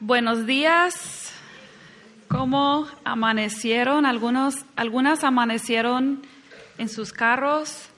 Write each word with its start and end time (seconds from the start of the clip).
Buenos 0.00 0.46
días. 0.46 1.32
¿Cómo 2.28 2.86
amanecieron? 3.02 4.06
Algunos, 4.06 4.64
algunas 4.76 5.24
amanecieron 5.24 6.22
en 6.78 6.88
sus 6.88 7.12
carros 7.12 7.88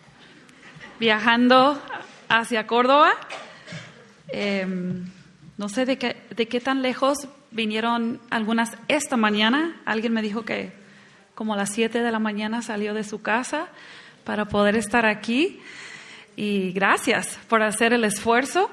viajando 0.98 1.78
hacia 2.30 2.66
Córdoba. 2.66 3.12
Em, 4.28 5.10
no 5.58 5.68
sé 5.68 5.84
de 5.84 5.98
qué, 5.98 6.16
de 6.34 6.48
qué 6.48 6.58
tan 6.58 6.80
lejos 6.80 7.28
vinieron 7.50 8.18
algunas 8.30 8.78
esta 8.88 9.18
mañana. 9.18 9.78
Alguien 9.84 10.14
me 10.14 10.22
dijo 10.22 10.46
que 10.46 10.72
como 11.34 11.52
a 11.52 11.58
las 11.58 11.74
7 11.74 12.00
de 12.00 12.10
la 12.10 12.18
mañana 12.18 12.62
salió 12.62 12.94
de 12.94 13.04
su 13.04 13.20
casa 13.20 13.68
para 14.24 14.46
poder 14.46 14.74
estar 14.74 15.04
aquí. 15.04 15.60
Y 16.34 16.72
gracias 16.72 17.38
por 17.46 17.62
hacer 17.62 17.92
el 17.92 18.04
esfuerzo. 18.04 18.70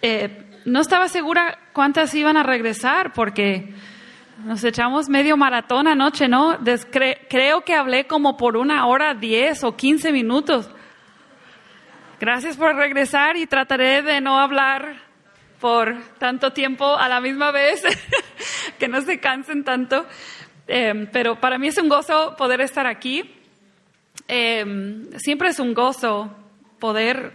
Eh, 0.00 0.45
no 0.66 0.80
estaba 0.80 1.08
segura 1.08 1.58
cuántas 1.72 2.12
iban 2.14 2.36
a 2.36 2.42
regresar 2.42 3.12
porque 3.12 3.72
nos 4.44 4.62
echamos 4.64 5.08
medio 5.08 5.36
maratón 5.36 5.86
anoche, 5.86 6.28
¿no? 6.28 6.58
creo 7.28 7.62
que 7.62 7.74
hablé 7.74 8.06
como 8.06 8.36
por 8.36 8.56
una 8.56 8.86
hora, 8.86 9.14
diez 9.14 9.64
o 9.64 9.76
quince 9.76 10.12
minutos. 10.12 10.68
Gracias 12.18 12.56
por 12.56 12.74
regresar 12.74 13.36
y 13.36 13.46
trataré 13.46 14.02
de 14.02 14.20
no 14.20 14.38
hablar 14.38 14.96
por 15.60 15.96
tanto 16.18 16.52
tiempo 16.52 16.96
a 16.96 17.08
la 17.08 17.20
misma 17.20 17.52
vez, 17.52 17.82
que 18.78 18.88
no 18.88 19.00
se 19.02 19.20
cansen 19.20 19.64
tanto. 19.64 20.04
Em, 20.66 21.06
pero 21.12 21.38
para 21.38 21.58
mí 21.58 21.68
es 21.68 21.78
un 21.78 21.88
gozo 21.88 22.34
poder 22.36 22.60
estar 22.60 22.86
aquí. 22.86 23.34
Em, 24.26 25.10
siempre 25.18 25.50
es 25.50 25.60
un 25.60 25.74
gozo 25.74 26.34
poder 26.80 27.32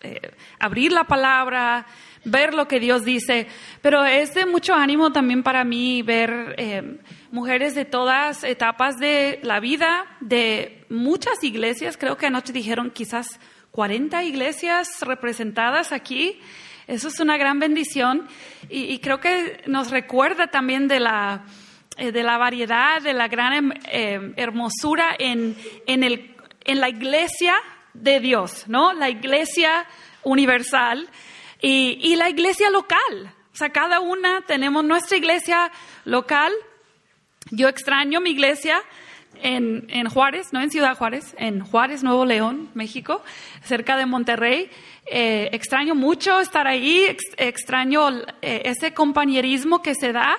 eh, 0.00 0.34
abrir 0.58 0.92
la 0.92 1.04
palabra, 1.04 1.86
ver 2.26 2.54
lo 2.54 2.66
que 2.68 2.80
Dios 2.80 3.04
dice, 3.04 3.46
pero 3.80 4.04
es 4.04 4.34
de 4.34 4.46
mucho 4.46 4.74
ánimo 4.74 5.12
también 5.12 5.42
para 5.42 5.64
mí 5.64 6.02
ver 6.02 6.56
eh, 6.58 6.98
mujeres 7.30 7.74
de 7.74 7.84
todas 7.84 8.42
etapas 8.42 8.96
de 8.98 9.38
la 9.42 9.60
vida, 9.60 10.04
de 10.20 10.84
muchas 10.90 11.42
iglesias, 11.44 11.96
creo 11.96 12.16
que 12.16 12.26
anoche 12.26 12.52
dijeron 12.52 12.90
quizás 12.90 13.38
40 13.70 14.24
iglesias 14.24 15.00
representadas 15.02 15.92
aquí. 15.92 16.40
Eso 16.88 17.08
es 17.08 17.20
una 17.20 17.36
gran 17.36 17.58
bendición 17.58 18.28
y, 18.68 18.98
creo 18.98 19.20
que 19.20 19.62
nos 19.66 19.90
recuerda 19.90 20.48
también 20.48 20.86
de 20.86 21.00
la, 21.00 21.44
eh, 21.96 22.12
de 22.12 22.22
la 22.22 22.38
variedad, 22.38 23.02
de 23.02 23.12
la 23.12 23.26
gran 23.26 23.52
em, 23.52 23.72
eh, 23.90 24.32
hermosura 24.36 25.16
en, 25.18 25.56
en, 25.86 26.04
el, 26.04 26.36
en 26.64 26.80
la 26.80 26.88
iglesia 26.88 27.54
de 27.92 28.20
Dios, 28.20 28.68
¿no? 28.68 28.92
La 28.92 29.10
iglesia 29.10 29.84
universal 30.22 31.08
y, 31.60 32.16
la 32.16 32.28
iglesia 32.28 32.70
local. 32.70 33.34
O 33.52 33.56
sea, 33.56 33.70
cada 33.70 34.00
una 34.00 34.42
tenemos 34.42 34.84
nuestra 34.84 35.16
iglesia 35.16 35.70
local. 36.04 36.52
Yo 37.50 37.68
extraño 37.68 38.20
mi 38.20 38.30
iglesia 38.30 38.82
en, 39.42 40.08
Juárez, 40.08 40.52
no 40.52 40.60
en 40.60 40.70
Ciudad 40.70 40.96
Juárez, 40.96 41.34
en 41.38 41.60
Juárez, 41.60 42.02
Nuevo 42.02 42.24
León, 42.24 42.70
México, 42.74 43.22
cerca 43.62 43.96
de 43.96 44.06
Monterrey. 44.06 44.70
Eh, 45.06 45.50
extraño 45.52 45.94
mucho 45.94 46.40
estar 46.40 46.66
ahí, 46.66 47.16
extraño 47.36 48.10
eh, 48.42 48.62
ese 48.64 48.92
compañerismo 48.92 49.82
que 49.82 49.94
se 49.94 50.12
da 50.12 50.36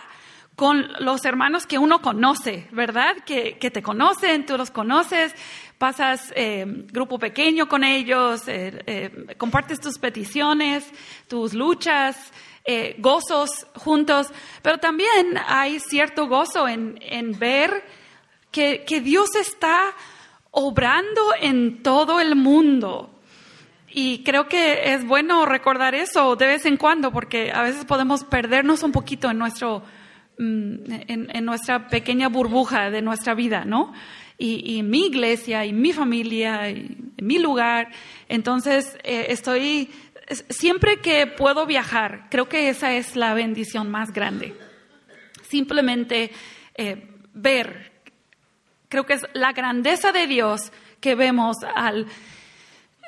con 0.55 0.91
los 0.99 1.23
hermanos 1.23 1.67
que 1.67 1.77
uno 1.77 2.01
conoce, 2.01 2.67
¿verdad? 2.71 3.15
Que, 3.25 3.57
que 3.59 3.69
te 3.69 3.83
conocen, 3.83 4.45
tú 4.45 4.57
los 4.57 4.71
conoces, 4.71 5.35
pasas 5.77 6.33
eh, 6.35 6.65
grupo 6.91 7.19
pequeño 7.19 7.67
con 7.67 7.83
ellos, 7.83 8.47
eh, 8.47 8.81
eh, 8.85 9.35
compartes 9.37 9.79
tus 9.79 9.97
peticiones, 9.99 10.85
tus 11.27 11.53
luchas, 11.53 12.17
gozos 12.97 13.65
juntos, 13.75 14.27
pero 14.61 14.77
también 14.77 15.39
hay 15.47 15.79
cierto 15.79 16.27
gozo 16.27 16.67
en, 16.67 16.99
ver 17.39 17.81
que, 18.51 18.83
que 18.85 18.99
Dios 18.99 19.35
está 19.35 19.93
obrando 20.51 21.21
en 21.39 21.81
todo 21.81 22.19
el 22.19 22.35
mundo. 22.35 23.09
Y 23.87 24.21
creo 24.23 24.49
que 24.49 24.93
es 24.93 25.07
bueno 25.07 25.45
recordar 25.45 25.95
eso 25.95 26.35
de 26.35 26.45
vez 26.45 26.65
en 26.65 26.75
cuando, 26.75 27.13
porque 27.13 27.53
a 27.53 27.61
veces 27.61 27.85
podemos 27.85 28.25
perdernos 28.25 28.83
un 28.83 28.91
poquito 28.91 29.31
en, 29.31 29.37
nuestro, 29.37 29.83
mm, 30.37 30.91
en, 31.07 31.29
en 31.33 31.45
nuestra 31.45 31.87
pequeña 31.87 32.27
burbuja 32.27 32.89
de 32.89 33.01
nuestra 33.01 33.33
vida, 33.33 33.63
¿no? 33.63 33.93
Y, 34.37 34.83
mi 34.83 35.07
iglesia 35.07 35.65
y 35.65 35.73
mi 35.73 35.93
familia 35.93 36.69
y 36.69 36.95
mi 37.21 37.39
lugar. 37.39 37.89
Entonces, 38.29 38.97
eh, 39.03 39.27
estoy, 39.29 39.89
siempre 40.49 40.97
que 40.97 41.27
puedo 41.27 41.65
viajar, 41.65 42.27
creo 42.29 42.47
que 42.47 42.69
esa 42.69 42.93
es 42.93 43.15
la 43.15 43.33
bendición 43.33 43.89
más 43.89 44.13
grande. 44.13 44.55
Simplemente 45.49 46.31
eh, 46.75 47.07
ver, 47.33 47.91
creo 48.89 49.05
que 49.05 49.13
es 49.13 49.25
la 49.33 49.53
grandeza 49.53 50.11
de 50.11 50.27
Dios 50.27 50.71
que 50.99 51.15
vemos 51.15 51.57
al 51.75 52.07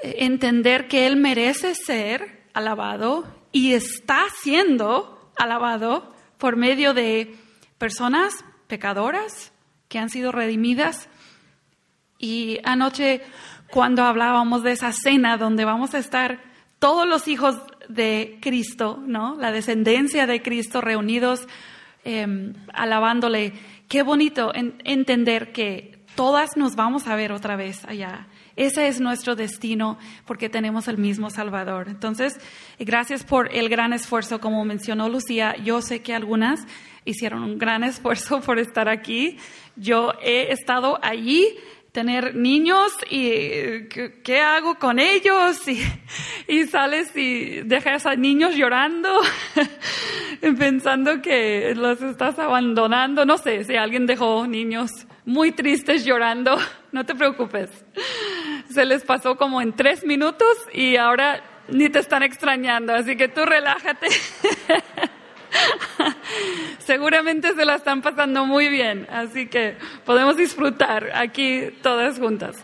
eh, 0.04 0.16
entender 0.20 0.88
que 0.88 1.06
Él 1.06 1.16
merece 1.16 1.76
ser 1.76 2.44
alabado 2.54 3.26
y 3.52 3.74
está 3.74 4.26
siendo 4.42 5.32
alabado 5.38 6.14
por 6.38 6.56
medio 6.56 6.94
de 6.94 7.36
personas 7.78 8.34
pecadoras 8.68 9.52
que 9.88 10.00
han 10.00 10.10
sido 10.10 10.32
redimidas 10.32 11.10
y 12.20 12.60
anoche, 12.66 13.22
cuando 13.72 14.04
hablábamos 14.04 14.62
de 14.62 14.74
esa 14.74 14.92
cena 14.92 15.38
donde 15.38 15.64
vamos 15.64 15.96
a 15.96 16.00
estar 16.00 16.42
todos 16.78 17.08
los 17.08 17.28
hijos 17.28 17.56
de 17.88 18.38
Cristo, 18.42 19.02
¿no? 19.06 19.36
La 19.36 19.52
descendencia 19.52 20.28
de 20.28 20.42
Cristo 20.42 20.82
reunidos 20.82 21.48
em, 22.04 22.54
alabándole. 22.74 23.54
Qué 23.88 24.04
bonito 24.04 24.52
entender 24.54 25.52
que 25.54 26.00
todas 26.16 26.58
nos 26.58 26.76
vamos 26.76 27.08
a 27.08 27.16
ver 27.16 27.32
otra 27.32 27.56
vez 27.56 27.86
allá. 27.86 28.28
Ese 28.56 28.90
es 28.90 29.00
nuestro 29.00 29.36
destino 29.36 29.98
porque 30.26 30.50
tenemos 30.50 30.90
el 30.90 30.98
mismo 30.98 31.30
Salvador. 31.30 31.88
Entonces, 31.88 32.38
gracias 32.78 33.24
por 33.24 33.56
el 33.56 33.70
gran 33.70 33.94
esfuerzo, 33.94 34.42
como 34.42 34.66
mencionó 34.66 35.08
Lucía. 35.08 35.56
Yo 35.64 35.82
sé 35.82 36.02
que 36.02 36.14
algunas 36.14 36.68
hicieron 37.06 37.44
un 37.44 37.58
gran 37.58 37.84
esfuerzo 37.86 38.42
por 38.42 38.60
estar 38.60 38.90
aquí. 38.90 39.38
Yo 39.78 40.12
he 40.22 40.52
estado 40.52 41.00
allí 41.02 41.56
tener 41.92 42.36
niños 42.36 42.92
y 43.10 43.88
¿qué, 44.24 44.42
hago 44.42 44.76
con 44.76 45.00
ellos? 45.00 45.68
Y, 45.68 45.84
y, 46.48 46.64
sales 46.68 47.16
y 47.16 47.62
dejas 47.62 48.06
a 48.06 48.16
niños 48.16 48.56
llorando, 48.56 49.10
pensando 50.58 51.22
que 51.22 51.74
los 51.76 52.02
estás 52.02 52.38
abandonando. 52.40 53.26
No 53.26 53.38
sé 53.38 53.64
si 53.64 53.76
alguien 53.76 54.06
dejó 54.06 54.46
niños 54.48 54.92
muy 55.26 55.52
tristes 55.52 56.06
llorando, 56.06 56.58
no 56.92 57.06
te 57.06 57.16
preocupes. 57.16 57.70
Se 58.70 58.86
les 58.86 59.04
pasó 59.04 59.36
como 59.36 59.62
en 59.62 59.74
tres 59.74 60.04
minutos 60.04 60.58
y 60.74 60.96
ahora 60.96 61.44
ni 61.68 61.90
te 61.90 62.00
están 62.00 62.24
extrañando, 62.24 62.94
así 62.94 63.16
que 63.16 63.28
tú 63.28 63.46
relájate. 63.46 64.08
Seguramente 66.80 67.54
se 67.54 67.66
la 67.66 67.76
están 67.76 68.02
pasando 68.02 68.46
muy 68.46 68.70
bien, 68.70 69.08
así 69.10 69.48
que 69.48 69.78
podemos 70.06 70.38
disfrutar 70.38 71.12
aquí 71.14 71.70
todas 71.82 72.20
juntas. 72.20 72.64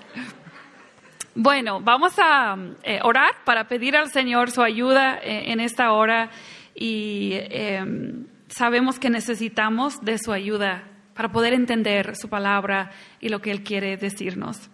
Bueno, 1.38 1.82
vamos 1.82 2.14
a 2.18 2.58
eh, 2.84 3.00
orar 3.04 3.32
para 3.44 3.68
pedir 3.68 3.98
al 3.98 4.10
Señor 4.10 4.52
su 4.52 4.62
ayuda 4.62 5.18
eh, 5.18 5.52
en 5.52 5.60
esta 5.60 5.92
hora 5.92 6.30
y 6.74 7.34
em, 7.34 8.28
sabemos 8.48 9.00
que 9.00 9.10
necesitamos 9.10 10.00
de 10.02 10.18
su 10.18 10.32
ayuda 10.32 10.84
para 11.14 11.32
poder 11.32 11.54
entender 11.54 12.16
su 12.16 12.30
palabra 12.30 12.92
y 13.20 13.30
lo 13.30 13.42
que 13.42 13.52
Él 13.52 13.64
quiere 13.64 13.98
decirnos. 13.98 14.70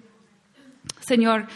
Señor, 1.00 1.47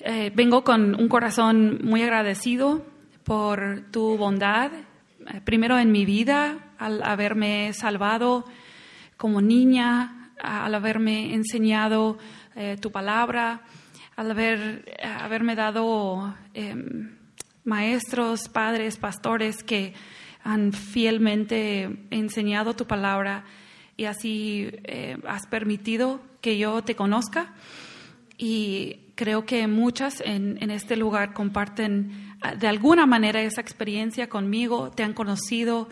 eh, 0.00 0.32
vengo 0.34 0.64
con 0.64 1.00
un 1.00 1.08
corazón 1.08 1.80
muy 1.84 2.02
agradecido 2.02 2.84
por 3.24 3.82
tu 3.92 4.16
bondad 4.16 4.72
primero 5.44 5.78
en 5.78 5.92
mi 5.92 6.04
vida, 6.04 6.58
al 6.78 7.02
haberme 7.02 7.72
salvado 7.72 8.44
como 9.16 9.40
niña, 9.40 10.32
al 10.42 10.74
haberme 10.74 11.34
enseñado 11.34 12.18
eh, 12.56 12.76
tu 12.80 12.90
palabra, 12.90 13.62
al 14.16 14.30
haber, 14.30 14.84
eh, 14.86 15.06
haberme 15.06 15.54
dado 15.54 16.34
em, 16.54 17.16
maestros, 17.64 18.48
padres, 18.48 18.96
pastores 18.96 19.62
que 19.62 19.94
han 20.42 20.72
fielmente 20.72 22.06
enseñado 22.10 22.74
tu 22.74 22.86
palabra 22.86 23.44
y 23.96 24.06
así 24.06 24.70
has 25.28 25.46
permitido 25.46 26.22
que 26.40 26.56
yo 26.56 26.82
te 26.82 26.96
conozca. 26.96 27.52
Y 28.38 29.12
creo 29.16 29.44
que 29.44 29.66
muchas 29.66 30.22
en 30.24 30.70
este 30.70 30.96
lugar 30.96 31.34
comparten 31.34 32.29
de 32.58 32.68
alguna 32.68 33.06
manera 33.06 33.42
esa 33.42 33.60
experiencia 33.60 34.28
conmigo, 34.28 34.90
te 34.90 35.02
han 35.02 35.12
conocido 35.12 35.88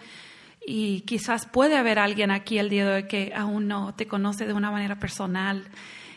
y 0.66 1.00
quizás 1.02 1.46
puede 1.46 1.76
haber 1.76 1.98
alguien 1.98 2.30
aquí 2.30 2.58
el 2.58 2.68
día 2.68 2.86
de 2.86 2.94
hoy 2.94 3.08
que 3.08 3.32
aún 3.34 3.68
no 3.68 3.94
te 3.94 4.06
conoce 4.06 4.46
de 4.46 4.52
una 4.52 4.70
manera 4.70 4.98
personal 4.98 5.64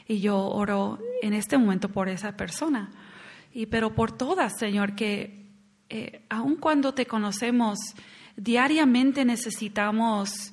y 0.07 0.19
yo 0.19 0.38
oro 0.38 1.00
en 1.22 1.33
este 1.33 1.57
momento 1.57 1.89
por 1.89 2.10
esa 2.10 2.36
persona. 2.36 2.89
Y 3.54 3.66
pero 3.66 3.94
por 3.94 4.12
todas, 4.12 4.57
Señor, 4.57 4.95
que 4.95 5.45
eh, 5.89 6.25
aun 6.30 6.56
cuando 6.56 6.94
te 6.94 7.06
conocemos 7.06 7.77
diariamente 8.36 9.25
necesitamos 9.25 10.51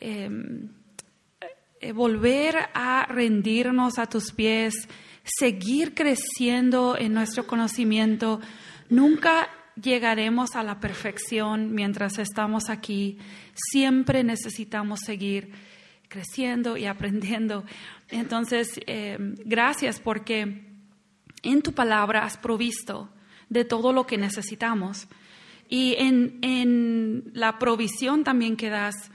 em, 0.00 0.68
eh, 1.80 1.92
volver 1.92 2.56
a 2.74 3.06
rendirnos 3.06 3.98
a 3.98 4.06
tus 4.06 4.32
pies, 4.32 4.74
seguir 5.24 5.94
creciendo 5.94 6.96
en 6.98 7.12
nuestro 7.12 7.46
conocimiento. 7.46 8.40
Nunca 8.92 9.48
llegaremos 9.74 10.54
a 10.54 10.62
la 10.62 10.78
perfección 10.78 11.72
mientras 11.72 12.18
estamos 12.18 12.68
aquí. 12.68 13.16
Siempre 13.54 14.22
necesitamos 14.22 15.00
seguir 15.00 15.50
creciendo 16.08 16.76
y 16.76 16.84
aprendiendo. 16.84 17.64
Entonces, 18.10 18.78
em, 18.86 19.34
gracias 19.46 19.98
porque 19.98 20.66
en 21.42 21.62
tu 21.62 21.72
palabra 21.72 22.26
has 22.26 22.36
provisto 22.36 23.08
de 23.48 23.64
todo 23.64 23.94
lo 23.94 24.06
que 24.06 24.18
necesitamos. 24.18 25.08
Y 25.70 25.94
en, 25.96 27.30
la 27.32 27.58
provisión 27.58 28.24
también 28.24 28.56
que 28.56 28.68
das 28.68 29.10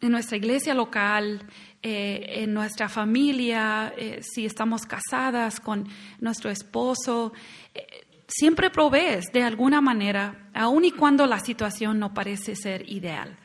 en 0.00 0.12
nuestra 0.12 0.36
iglesia 0.36 0.74
local, 0.74 1.44
eh, 1.82 2.44
en 2.44 2.54
nuestra 2.54 2.88
familia, 2.88 3.92
eh, 3.98 4.20
si 4.22 4.46
estamos 4.46 4.82
casadas 4.82 5.58
con 5.58 5.88
nuestro 6.20 6.50
esposo, 6.50 7.32
eh, 7.74 8.06
siempre 8.30 8.70
provees 8.70 9.26
de 9.32 9.42
alguna 9.42 9.80
manera, 9.80 10.48
aun 10.54 10.84
y 10.84 10.92
cuando 10.92 11.26
la 11.26 11.40
situación 11.40 11.98
no 11.98 12.14
parece 12.14 12.56
ser 12.56 12.88
ideal. 12.88 13.36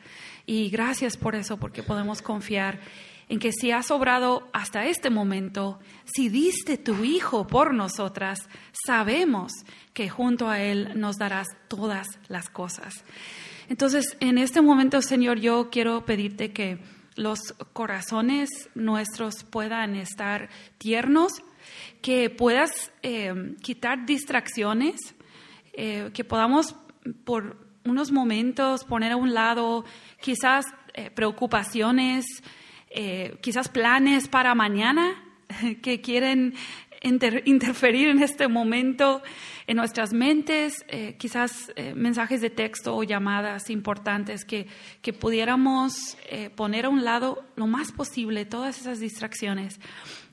Y 0.46 0.70
gracias 0.70 1.16
por 1.16 1.34
eso, 1.34 1.58
porque 1.58 1.82
podemos 1.82 2.22
confiar 2.22 2.80
en 3.28 3.40
que 3.40 3.50
si 3.52 3.72
has 3.72 3.90
obrado 3.90 4.48
hasta 4.52 4.86
este 4.86 5.10
momento, 5.10 5.80
si 6.04 6.28
diste 6.28 6.78
tu 6.78 7.04
Hijo 7.04 7.46
por 7.46 7.74
nosotras, 7.74 8.48
sabemos 8.86 9.52
que 9.92 10.08
junto 10.08 10.48
a 10.48 10.60
Él 10.60 10.92
nos 10.94 11.16
darás 11.16 11.48
todas 11.66 12.06
las 12.28 12.48
cosas. 12.48 12.94
Entonces, 13.68 14.16
en 14.20 14.38
este 14.38 14.60
momento, 14.60 15.02
Señor, 15.02 15.40
yo 15.40 15.70
quiero 15.70 16.04
pedirte 16.04 16.52
que 16.52 16.78
los 17.16 17.40
corazones 17.72 18.68
nuestros 18.76 19.42
puedan 19.42 19.96
estar 19.96 20.48
tiernos, 20.78 21.42
que 22.06 22.30
puedas 22.30 22.92
eh, 23.02 23.56
quitar 23.60 24.06
distracciones, 24.06 25.16
eh, 25.72 26.10
que 26.14 26.22
podamos 26.22 26.76
por 27.24 27.66
unos 27.84 28.12
momentos 28.12 28.84
poner 28.84 29.10
a 29.10 29.16
un 29.16 29.34
lado 29.34 29.84
quizás 30.20 30.66
eh, 30.94 31.10
preocupaciones, 31.10 32.24
quizás 33.40 33.68
planes 33.68 34.28
para 34.28 34.54
mañana 34.54 35.20
que 35.82 36.00
quieren 36.00 36.54
interferir 37.02 38.08
en 38.08 38.22
este 38.22 38.46
momento 38.46 39.22
en 39.66 39.76
nuestras 39.76 40.12
mentes, 40.12 40.86
quizás 41.18 41.72
mensajes 41.94 42.40
de 42.40 42.50
texto 42.50 42.96
o 42.96 43.02
llamadas 43.02 43.68
importantes 43.68 44.44
que, 44.44 44.66
que 45.02 45.12
pudiéramos 45.12 46.16
poner 46.54 46.86
a 46.86 46.88
un 46.88 47.04
lado 47.04 47.44
lo 47.56 47.66
más 47.66 47.92
posible 47.92 48.46
todas 48.46 48.80
esas 48.80 48.98
distracciones 48.98 49.78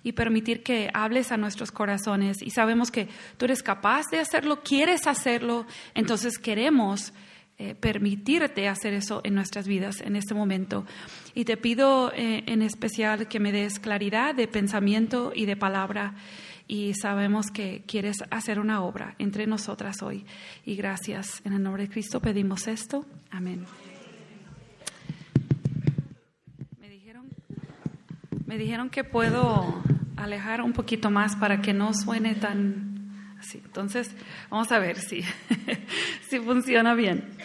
y 0.03 0.11
permitir 0.11 0.63
que 0.63 0.89
hables 0.93 1.31
a 1.31 1.37
nuestros 1.37 1.71
corazones. 1.71 2.41
Y 2.41 2.49
sabemos 2.49 2.91
que 2.91 3.07
tú 3.37 3.45
eres 3.45 3.63
capaz 3.63 4.03
de 4.11 4.19
hacerlo, 4.19 4.61
quieres 4.61 5.07
hacerlo, 5.07 5.65
entonces 5.95 6.37
queremos 6.37 7.13
eh, 7.59 7.75
permitirte 7.75 8.67
hacer 8.67 8.95
eso 8.95 9.21
en 9.23 9.35
nuestras 9.35 9.67
vidas 9.67 10.01
en 10.01 10.15
este 10.15 10.33
momento. 10.33 10.85
Y 11.35 11.45
te 11.45 11.55
pido 11.55 12.11
eh, 12.11 12.43
en 12.47 12.63
especial 12.63 13.27
que 13.27 13.39
me 13.39 13.51
des 13.51 13.79
claridad 13.79 14.33
de 14.33 14.47
pensamiento 14.47 15.31
y 15.35 15.45
de 15.45 15.55
palabra. 15.55 16.15
Y 16.67 16.95
sabemos 16.95 17.51
que 17.51 17.83
quieres 17.85 18.17
hacer 18.31 18.59
una 18.59 18.81
obra 18.83 19.15
entre 19.19 19.45
nosotras 19.45 20.01
hoy. 20.01 20.25
Y 20.65 20.75
gracias. 20.75 21.41
En 21.45 21.53
el 21.53 21.61
nombre 21.61 21.83
de 21.83 21.89
Cristo 21.89 22.19
pedimos 22.19 22.67
esto. 22.67 23.05
Amén. 23.29 23.65
Me 26.81 26.89
dijeron, 26.89 27.27
me 28.53 28.59
dijeron 28.59 28.91
que 28.91 29.03
puedo 29.03 29.81
alejar 30.15 30.61
un 30.61 30.73
poquito 30.73 31.09
más 31.09 31.35
para 31.35 31.59
que 31.59 31.73
no 31.73 31.91
suene 31.95 32.35
tan 32.35 33.33
entonces, 33.55 34.15
vamos 34.51 34.71
a 34.71 34.77
ver 34.77 34.99
si, 34.99 35.23
si 36.29 36.39
funciona 36.39 36.93
bien. 36.93 37.35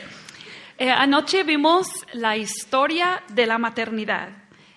Eh, 0.77 0.91
anoche 0.91 1.45
vimos 1.45 1.89
la 2.13 2.37
historia 2.37 3.23
de 3.33 3.47
la 3.47 3.57
maternidad, 3.57 4.29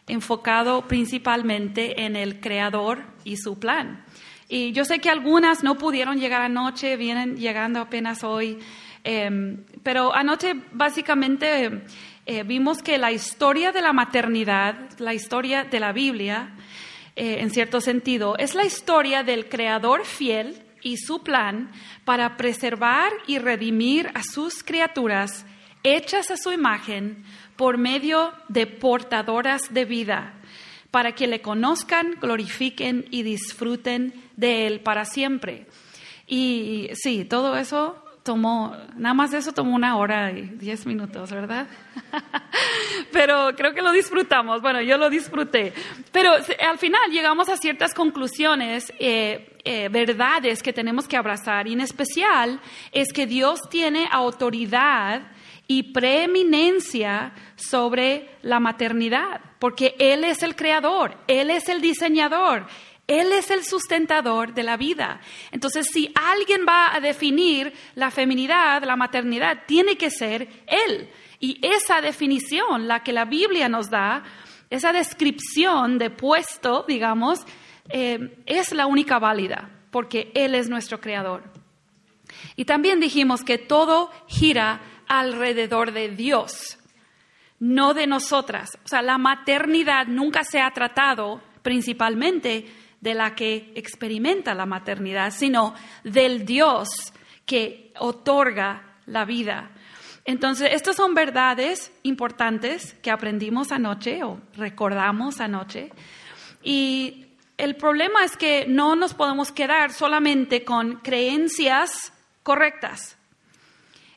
enfocado 0.07 0.87
principalmente 0.87 2.05
en 2.05 2.15
el 2.15 2.39
creador 2.39 3.03
y 3.25 3.35
su 3.35 3.59
plan. 3.59 4.05
Y 4.47 4.71
yo 4.71 4.85
sé 4.85 4.99
que 4.99 5.09
algunas 5.09 5.65
no 5.65 5.77
pudieron 5.77 6.17
llegar 6.17 6.41
anoche, 6.41 6.95
vienen 6.95 7.35
llegando 7.35 7.81
apenas 7.81 8.23
hoy, 8.23 8.57
em, 9.03 9.65
pero 9.83 10.15
anoche 10.15 10.55
básicamente 10.71 11.83
eh, 12.25 12.43
vimos 12.43 12.83
que 12.83 12.97
la 12.97 13.11
historia 13.11 13.71
de 13.71 13.81
la 13.81 13.93
maternidad, 13.93 14.75
la 14.99 15.13
historia 15.13 15.63
de 15.63 15.79
la 15.79 15.91
Biblia, 15.91 16.55
eh, 17.15 17.37
en 17.39 17.49
cierto 17.49 17.81
sentido, 17.81 18.37
es 18.37 18.53
la 18.53 18.63
historia 18.63 19.23
del 19.23 19.49
creador 19.49 20.05
fiel 20.05 20.61
y 20.83 20.97
su 20.97 21.23
plan 21.23 21.71
para 22.05 22.37
preservar 22.37 23.11
y 23.27 23.39
redimir 23.39 24.09
a 24.13 24.21
sus 24.23 24.63
criaturas 24.63 25.45
hechas 25.83 26.29
a 26.29 26.37
su 26.37 26.51
imagen 26.51 27.23
por 27.55 27.77
medio 27.77 28.33
de 28.49 28.67
portadoras 28.67 29.73
de 29.73 29.85
vida, 29.85 30.33
para 30.91 31.13
que 31.13 31.27
le 31.27 31.41
conozcan, 31.41 32.17
glorifiquen 32.21 33.05
y 33.09 33.23
disfruten 33.23 34.13
de 34.35 34.67
él 34.67 34.81
para 34.81 35.05
siempre. 35.05 35.65
Y 36.27 36.89
sí, 36.93 37.25
todo 37.25 37.57
eso 37.57 37.95
tomó, 38.23 38.75
nada 38.95 39.13
más 39.13 39.33
eso 39.33 39.51
tomó 39.51 39.75
una 39.75 39.97
hora 39.97 40.31
y 40.31 40.41
diez 40.41 40.85
minutos, 40.85 41.31
¿verdad? 41.31 41.67
Pero 43.11 43.55
creo 43.55 43.73
que 43.73 43.81
lo 43.81 43.91
disfrutamos. 43.91 44.61
Bueno, 44.61 44.81
yo 44.81 44.97
lo 44.97 45.09
disfruté. 45.09 45.73
Pero 46.11 46.31
al 46.33 46.77
final 46.77 47.01
llegamos 47.11 47.49
a 47.49 47.57
ciertas 47.57 47.93
conclusiones, 47.93 48.93
eh, 48.99 49.57
eh, 49.63 49.89
verdades 49.89 50.61
que 50.61 50.73
tenemos 50.73 51.07
que 51.07 51.17
abrazar. 51.17 51.67
Y 51.67 51.73
en 51.73 51.81
especial 51.81 52.59
es 52.91 53.11
que 53.11 53.25
Dios 53.25 53.59
tiene 53.69 54.07
autoridad 54.11 55.23
y 55.67 55.93
preeminencia 55.93 57.33
sobre 57.55 58.29
la 58.41 58.59
maternidad, 58.59 59.39
porque 59.57 59.95
Él 59.99 60.25
es 60.25 60.43
el 60.43 60.55
creador, 60.55 61.17
Él 61.27 61.49
es 61.49 61.69
el 61.69 61.79
diseñador, 61.79 62.67
él 63.11 63.33
es 63.33 63.51
el 63.51 63.65
sustentador 63.65 64.53
de 64.53 64.63
la 64.63 64.77
vida. 64.77 65.19
Entonces, 65.51 65.87
si 65.91 66.13
alguien 66.15 66.65
va 66.65 66.95
a 66.95 67.01
definir 67.01 67.73
la 67.95 68.09
feminidad, 68.09 68.83
la 68.85 68.95
maternidad, 68.95 69.63
tiene 69.67 69.97
que 69.97 70.09
ser 70.09 70.47
Él. 70.65 71.09
Y 71.41 71.59
esa 71.61 71.99
definición, 71.99 72.87
la 72.87 73.03
que 73.03 73.11
la 73.11 73.25
Biblia 73.25 73.67
nos 73.67 73.89
da, 73.89 74.23
esa 74.69 74.93
descripción 74.93 75.97
de 75.97 76.09
puesto, 76.09 76.85
digamos, 76.87 77.39
eh, 77.89 78.41
es 78.45 78.71
la 78.71 78.85
única 78.85 79.19
válida, 79.19 79.69
porque 79.91 80.31
Él 80.33 80.55
es 80.55 80.69
nuestro 80.69 81.01
creador. 81.01 81.43
Y 82.55 82.63
también 82.63 83.01
dijimos 83.01 83.43
que 83.43 83.57
todo 83.57 84.09
gira 84.27 84.79
alrededor 85.07 85.91
de 85.91 86.07
Dios, 86.15 86.77
no 87.59 87.93
de 87.93 88.07
nosotras. 88.07 88.69
O 88.85 88.87
sea, 88.87 89.01
la 89.01 89.17
maternidad 89.17 90.07
nunca 90.07 90.45
se 90.45 90.61
ha 90.61 90.71
tratado 90.71 91.41
principalmente 91.61 92.67
de 93.01 93.15
la 93.15 93.35
que 93.35 93.73
experimenta 93.75 94.53
la 94.53 94.65
maternidad, 94.65 95.31
sino 95.31 95.75
del 96.03 96.45
Dios 96.45 96.89
que 97.45 97.91
otorga 97.99 98.95
la 99.07 99.25
vida. 99.25 99.71
Entonces, 100.23 100.69
estas 100.71 100.95
son 100.95 101.15
verdades 101.15 101.91
importantes 102.03 102.93
que 103.01 103.11
aprendimos 103.11 103.71
anoche 103.71 104.23
o 104.23 104.39
recordamos 104.55 105.39
anoche. 105.39 105.91
Y 106.63 107.25
el 107.57 107.75
problema 107.75 108.23
es 108.23 108.37
que 108.37 108.65
no 108.67 108.95
nos 108.95 109.15
podemos 109.15 109.51
quedar 109.51 109.91
solamente 109.91 110.63
con 110.63 110.97
creencias 110.97 112.13
correctas. 112.43 113.17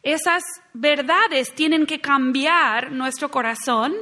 Esas 0.02 0.42
verdades 0.74 1.54
tienen 1.54 1.86
que 1.86 2.02
cambiar 2.02 2.92
nuestro 2.92 3.30
corazón 3.30 3.94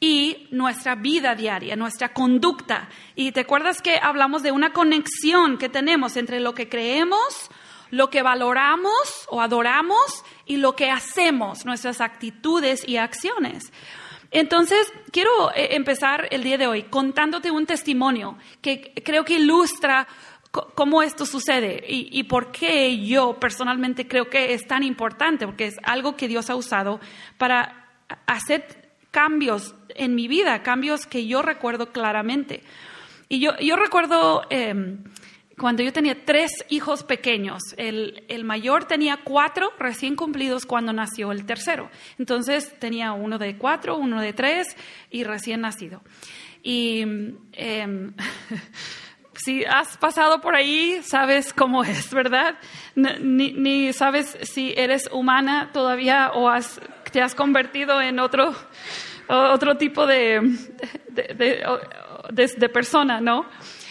y 0.00 0.46
nuestra 0.50 0.94
vida 0.94 1.34
diaria, 1.34 1.76
nuestra 1.76 2.12
conducta. 2.12 2.88
Y 3.16 3.32
te 3.32 3.40
acuerdas 3.40 3.82
que 3.82 3.98
hablamos 4.00 4.42
de 4.42 4.52
una 4.52 4.72
conexión 4.72 5.58
que 5.58 5.68
tenemos 5.68 6.16
entre 6.16 6.40
lo 6.40 6.54
que 6.54 6.68
creemos, 6.68 7.50
lo 7.90 8.10
que 8.10 8.22
valoramos 8.22 9.26
o 9.28 9.40
adoramos 9.40 10.24
y 10.46 10.58
lo 10.58 10.76
que 10.76 10.90
hacemos, 10.90 11.64
nuestras 11.64 12.00
actitudes 12.00 12.86
y 12.86 12.96
acciones. 12.96 13.72
Entonces, 14.30 14.92
quiero 15.10 15.30
eh, 15.54 15.74
empezar 15.74 16.28
el 16.30 16.44
día 16.44 16.58
de 16.58 16.66
hoy 16.66 16.82
contándote 16.84 17.50
un 17.50 17.66
testimonio 17.66 18.36
que 18.60 18.92
creo 19.04 19.24
que 19.24 19.34
ilustra 19.34 20.06
cómo 20.50 21.02
esto 21.02 21.26
sucede 21.26 21.84
y, 21.88 22.08
y, 22.10 22.24
por 22.24 22.50
qué 22.50 23.04
yo 23.04 23.38
personalmente 23.38 24.08
creo 24.08 24.30
que 24.30 24.54
es 24.54 24.66
tan 24.66 24.82
importante, 24.82 25.46
porque 25.46 25.66
es 25.66 25.76
algo 25.82 26.16
que 26.16 26.26
Dios 26.26 26.48
ha 26.48 26.56
usado 26.56 27.00
para 27.36 27.90
hacer 28.26 28.87
cambios 29.10 29.74
en 29.94 30.14
mi 30.14 30.28
vida, 30.28 30.62
cambios 30.62 31.06
que 31.06 31.26
yo 31.26 31.42
recuerdo 31.42 31.92
claramente. 31.92 32.62
Y 33.28 33.40
yo, 33.40 33.76
recuerdo 33.76 34.42
em, 34.48 35.04
cuando 35.58 35.82
yo 35.82 35.92
tenía 35.92 36.24
tres 36.24 36.50
hijos 36.70 37.02
pequeños. 37.02 37.60
El, 37.76 38.24
mayor 38.44 38.86
tenía 38.86 39.20
cuatro 39.22 39.70
recién 39.78 40.16
cumplidos 40.16 40.64
cuando 40.64 40.92
nació 40.92 41.32
el 41.32 41.44
tercero. 41.44 41.90
Entonces 42.18 42.72
tenía 42.78 43.12
uno 43.12 43.38
de 43.38 43.58
cuatro, 43.58 43.96
uno 43.98 44.22
de 44.22 44.32
tres 44.32 44.76
y 45.10 45.24
recién 45.24 45.60
nacido. 45.60 46.02
Y 46.62 47.04
eh, 47.52 48.10
si 49.34 49.64
has 49.64 49.98
pasado 49.98 50.40
por 50.40 50.54
ahí, 50.54 51.00
sabes 51.02 51.52
cómo 51.52 51.84
es, 51.84 52.12
¿verdad? 52.14 52.58
Ni 52.94 53.92
sabes 53.92 54.38
si 54.42 54.72
eres 54.74 55.08
humana 55.12 55.70
todavía 55.72 56.30
o 56.34 56.48
has, 56.48 56.80
te 57.10 57.22
has 57.22 57.34
convertido 57.34 58.00
en 58.00 58.18
otro, 58.18 58.54
otro 59.28 59.76
tipo 59.76 60.06
de, 60.06 60.40
de, 61.08 61.62
de, 62.30 62.46
de 62.56 62.68
persona, 62.68 63.20
¿no? 63.20 63.46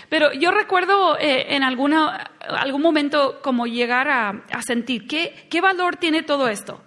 Pero 0.09 0.31
yo 0.33 0.51
recuerdo 0.51 1.17
eh, 1.19 1.55
en 1.55 1.63
alguna, 1.63 2.31
algún 2.39 2.81
momento 2.81 3.41
como 3.41 3.67
llegar 3.67 4.07
a, 4.07 4.29
a 4.51 4.61
sentir, 4.61 5.07
¿qué, 5.07 5.47
¿qué 5.49 5.59
valor 5.59 5.97
tiene 5.97 6.23
todo 6.23 6.47
esto? 6.47 6.81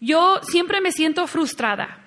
Yo 0.00 0.40
siempre 0.42 0.80
me 0.80 0.92
siento 0.92 1.26
frustrada. 1.26 2.02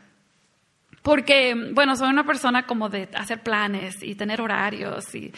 Porque, 1.02 1.56
bueno, 1.72 1.96
soy 1.96 2.10
una 2.10 2.26
persona 2.26 2.66
como 2.66 2.90
de 2.90 3.10
hacer 3.14 3.42
planes 3.42 4.04
y 4.04 4.16
tener 4.16 4.42
horarios 4.42 5.16
y 5.16 5.32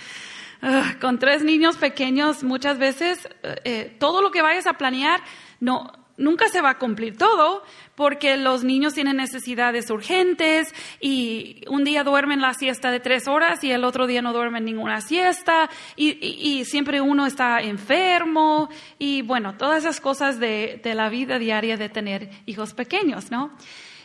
uh, 0.63 0.99
con 0.99 1.19
tres 1.19 1.43
niños 1.43 1.77
pequeños 1.77 2.43
muchas 2.43 2.79
veces 2.79 3.29
eh, 3.63 3.95
todo 3.99 4.23
lo 4.23 4.31
que 4.31 4.41
vayas 4.41 4.65
a 4.65 4.73
planear 4.73 5.21
no, 5.59 5.91
nunca 6.21 6.47
se 6.47 6.61
va 6.61 6.71
a 6.71 6.77
cumplir 6.77 7.17
todo 7.17 7.63
porque 7.95 8.37
los 8.37 8.63
niños 8.63 8.93
tienen 8.93 9.17
necesidades 9.17 9.89
urgentes 9.89 10.73
y 10.99 11.63
un 11.67 11.83
día 11.83 12.03
duermen 12.03 12.39
la 12.41 12.53
siesta 12.53 12.91
de 12.91 12.99
tres 12.99 13.27
horas 13.27 13.63
y 13.63 13.71
el 13.71 13.83
otro 13.83 14.07
día 14.07 14.21
no 14.21 14.31
duermen 14.31 14.63
ninguna 14.63 15.01
siesta 15.01 15.69
y, 15.95 16.63
siempre 16.65 17.01
uno 17.01 17.25
está 17.25 17.59
enfermo 17.59 18.69
y 18.99 19.23
bueno, 19.23 19.57
todas 19.57 19.79
esas 19.79 19.99
cosas 19.99 20.39
de, 20.39 20.79
de, 20.83 20.95
la 20.95 21.09
vida 21.09 21.39
diaria 21.39 21.75
de 21.75 21.89
tener 21.89 22.29
hijos 22.45 22.73
pequeños, 22.73 23.31
¿no? 23.31 23.51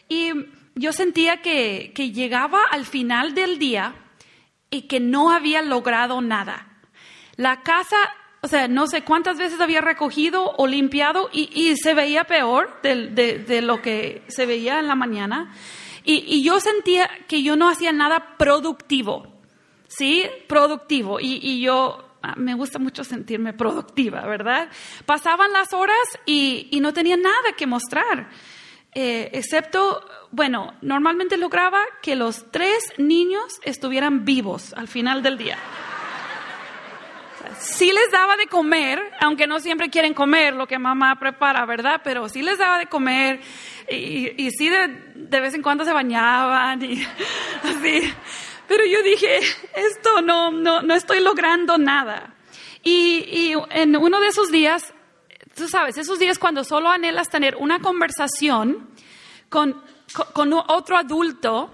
Y 0.08 0.32
yo 0.74 0.92
sentía 0.92 1.42
que, 1.42 1.92
que 1.94 2.12
llegaba 2.12 2.60
al 2.70 2.86
final 2.86 3.34
del 3.34 3.58
día 3.58 3.94
y 4.70 4.82
que 4.82 5.00
no 5.00 5.30
había 5.30 5.62
logrado 5.62 6.20
nada. 6.20 6.68
La 7.36 7.62
casa 7.62 7.96
o 8.46 8.48
sea, 8.48 8.68
no 8.68 8.86
sé 8.86 9.02
cuántas 9.02 9.38
veces 9.38 9.60
había 9.60 9.80
recogido 9.80 10.52
o 10.56 10.68
limpiado 10.68 11.28
y, 11.32 11.50
y 11.52 11.76
se 11.76 11.94
veía 11.94 12.22
peor 12.22 12.80
de, 12.80 13.08
de, 13.08 13.38
de, 13.40 13.60
lo 13.60 13.82
que 13.82 14.22
se 14.28 14.46
veía 14.46 14.78
en 14.78 14.86
la 14.86 14.94
mañana. 14.94 15.52
Y, 16.04 16.24
y, 16.28 16.44
yo 16.44 16.60
sentía 16.60 17.10
que 17.26 17.42
yo 17.42 17.56
no 17.56 17.68
hacía 17.68 17.90
nada 17.90 18.36
productivo, 18.38 19.26
¿sí? 19.88 20.22
Productivo. 20.46 21.18
Y, 21.18 21.40
y 21.42 21.60
yo 21.60 22.08
ah, 22.22 22.34
me 22.36 22.54
gusta 22.54 22.78
mucho 22.78 23.02
sentirme 23.02 23.52
productiva, 23.52 24.24
¿verdad? 24.26 24.68
Pasaban 25.06 25.52
las 25.52 25.72
horas 25.72 26.06
y, 26.24 26.68
y 26.70 26.78
no 26.78 26.92
tenía 26.92 27.16
nada 27.16 27.50
que 27.56 27.66
mostrar. 27.66 28.30
Eh, 28.94 29.28
excepto, 29.32 30.08
bueno, 30.30 30.74
normalmente 30.82 31.36
lograba 31.36 31.80
que 32.00 32.14
los 32.14 32.48
tres 32.52 32.92
niños 32.96 33.58
estuvieran 33.64 34.24
vivos 34.24 34.72
al 34.74 34.86
final 34.86 35.24
del 35.24 35.36
día 35.36 35.58
sí 37.58 37.92
les 37.92 38.10
daba 38.10 38.36
de 38.36 38.46
comer, 38.46 39.02
aunque 39.20 39.46
no 39.46 39.60
siempre 39.60 39.90
quieren 39.90 40.14
comer 40.14 40.54
lo 40.54 40.66
que 40.66 40.78
mamá 40.78 41.16
prepara, 41.18 41.64
¿verdad? 41.66 42.00
Pero 42.02 42.28
sí 42.28 42.42
les 42.42 42.58
daba 42.58 42.78
de 42.78 42.86
comer 42.86 43.40
y, 43.90 44.42
y 44.42 44.50
sí 44.50 44.68
de, 44.68 45.40
vez 45.40 45.54
en 45.54 45.62
cuando 45.62 45.84
se 45.84 45.92
bañaban 45.92 46.82
y 46.82 47.02
así. 47.62 48.12
Pero 48.68 48.84
yo 48.84 49.02
dije, 49.02 49.38
esto 49.74 50.22
no, 50.22 50.50
no, 50.50 50.82
no 50.82 50.94
estoy 50.94 51.20
logrando 51.20 51.78
nada. 51.78 52.34
Y, 52.82 53.24
y 53.28 53.54
en 53.70 53.96
uno 53.96 54.20
de 54.20 54.28
esos 54.28 54.50
días, 54.50 54.92
tú 55.54 55.68
sabes, 55.68 55.98
esos 55.98 56.18
días 56.18 56.38
cuando 56.38 56.64
solo 56.64 56.88
anhelas 56.88 57.28
tener 57.28 57.56
una 57.56 57.80
conversación 57.80 58.88
con, 59.48 59.82
con 60.32 60.52
otro 60.52 60.96
adulto 60.96 61.72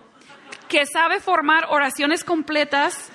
que 0.68 0.86
sabe 0.86 1.20
formar 1.20 1.66
oraciones 1.68 2.24
completas, 2.24 3.11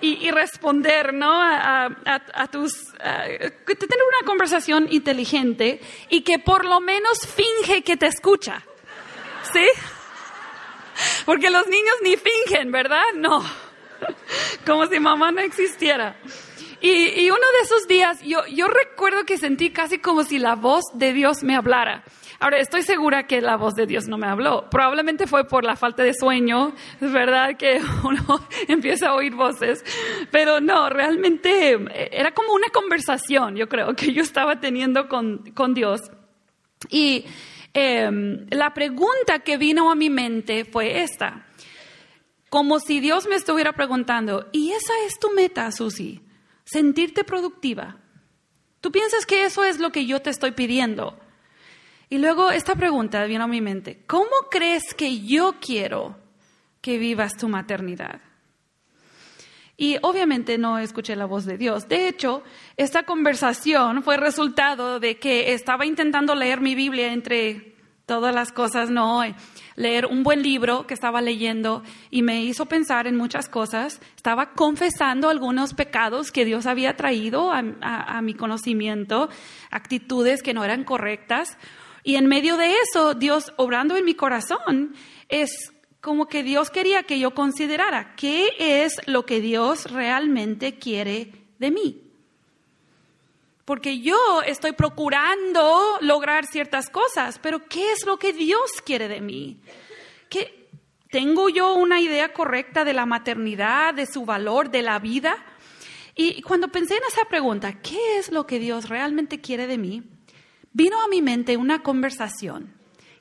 y, 0.00 0.30
responder, 0.30 1.12
¿no? 1.12 1.30
A, 1.30 1.86
a, 1.86 2.22
a 2.34 2.46
tus, 2.48 2.72
a, 3.00 3.24
tener 3.26 3.50
una 3.66 4.26
conversación 4.26 4.86
inteligente 4.90 5.80
y 6.08 6.22
que 6.22 6.38
por 6.38 6.64
lo 6.64 6.80
menos 6.80 7.26
finge 7.26 7.82
que 7.82 7.96
te 7.96 8.06
escucha, 8.06 8.64
¿sí? 9.52 9.66
Porque 11.24 11.50
los 11.50 11.66
niños 11.66 11.94
ni 12.02 12.16
fingen, 12.16 12.72
¿verdad? 12.72 13.02
No, 13.14 13.44
como 14.66 14.86
si 14.86 15.00
mamá 15.00 15.32
no 15.32 15.40
existiera. 15.40 16.16
Y, 16.80 17.20
y 17.20 17.30
uno 17.30 17.46
de 17.58 17.64
esos 17.64 17.86
días, 17.86 18.20
yo, 18.22 18.46
yo 18.46 18.68
recuerdo 18.68 19.24
que 19.24 19.36
sentí 19.36 19.70
casi 19.70 19.98
como 19.98 20.24
si 20.24 20.38
la 20.38 20.54
voz 20.54 20.84
de 20.94 21.12
Dios 21.12 21.42
me 21.42 21.54
hablara. 21.54 22.04
Ahora, 22.42 22.58
estoy 22.58 22.82
segura 22.82 23.26
que 23.26 23.42
la 23.42 23.58
voz 23.58 23.74
de 23.74 23.84
Dios 23.86 24.08
no 24.08 24.16
me 24.16 24.26
habló. 24.26 24.70
Probablemente 24.70 25.26
fue 25.26 25.46
por 25.46 25.62
la 25.62 25.76
falta 25.76 26.02
de 26.02 26.14
sueño, 26.14 26.72
es 26.98 27.12
verdad 27.12 27.58
que 27.58 27.82
uno 28.02 28.40
empieza 28.66 29.10
a 29.10 29.14
oír 29.14 29.34
voces, 29.34 29.84
pero 30.30 30.58
no, 30.58 30.88
realmente 30.88 31.74
eh, 31.74 32.08
era 32.12 32.32
como 32.32 32.54
una 32.54 32.68
conversación, 32.70 33.56
yo 33.56 33.68
creo, 33.68 33.94
que 33.94 34.14
yo 34.14 34.22
estaba 34.22 34.58
teniendo 34.58 35.06
con, 35.06 35.52
con 35.52 35.74
Dios. 35.74 36.00
Y 36.88 37.26
eh, 37.74 38.10
la 38.48 38.72
pregunta 38.72 39.40
que 39.40 39.58
vino 39.58 39.90
a 39.90 39.94
mi 39.94 40.08
mente 40.08 40.64
fue 40.64 41.02
esta, 41.02 41.46
como 42.48 42.80
si 42.80 43.00
Dios 43.00 43.26
me 43.28 43.34
estuviera 43.34 43.74
preguntando, 43.74 44.48
¿y 44.50 44.70
esa 44.70 44.94
es 45.06 45.18
tu 45.18 45.30
meta, 45.32 45.70
Susi? 45.72 46.22
Sentirte 46.64 47.22
productiva. 47.22 47.98
¿Tú 48.80 48.90
piensas 48.90 49.26
que 49.26 49.44
eso 49.44 49.62
es 49.62 49.78
lo 49.78 49.92
que 49.92 50.06
yo 50.06 50.22
te 50.22 50.30
estoy 50.30 50.52
pidiendo? 50.52 51.19
Y 52.12 52.18
luego 52.18 52.50
esta 52.50 52.74
pregunta 52.74 53.24
vino 53.24 53.44
a 53.44 53.46
mi 53.46 53.60
mente, 53.60 54.02
¿cómo 54.08 54.48
crees 54.50 54.94
que 54.94 55.20
yo 55.20 55.54
quiero 55.60 56.16
que 56.80 56.98
vivas 56.98 57.36
tu 57.36 57.48
maternidad? 57.48 58.20
Y 59.76 59.96
obviamente 60.02 60.58
no 60.58 60.78
escuché 60.78 61.14
la 61.14 61.24
voz 61.24 61.46
de 61.46 61.56
Dios. 61.56 61.86
De 61.88 62.08
hecho, 62.08 62.42
esta 62.76 63.04
conversación 63.04 64.02
fue 64.02 64.16
resultado 64.16 64.98
de 64.98 65.18
que 65.18 65.54
estaba 65.54 65.86
intentando 65.86 66.34
leer 66.34 66.60
mi 66.60 66.74
Biblia 66.74 67.12
entre 67.12 67.76
todas 68.06 68.34
las 68.34 68.50
cosas, 68.50 68.90
no, 68.90 69.22
leer 69.76 70.06
un 70.06 70.24
buen 70.24 70.42
libro 70.42 70.84
que 70.88 70.94
estaba 70.94 71.20
leyendo 71.20 71.84
y 72.10 72.22
me 72.22 72.42
hizo 72.42 72.66
pensar 72.66 73.06
en 73.06 73.16
muchas 73.16 73.48
cosas. 73.48 74.00
Estaba 74.16 74.50
confesando 74.54 75.28
algunos 75.28 75.74
pecados 75.74 76.32
que 76.32 76.44
Dios 76.44 76.66
había 76.66 76.96
traído 76.96 77.52
a, 77.52 77.62
a, 77.80 78.20
mi 78.20 78.34
conocimiento, 78.34 79.28
actitudes 79.70 80.42
que 80.42 80.54
no 80.54 80.64
eran 80.64 80.82
correctas. 80.82 81.56
Y 82.02 82.16
en 82.16 82.26
medio 82.26 82.56
de 82.56 82.74
eso, 82.76 83.14
Dios 83.14 83.52
obrando 83.56 83.96
en 83.96 84.04
mi 84.04 84.14
corazón, 84.14 84.94
es 85.28 85.72
como 86.00 86.26
que 86.26 86.42
Dios 86.42 86.70
quería 86.70 87.02
que 87.02 87.18
yo 87.18 87.34
considerara 87.34 88.14
qué 88.16 88.50
es 88.58 88.96
lo 89.06 89.26
que 89.26 89.40
Dios 89.40 89.90
realmente 89.90 90.78
quiere 90.78 91.32
de 91.58 91.70
mí. 91.70 92.02
Porque 93.64 94.00
yo 94.00 94.16
estoy 94.46 94.72
procurando 94.72 95.98
lograr 96.00 96.46
ciertas 96.46 96.88
cosas, 96.88 97.38
pero 97.38 97.66
¿qué 97.68 97.92
es 97.92 98.06
lo 98.06 98.18
que 98.18 98.32
Dios 98.32 98.70
quiere 98.84 99.08
de 99.08 99.20
mí? 99.20 99.60
¿Qué, 100.28 100.68
¿Tengo 101.10 101.48
yo 101.48 101.74
una 101.74 102.00
idea 102.00 102.32
correcta 102.32 102.84
de 102.84 102.94
la 102.94 103.04
maternidad, 103.04 103.94
de 103.94 104.06
su 104.06 104.24
valor, 104.24 104.70
de 104.70 104.82
la 104.82 104.98
vida? 104.98 105.36
Y 106.14 106.40
cuando 106.42 106.68
pensé 106.68 106.96
en 106.96 107.02
esa 107.08 107.24
pregunta, 107.28 107.80
¿qué 107.80 108.18
es 108.18 108.30
lo 108.30 108.46
que 108.46 108.58
Dios 108.58 108.88
realmente 108.88 109.40
quiere 109.40 109.66
de 109.66 109.78
mí? 109.78 110.02
Vino 110.72 111.00
a 111.02 111.08
mi 111.08 111.22
mente 111.22 111.56
una 111.56 111.82
conversación 111.82 112.74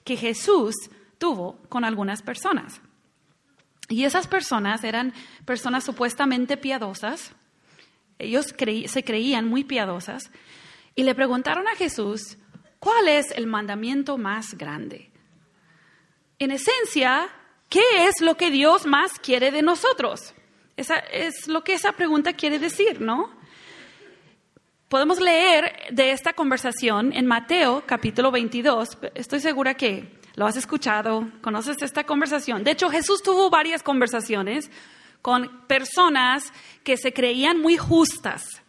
que 0.04 0.18
Jesús 0.18 0.76
tuvo 1.18 1.60
con 1.70 1.84
algunas 1.84 2.22
personas. 2.22 2.82
Y 3.90 4.04
esas 4.04 4.28
personas 4.28 4.84
eran 4.84 5.14
personas 5.46 5.84
supuestamente 5.84 6.58
piadosas, 6.58 7.34
ellos 8.20 8.54
se 8.88 9.04
creían 9.04 9.48
muy 9.48 9.64
piadosas, 9.64 10.32
y 10.96 11.04
le 11.04 11.16
preguntaron 11.16 11.68
a 11.68 11.76
Jesús, 11.76 12.38
¿cuál 12.80 13.08
es 13.08 13.32
el 13.32 13.48
mandamiento 13.48 14.18
más 14.18 14.56
grande? 14.56 15.10
En 16.38 16.52
esencia, 16.52 17.30
¿qué 17.70 17.82
es 18.08 18.22
lo 18.22 18.36
que 18.36 18.52
Dios 18.52 18.86
más 18.86 19.20
quiere 19.20 19.52
de 19.52 19.62
nosotros? 19.62 20.34
Es 20.78 21.48
lo 21.48 21.64
que 21.64 21.74
esa 21.74 21.94
pregunta 21.94 22.34
quiere 22.34 22.60
decir, 22.60 23.02
¿no? 23.02 23.39
Podemos 24.90 25.20
leer 25.22 25.72
de 25.92 26.10
esta 26.10 26.34
conversación 26.34 27.14
en 27.14 27.28
Mateo 27.28 27.84
capítulo 27.86 28.32
22. 28.32 28.98
Estoy 29.14 29.40
segura 29.40 29.76
que 29.76 30.18
lo 30.34 30.48
has 30.48 30.58
escuchado, 30.58 31.30
conoces 31.42 31.84
esta 31.84 32.06
conversación. 32.06 32.64
De 32.64 32.72
hecho, 32.72 32.90
Jesús 32.90 33.22
tuvo 33.22 33.52
varias 33.52 33.84
conversaciones 33.84 34.72
con 35.22 35.68
personas 35.68 36.52
que 36.84 36.98
se 36.98 37.14
creían 37.14 37.62
muy 37.62 37.78
justas 37.78 38.64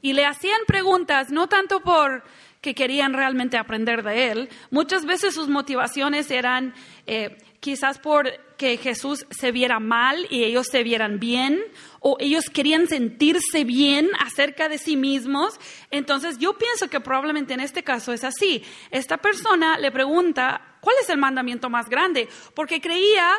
y 0.00 0.14
le 0.14 0.24
hacían 0.24 0.60
preguntas, 0.66 1.30
no 1.30 1.50
tanto 1.50 1.80
por 1.80 2.24
que 2.62 2.74
querían 2.74 3.12
realmente 3.12 3.58
aprender 3.58 4.02
de 4.02 4.30
él. 4.30 4.48
Muchas 4.70 5.04
veces 5.04 5.34
sus 5.34 5.48
motivaciones 5.48 6.30
eran 6.30 6.72
eh, 7.06 7.36
quizás 7.60 7.98
por 7.98 8.30
que 8.56 8.78
Jesús 8.78 9.26
se 9.30 9.52
viera 9.52 9.80
mal 9.80 10.26
y 10.30 10.44
ellos 10.44 10.66
se 10.70 10.82
vieran 10.82 11.20
bien, 11.20 11.60
o 12.00 12.16
ellos 12.20 12.44
querían 12.52 12.86
sentirse 12.86 13.64
bien 13.64 14.08
acerca 14.20 14.68
de 14.68 14.78
sí 14.78 14.96
mismos. 14.96 15.58
Entonces 15.90 16.38
yo 16.38 16.56
pienso 16.56 16.88
que 16.88 17.00
probablemente 17.00 17.54
en 17.54 17.60
este 17.60 17.82
caso 17.82 18.12
es 18.12 18.24
así. 18.24 18.62
Esta 18.90 19.18
persona 19.18 19.78
le 19.78 19.90
pregunta, 19.90 20.76
¿cuál 20.80 20.96
es 21.02 21.08
el 21.08 21.18
mandamiento 21.18 21.70
más 21.70 21.88
grande? 21.88 22.28
Porque 22.54 22.80
creía 22.80 23.32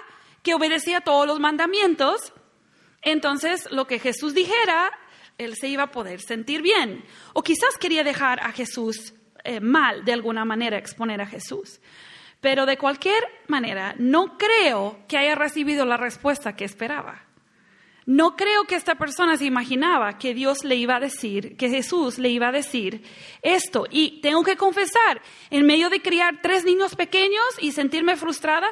que 0.43 0.53
obedecía 0.53 1.01
todos 1.01 1.27
los 1.27 1.39
mandamientos. 1.39 2.33
Entonces 3.01 3.67
lo 3.71 3.87
que 3.87 3.99
Jesús 3.99 4.33
dijera 4.33 4.91
él 5.39 5.55
se 5.55 5.69
iba 5.69 5.83
a 5.83 5.91
poder 5.91 6.21
sentir 6.21 6.61
bien. 6.61 7.03
O 7.33 7.41
quizás 7.41 7.77
quería 7.79 8.03
dejar 8.03 8.41
a 8.41 8.51
Jesús 8.51 9.13
eh, 9.43 9.59
mal, 9.59 10.05
de 10.05 10.13
alguna 10.13 10.45
manera, 10.45 10.77
exponer 10.77 11.21
a 11.21 11.25
Jesús. 11.25 11.79
Pero 12.41 12.65
de 12.65 12.77
cualquier 12.77 13.23
manera, 13.47 13.95
no 13.97 14.37
creo 14.37 14.99
que 15.07 15.17
haya 15.17 15.35
recibido 15.35 15.85
la 15.85 15.97
respuesta 15.97 16.55
que 16.55 16.65
esperaba. 16.65 17.25
No 18.09 18.35
creo 18.35 18.63
que 18.63 18.73
esta 18.73 18.95
persona 18.95 19.37
se 19.37 19.45
imaginaba 19.45 20.17
que 20.17 20.33
Dios 20.33 20.63
le 20.63 20.75
iba 20.75 20.95
a 20.95 20.99
decir, 20.99 21.55
que 21.57 21.69
Jesús 21.69 22.17
le 22.17 22.29
iba 22.29 22.47
a 22.47 22.51
decir 22.51 23.03
esto. 23.43 23.85
Y 23.87 24.19
tengo 24.21 24.41
que 24.43 24.57
confesar, 24.57 25.21
en 25.51 25.67
medio 25.67 25.91
de 25.91 26.01
criar 26.01 26.39
tres 26.41 26.65
niños 26.65 26.95
pequeños 26.95 27.45
y 27.61 27.71
sentirme 27.71 28.15
frustrada, 28.15 28.67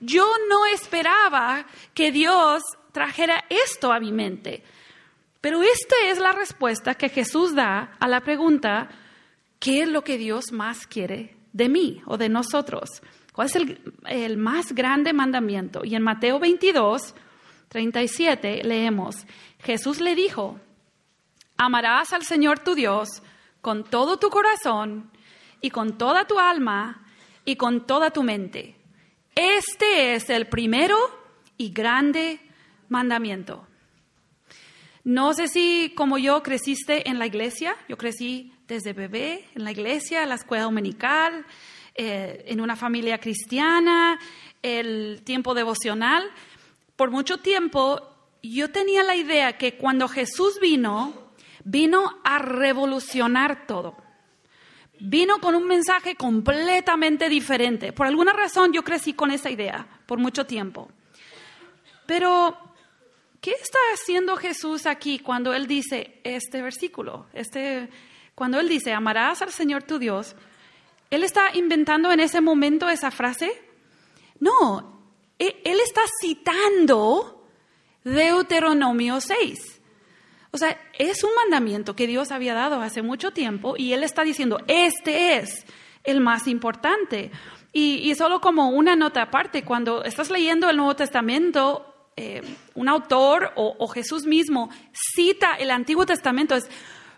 yo 0.00 0.30
no 0.50 0.66
esperaba 0.66 1.64
que 1.94 2.12
Dios 2.12 2.62
trajera 2.92 3.46
esto 3.48 3.90
a 3.90 4.00
mi 4.00 4.12
mente. 4.12 4.62
Pero 5.40 5.62
esta 5.62 5.96
es 6.04 6.18
la 6.18 6.32
respuesta 6.32 6.94
que 6.94 7.08
Jesús 7.08 7.54
da 7.54 7.96
a 7.98 8.06
la 8.06 8.20
pregunta, 8.20 8.90
¿qué 9.60 9.80
es 9.80 9.88
lo 9.88 10.04
que 10.04 10.18
Dios 10.18 10.52
más 10.52 10.86
quiere 10.86 11.34
de 11.54 11.70
mí 11.70 12.02
o 12.04 12.18
de 12.18 12.28
nosotros? 12.28 13.00
¿Cuál 13.32 13.46
es 13.46 13.56
el, 13.56 14.36
más 14.36 14.74
grande 14.74 15.14
mandamiento? 15.14 15.86
Y 15.86 15.94
en 15.94 16.02
Mateo 16.02 16.38
22, 16.38 17.14
37 17.74 18.62
leemos, 18.62 19.16
Jesús 19.58 20.00
le 20.00 20.14
dijo, 20.14 20.60
amarás 21.56 22.12
al 22.12 22.22
Señor 22.22 22.60
tu 22.60 22.76
Dios 22.76 23.08
con 23.62 23.82
todo 23.82 24.16
tu 24.16 24.30
corazón 24.30 25.10
y 25.60 25.70
con 25.70 25.98
toda 25.98 26.24
tu 26.24 26.38
alma 26.38 27.04
y 27.44 27.56
con 27.56 27.84
toda 27.84 28.12
tu 28.12 28.22
mente. 28.22 28.76
Este 29.34 30.14
es 30.14 30.30
el 30.30 30.46
primero 30.46 30.96
y 31.56 31.72
grande 31.72 32.38
mandamiento. 32.90 33.66
No 35.02 35.34
sé 35.34 35.48
si 35.48 35.94
como 35.96 36.16
yo 36.16 36.44
creciste 36.44 37.10
en 37.10 37.18
la 37.18 37.26
iglesia, 37.26 37.74
yo 37.88 37.96
crecí 37.96 38.52
desde 38.68 38.92
bebé 38.92 39.46
en 39.56 39.64
la 39.64 39.72
iglesia, 39.72 40.22
en 40.22 40.28
la 40.28 40.36
escuela 40.36 40.62
dominical, 40.62 41.44
eh, 41.96 42.44
en 42.46 42.60
una 42.60 42.76
familia 42.76 43.18
cristiana, 43.18 44.20
el 44.62 45.22
tiempo 45.24 45.54
devocional. 45.54 46.22
Por 46.96 47.10
mucho 47.10 47.38
tiempo 47.38 48.00
yo 48.42 48.70
tenía 48.70 49.02
la 49.02 49.16
idea 49.16 49.56
que 49.58 49.76
cuando 49.76 50.08
Jesús 50.08 50.58
vino, 50.60 51.32
vino 51.64 52.20
a 52.24 52.38
revolucionar 52.38 53.66
todo. 53.66 53.96
Vino 55.00 55.38
con 55.40 55.54
un 55.54 55.66
mensaje 55.66 56.14
completamente 56.14 57.28
diferente. 57.28 57.92
Por 57.92 58.06
alguna 58.06 58.32
razón 58.32 58.72
yo 58.72 58.84
crecí 58.84 59.12
con 59.12 59.30
esa 59.30 59.50
idea 59.50 59.86
por 60.06 60.18
mucho 60.18 60.46
tiempo. 60.46 60.90
Pero 62.06 62.58
¿Qué 63.40 63.50
está 63.50 63.78
haciendo 63.92 64.38
Jesús 64.38 64.86
aquí 64.86 65.18
cuando 65.18 65.52
Él 65.52 65.66
dice 65.66 66.18
este 66.24 66.62
versículo? 66.62 67.26
Este, 67.34 67.90
cuando 68.34 68.58
Él 68.58 68.70
dice, 68.70 68.94
amarás 68.94 69.42
al 69.42 69.52
Señor 69.52 69.82
tu 69.82 69.98
Dios, 69.98 70.34
¿Él 71.14 71.22
está 71.22 71.54
inventando 71.54 72.10
en 72.10 72.18
ese 72.18 72.40
momento 72.40 72.88
esa 72.88 73.12
frase? 73.12 73.52
No, 74.40 74.93
Él 75.38 75.80
está 75.80 76.02
citando 76.20 77.46
Deuteronomio 78.04 79.20
6. 79.20 79.80
O 80.50 80.58
sea, 80.58 80.78
es 80.98 81.24
un 81.24 81.34
mandamiento 81.34 81.96
que 81.96 82.06
Dios 82.06 82.30
había 82.30 82.54
dado 82.54 82.80
hace 82.80 83.02
mucho 83.02 83.32
tiempo 83.32 83.74
y 83.76 83.92
Él 83.92 84.04
está 84.04 84.22
diciendo, 84.22 84.60
este 84.68 85.38
es 85.38 85.66
el 86.04 86.20
más 86.20 86.46
importante. 86.46 87.32
Y, 87.72 88.08
y 88.08 88.14
solo 88.14 88.40
como 88.40 88.68
una 88.68 88.94
nota 88.94 89.22
aparte, 89.22 89.64
cuando 89.64 90.04
estás 90.04 90.30
leyendo 90.30 90.70
el 90.70 90.76
Nuevo 90.76 90.94
Testamento, 90.94 91.94
eh, 92.16 92.42
un 92.76 92.88
autor 92.88 93.52
o, 93.56 93.88
Jesús 93.88 94.24
mismo 94.24 94.70
cita 94.92 95.54
el 95.54 95.72
Antiguo 95.72 96.06
Testamento, 96.06 96.54
es, 96.54 96.70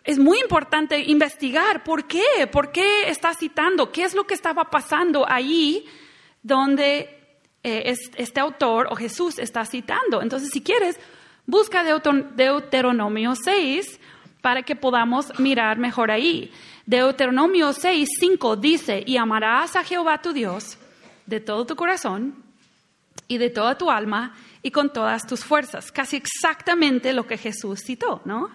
es 0.05 0.19
muy 0.19 0.39
importante 0.39 0.99
investigar 1.01 1.85
por 1.85 2.07
qué, 2.07 2.47
por 2.51 2.73
qué 2.73 3.11
está 3.11 3.35
citando, 3.35 3.93
qué 3.93 4.05
es 4.05 4.15
lo 4.15 4.27
que 4.27 4.33
estaba 4.33 4.71
pasando 4.71 5.27
ahí 5.29 5.85
donde 6.43 7.16
eh, 7.69 7.97
este 8.17 8.39
autor 8.39 8.87
o 8.93 8.95
Jesús 8.95 9.41
está 9.41 9.65
citando. 9.65 10.23
Entonces, 10.23 10.51
si 10.53 10.63
quieres, 10.63 11.01
busca 11.47 11.83
Deuteronomio 11.83 13.35
6 13.35 14.01
para 14.41 14.63
que 14.63 14.77
podamos 14.77 15.37
mirar 15.41 15.77
mejor 15.77 16.13
ahí. 16.13 16.53
Deuteronomio 16.87 17.73
6, 17.73 18.09
5 18.21 18.55
dice, 18.55 19.03
y 19.05 19.17
amarás 19.17 19.75
a 19.75 19.83
Jehová 19.83 20.23
tu 20.23 20.33
Dios 20.33 20.79
de 21.27 21.41
todo 21.41 21.67
tu 21.67 21.75
corazón 21.75 22.37
y 23.27 23.39
de 23.39 23.51
toda 23.51 23.77
tu 23.77 23.91
alma 23.91 24.37
y 24.63 24.71
con 24.71 24.93
todas 24.93 25.27
tus 25.27 25.45
fuerzas. 25.45 25.91
Casi 25.91 26.15
exactamente 26.19 27.13
lo 27.13 27.27
que 27.27 27.37
Jesús 27.37 27.83
citó, 27.85 28.23
¿no? 28.25 28.49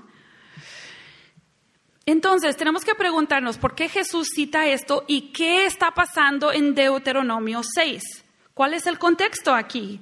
Entonces, 2.05 2.55
tenemos 2.55 2.85
que 2.85 2.95
preguntarnos 2.95 3.57
por 3.57 3.75
qué 3.75 3.89
Jesús 3.89 4.29
cita 4.33 4.67
esto 4.67 5.03
y 5.05 5.33
qué 5.33 5.65
está 5.65 5.91
pasando 5.91 6.53
en 6.53 6.73
Deuteronomio 6.73 7.59
6. 7.75 8.23
¿Cuál 8.53 8.73
es 8.73 8.85
el 8.85 8.99
contexto 8.99 9.53
aquí? 9.53 10.01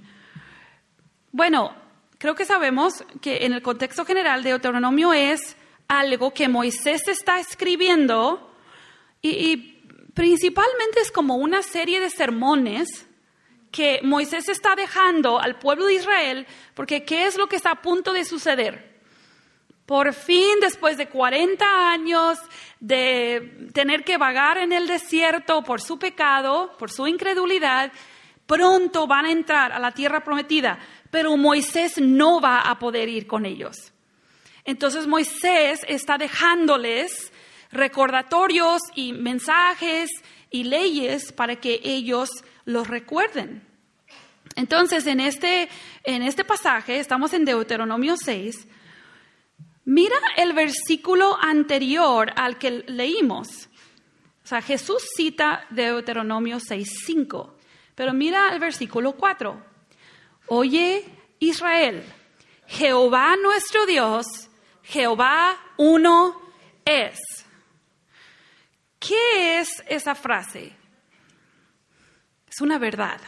Bueno, 1.31 1.75
creo 2.17 2.35
que 2.35 2.45
sabemos 2.45 3.03
que 3.21 3.45
en 3.45 3.53
el 3.53 3.61
contexto 3.61 4.05
general 4.05 4.43
Deuteronomio 4.43 5.13
es 5.13 5.55
algo 5.87 6.33
que 6.33 6.47
Moisés 6.47 7.07
está 7.07 7.39
escribiendo 7.39 8.53
y, 9.21 9.29
y 9.29 9.55
principalmente 10.13 10.99
es 11.01 11.11
como 11.11 11.35
una 11.35 11.61
serie 11.61 11.99
de 11.99 12.09
sermones 12.09 13.05
que 13.71 13.99
Moisés 14.03 14.49
está 14.49 14.75
dejando 14.75 15.39
al 15.39 15.59
pueblo 15.59 15.85
de 15.85 15.95
Israel, 15.95 16.47
porque 16.73 17.03
¿qué 17.03 17.25
es 17.25 17.37
lo 17.37 17.47
que 17.47 17.55
está 17.55 17.71
a 17.71 17.81
punto 17.81 18.13
de 18.13 18.25
suceder? 18.25 18.89
Por 19.85 20.13
fin, 20.13 20.59
después 20.61 20.97
de 20.97 21.09
40 21.09 21.91
años 21.91 22.37
de 22.79 23.69
tener 23.73 24.03
que 24.03 24.17
vagar 24.17 24.57
en 24.57 24.71
el 24.71 24.87
desierto 24.87 25.63
por 25.63 25.81
su 25.81 25.97
pecado, 25.97 26.75
por 26.77 26.91
su 26.91 27.07
incredulidad, 27.07 27.91
pronto 28.49 29.05
van 29.05 29.27
a 29.27 29.31
entrar 29.31 29.71
a 29.71 29.79
la 29.79 29.91
tierra 29.91 30.23
prometida, 30.23 30.79
pero 31.11 31.37
Moisés 31.37 32.01
no 32.01 32.41
va 32.41 32.61
a 32.61 32.79
poder 32.79 33.07
ir 33.07 33.27
con 33.27 33.45
ellos. 33.45 33.75
Entonces 34.65 35.05
Moisés 35.05 35.85
está 35.87 36.17
dejándoles 36.17 37.31
recordatorios 37.71 38.81
y 38.95 39.13
mensajes 39.13 40.09
y 40.49 40.63
leyes 40.63 41.31
para 41.31 41.57
que 41.57 41.79
ellos 41.83 42.29
los 42.65 42.87
recuerden. 42.87 43.61
Entonces, 44.55 45.05
en 45.05 45.19
este, 45.19 45.69
en 46.03 46.23
este 46.23 46.43
pasaje, 46.43 46.99
estamos 46.99 47.33
en 47.33 47.45
Deuteronomio 47.45 48.15
6, 48.17 48.67
mira 49.85 50.17
el 50.37 50.53
versículo 50.53 51.37
anterior 51.39 52.33
al 52.35 52.57
que 52.57 52.83
leímos. 52.87 53.69
O 54.43 54.47
sea, 54.47 54.63
Jesús 54.63 55.03
cita 55.15 55.67
Deuteronomio 55.69 56.59
6, 56.59 56.89
5, 57.05 57.58
pero 57.99 58.13
mira 58.13 58.53
el 58.53 58.59
versículo 58.59 59.11
4. 59.11 59.61
Oye, 60.47 61.03
Israel, 61.39 62.01
Jehová 62.65 63.35
nuestro 63.35 63.85
Dios, 63.85 64.25
Jehová 64.83 65.57
uno 65.75 66.41
es. 66.85 67.19
¿Qué 68.99 69.59
es 69.59 69.83
esa 69.89 70.15
frase? 70.15 70.71
Es 72.49 72.61
una 72.61 72.77
verdad. 72.77 73.19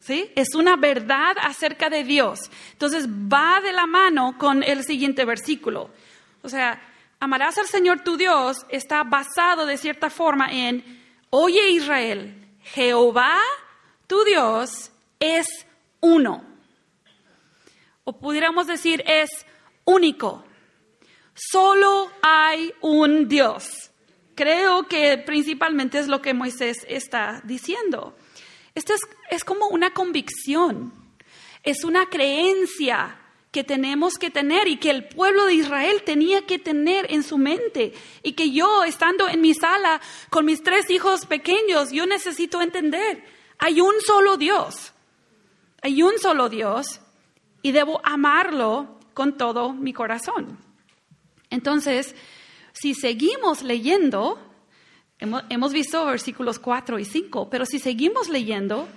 ¿Sí? 0.00 0.32
Es 0.34 0.56
una 0.56 0.74
verdad 0.74 1.36
acerca 1.40 1.88
de 1.88 2.02
Dios. 2.02 2.40
Entonces 2.72 3.08
va 3.08 3.60
de 3.60 3.70
la 3.70 3.86
mano 3.86 4.36
con 4.38 4.64
el 4.64 4.82
siguiente 4.82 5.24
versículo. 5.24 5.88
O 6.42 6.48
sea, 6.48 6.82
amarás 7.20 7.58
al 7.58 7.66
Señor 7.66 8.00
tu 8.00 8.16
Dios 8.16 8.66
está 8.70 9.04
basado 9.04 9.66
de 9.66 9.78
cierta 9.78 10.10
forma 10.10 10.48
en, 10.50 11.00
oye 11.30 11.70
Israel, 11.70 12.56
Jehová 12.64 13.38
tu 14.10 14.24
Dios 14.24 14.90
es 15.20 15.46
uno. 16.00 16.44
O 18.02 18.18
pudiéramos 18.18 18.66
decir 18.66 19.04
es 19.06 19.30
único. 19.84 20.44
Solo 21.32 22.10
hay 22.20 22.74
un 22.80 23.28
Dios. 23.28 23.92
Creo 24.34 24.88
que 24.88 25.16
principalmente 25.18 26.00
es 26.00 26.08
lo 26.08 26.20
que 26.20 26.34
Moisés 26.34 26.84
está 26.88 27.40
diciendo. 27.44 28.16
Esto 28.74 28.94
es, 29.30 29.44
como 29.44 29.68
una 29.68 29.94
convicción, 29.94 30.92
es 31.62 31.84
una 31.84 32.06
creencia 32.06 33.16
que 33.52 33.62
tenemos 33.62 34.14
que 34.14 34.30
tener 34.30 34.66
y 34.66 34.78
que 34.78 34.90
el 34.90 35.06
pueblo 35.06 35.46
de 35.46 35.54
Israel 35.54 36.02
tenía 36.04 36.44
que 36.46 36.58
tener 36.58 37.06
en 37.12 37.22
su 37.22 37.38
mente 37.38 37.92
y 38.24 38.32
que 38.32 38.50
yo, 38.50 38.82
estando 38.82 39.28
en 39.28 39.40
mi 39.40 39.54
sala 39.54 40.00
con 40.30 40.46
mis 40.46 40.64
tres 40.64 40.90
hijos 40.90 41.26
pequeños, 41.26 41.92
yo 41.92 42.06
necesito 42.06 42.60
entender, 42.60 43.22
hay 43.60 43.80
un 43.80 43.94
solo 44.00 44.38
Dios, 44.38 44.92
hay 45.82 46.02
un 46.02 46.18
solo 46.18 46.48
Dios 46.48 47.00
y 47.62 47.72
debo 47.72 48.00
amarlo 48.02 48.98
con 49.12 49.36
todo 49.36 49.74
mi 49.74 49.92
corazón. 49.92 50.58
Entonces, 51.50 52.14
si 52.72 52.94
seguimos 52.94 53.62
leyendo, 53.62 54.40
hemos, 55.18 55.72
visto 55.72 56.06
versículos 56.06 56.58
4 56.58 56.98
y 56.98 57.04
5, 57.04 57.50
pero 57.50 57.66
si 57.66 57.78
seguimos 57.78 58.30
leyendo, 58.30 58.88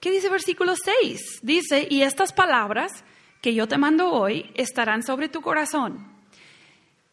¿qué 0.00 0.10
dice 0.10 0.28
versículo 0.28 0.74
6? 0.76 1.40
Dice, 1.42 1.88
y 1.88 2.02
estas 2.02 2.34
palabras 2.34 3.04
que 3.40 3.54
yo 3.54 3.66
te 3.68 3.78
mando 3.78 4.12
hoy 4.12 4.50
estarán 4.54 5.02
sobre 5.02 5.30
tu 5.30 5.40
corazón. 5.40 6.12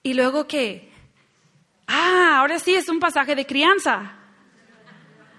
Y 0.04 0.14
luego 0.14 0.46
qué? 0.46 0.92
Ah, 1.88 2.40
ahora 2.40 2.60
sí 2.60 2.76
es 2.76 2.90
un 2.90 3.00
pasaje 3.00 3.34
de 3.34 3.46
crianza. 3.46 4.18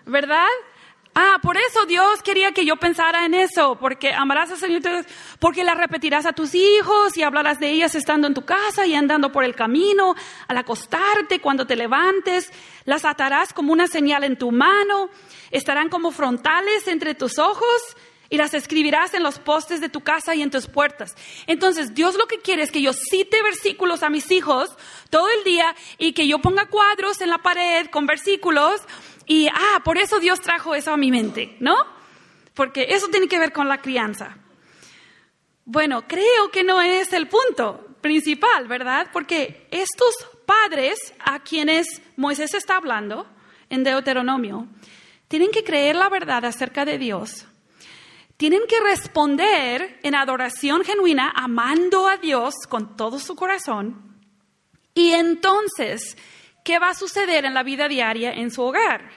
¿Verdad? 0.06 0.46
Ah, 1.18 1.38
por 1.40 1.56
eso 1.56 1.86
Dios 1.86 2.22
quería 2.22 2.52
que 2.52 2.66
yo 2.66 2.76
pensara 2.76 3.24
en 3.24 3.32
eso, 3.32 3.78
porque 3.80 4.12
amarás 4.12 4.50
al 4.50 4.58
Señor, 4.58 4.82
porque 5.38 5.64
las 5.64 5.78
repetirás 5.78 6.26
a 6.26 6.34
tus 6.34 6.54
hijos 6.54 7.16
y 7.16 7.22
hablarás 7.22 7.58
de 7.58 7.70
ellas 7.70 7.94
estando 7.94 8.26
en 8.26 8.34
tu 8.34 8.44
casa 8.44 8.84
y 8.84 8.94
andando 8.94 9.32
por 9.32 9.42
el 9.42 9.54
camino, 9.54 10.14
al 10.46 10.58
acostarte, 10.58 11.40
cuando 11.40 11.66
te 11.66 11.74
levantes, 11.74 12.52
las 12.84 13.06
atarás 13.06 13.54
como 13.54 13.72
una 13.72 13.86
señal 13.86 14.24
en 14.24 14.36
tu 14.36 14.52
mano, 14.52 15.08
estarán 15.50 15.88
como 15.88 16.10
frontales 16.10 16.86
entre 16.86 17.14
tus 17.14 17.38
ojos 17.38 17.96
y 18.28 18.36
las 18.36 18.52
escribirás 18.52 19.14
en 19.14 19.22
los 19.22 19.38
postes 19.38 19.80
de 19.80 19.88
tu 19.88 20.02
casa 20.02 20.34
y 20.34 20.42
en 20.42 20.50
tus 20.50 20.66
puertas. 20.66 21.14
Entonces, 21.46 21.94
Dios 21.94 22.16
lo 22.16 22.26
que 22.26 22.40
quiere 22.40 22.62
es 22.62 22.70
que 22.70 22.82
yo 22.82 22.92
cite 22.92 23.42
versículos 23.42 24.02
a 24.02 24.10
mis 24.10 24.30
hijos 24.30 24.68
todo 25.08 25.28
el 25.38 25.44
día 25.44 25.74
y 25.96 26.12
que 26.12 26.28
yo 26.28 26.40
ponga 26.40 26.66
cuadros 26.66 27.22
en 27.22 27.30
la 27.30 27.38
pared 27.38 27.86
con 27.86 28.04
versículos 28.04 28.82
y, 29.26 29.48
ah, 29.48 29.80
por 29.84 29.98
eso 29.98 30.20
Dios 30.20 30.40
trajo 30.40 30.74
eso 30.74 30.92
a 30.92 30.96
mi 30.96 31.10
mente, 31.10 31.56
¿no? 31.60 31.76
Porque 32.54 32.86
eso 32.90 33.08
tiene 33.08 33.28
que 33.28 33.38
ver 33.38 33.52
con 33.52 33.68
la 33.68 33.80
crianza. 33.82 34.36
Bueno, 35.64 36.06
creo 36.06 36.50
que 36.52 36.62
no 36.62 36.80
es 36.80 37.12
el 37.12 37.28
punto 37.28 37.96
principal, 38.00 38.68
¿verdad? 38.68 39.08
Porque 39.12 39.66
estos 39.70 40.14
padres 40.46 41.14
a 41.18 41.40
quienes 41.40 42.00
Moisés 42.16 42.54
está 42.54 42.76
hablando 42.76 43.26
en 43.68 43.82
Deuteronomio, 43.82 44.68
tienen 45.28 45.50
que 45.50 45.64
creer 45.64 45.96
la 45.96 46.08
verdad 46.08 46.44
acerca 46.44 46.84
de 46.84 46.98
Dios 46.98 47.46
tienen 48.36 48.62
que 48.68 48.80
responder 48.80 49.98
en 50.02 50.14
adoración 50.14 50.84
genuina, 50.84 51.32
amando 51.34 52.08
a 52.08 52.18
Dios 52.18 52.54
con 52.68 52.96
todo 52.96 53.18
su 53.18 53.34
corazón. 53.34 54.18
Y 54.94 55.12
entonces, 55.12 56.16
¿qué 56.66 56.80
va 56.80 56.90
a 56.90 56.94
suceder 56.94 57.44
en 57.44 57.54
la 57.54 57.62
vida 57.62 57.88
diaria 57.88 58.32
en 58.32 58.50
su 58.50 58.60
hogar? 58.60 59.08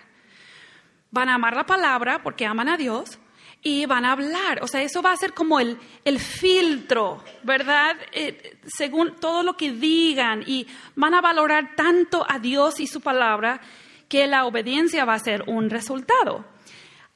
Van 1.10 1.30
a 1.30 1.34
amar 1.34 1.56
la 1.56 1.66
palabra 1.66 2.22
porque 2.22 2.46
aman 2.46 2.70
a 2.70 2.78
Dios 2.78 3.18
y 3.64 3.88
van 3.88 4.06
a 4.06 4.12
hablar. 4.12 4.60
O 4.62 4.68
sea, 4.68 4.84
eso 4.84 5.02
va 5.02 5.12
a 5.12 5.18
ser 5.18 5.34
como 5.34 5.60
el, 5.60 5.80
el 6.06 6.20
filtro, 6.20 7.24
¿verdad? 7.42 7.98
Eh, 8.12 8.60
según 8.68 9.16
todo 9.16 9.42
lo 9.42 9.58
que 9.58 9.72
digan 9.72 10.44
y 10.46 10.68
van 10.96 11.16
a 11.16 11.22
valorar 11.22 11.76
tanto 11.76 12.24
a 12.30 12.38
Dios 12.38 12.80
y 12.80 12.86
su 12.86 13.02
palabra 13.02 13.60
que 14.08 14.28
la 14.28 14.46
obediencia 14.46 15.04
va 15.04 15.16
a 15.16 15.20
ser 15.20 15.44
un 15.48 15.72
resultado. 15.72 16.46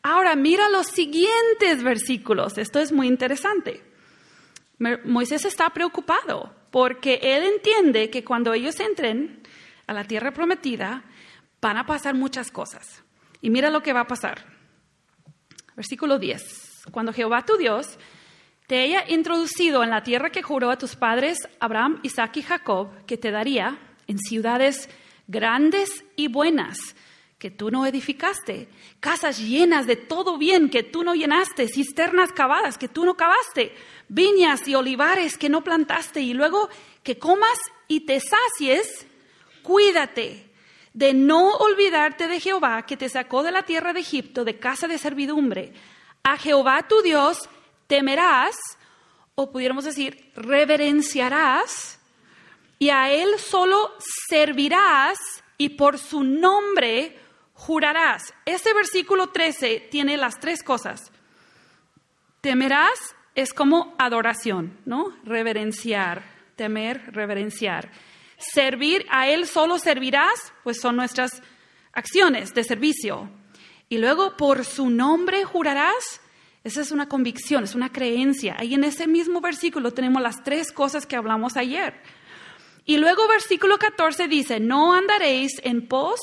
Ahora 0.01 0.35
mira 0.35 0.67
los 0.67 0.87
siguientes 0.87 1.83
versículos. 1.83 2.57
Esto 2.57 2.79
es 2.79 2.91
muy 2.91 3.07
interesante. 3.07 3.83
Moisés 5.05 5.45
está 5.45 5.69
preocupado 5.69 6.55
porque 6.71 7.19
él 7.21 7.43
entiende 7.43 8.09
que 8.09 8.23
cuando 8.23 8.51
ellos 8.53 8.79
entren 8.79 9.42
a 9.87 9.93
la 9.93 10.03
tierra 10.03 10.31
prometida 10.31 11.03
van 11.61 11.77
a 11.77 11.85
pasar 11.85 12.15
muchas 12.15 12.51
cosas. 12.51 13.03
Y 13.41 13.49
mira 13.49 13.69
lo 13.69 13.81
que 13.81 13.93
va 13.93 14.01
a 14.01 14.07
pasar. 14.07 14.45
Versículo 15.75 16.19
10. 16.19 16.85
Cuando 16.91 17.13
Jehová 17.13 17.45
tu 17.45 17.57
Dios 17.57 17.97
te 18.67 18.79
haya 18.79 19.03
introducido 19.09 19.83
en 19.83 19.89
la 19.89 20.03
tierra 20.03 20.29
que 20.29 20.43
juró 20.43 20.71
a 20.71 20.77
tus 20.77 20.95
padres 20.95 21.37
Abraham, 21.59 21.99
Isaac 22.03 22.37
y 22.37 22.41
Jacob, 22.41 23.05
que 23.05 23.17
te 23.17 23.31
daría 23.31 23.79
en 24.07 24.17
ciudades 24.19 24.89
grandes 25.27 26.05
y 26.15 26.27
buenas, 26.27 26.77
que 27.37 27.51
tú 27.51 27.71
no 27.71 27.85
edificaste, 27.85 28.69
casas 29.01 29.39
llenas 29.39 29.85
de 29.85 29.97
todo 29.97 30.37
bien 30.37 30.69
que 30.69 30.83
tú 30.83 31.03
no 31.03 31.13
llenaste, 31.13 31.67
cisternas 31.67 32.31
cavadas 32.31 32.77
que 32.77 32.87
tú 32.87 33.03
no 33.03 33.15
cavaste, 33.15 33.75
viñas 34.07 34.65
y 34.67 34.75
olivares 34.75 35.37
que 35.37 35.49
no 35.49 35.61
plantaste, 35.61 36.21
y 36.21 36.33
luego 36.33 36.69
que 37.03 37.19
comas 37.19 37.57
y 37.89 38.05
te 38.05 38.21
sacies, 38.21 39.07
cuídate 39.63 40.51
de 40.93 41.13
no 41.13 41.53
olvidarte 41.55 42.27
de 42.27 42.39
Jehová 42.39 42.85
que 42.85 42.97
te 42.97 43.09
sacó 43.09 43.41
de 43.41 43.51
la 43.51 43.63
tierra 43.63 43.93
de 43.93 44.01
Egipto, 44.01 44.45
de 44.45 44.59
casa 44.59 44.87
de 44.87 44.97
servidumbre. 44.97 45.73
A 46.23 46.37
Jehová 46.37 46.87
tu 46.87 47.01
Dios 47.01 47.49
temerás, 47.87 48.55
o 49.35 49.51
pudiéramos 49.51 49.85
decir, 49.85 50.31
reverenciarás, 50.35 51.99
y 52.77 52.89
a 52.89 53.11
Él 53.11 53.39
solo 53.39 53.93
servirás, 54.29 55.17
y 55.57 55.69
por 55.69 55.97
su 55.97 56.23
nombre 56.23 57.17
jurarás. 57.53 58.33
Este 58.45 58.73
versículo 58.73 59.29
13 59.29 59.87
tiene 59.89 60.17
las 60.17 60.39
tres 60.39 60.63
cosas. 60.63 61.11
Temerás 62.41 63.15
es 63.35 63.53
como 63.53 63.95
adoración, 63.97 64.77
¿no? 64.85 65.15
Reverenciar, 65.23 66.23
temer, 66.55 67.13
reverenciar. 67.13 67.91
Servir, 68.51 69.05
a 69.09 69.27
Él 69.27 69.47
solo 69.47 69.79
servirás, 69.79 70.53
pues 70.63 70.79
son 70.81 70.95
nuestras 70.95 71.41
acciones 71.91 72.53
de 72.53 72.63
servicio. 72.63 73.29
Y 73.89 73.97
luego 73.97 74.35
por 74.37 74.65
su 74.65 74.89
nombre 74.89 75.43
jurarás, 75.43 76.21
esa 76.63 76.81
es 76.81 76.91
una 76.91 77.09
convicción, 77.09 77.63
es 77.63 77.75
una 77.75 77.91
creencia. 77.91 78.55
Ahí 78.57 78.73
en 78.73 78.83
ese 78.83 79.07
mismo 79.07 79.41
versículo 79.41 79.91
tenemos 79.91 80.21
las 80.21 80.43
tres 80.43 80.71
cosas 80.71 81.05
que 81.05 81.15
hablamos 81.15 81.57
ayer. 81.57 82.01
Y 82.85 82.97
luego 82.97 83.27
versículo 83.27 83.77
14 83.77 84.27
dice, 84.27 84.59
no 84.59 84.93
andaréis 84.93 85.53
en 85.63 85.87
pos 85.87 86.19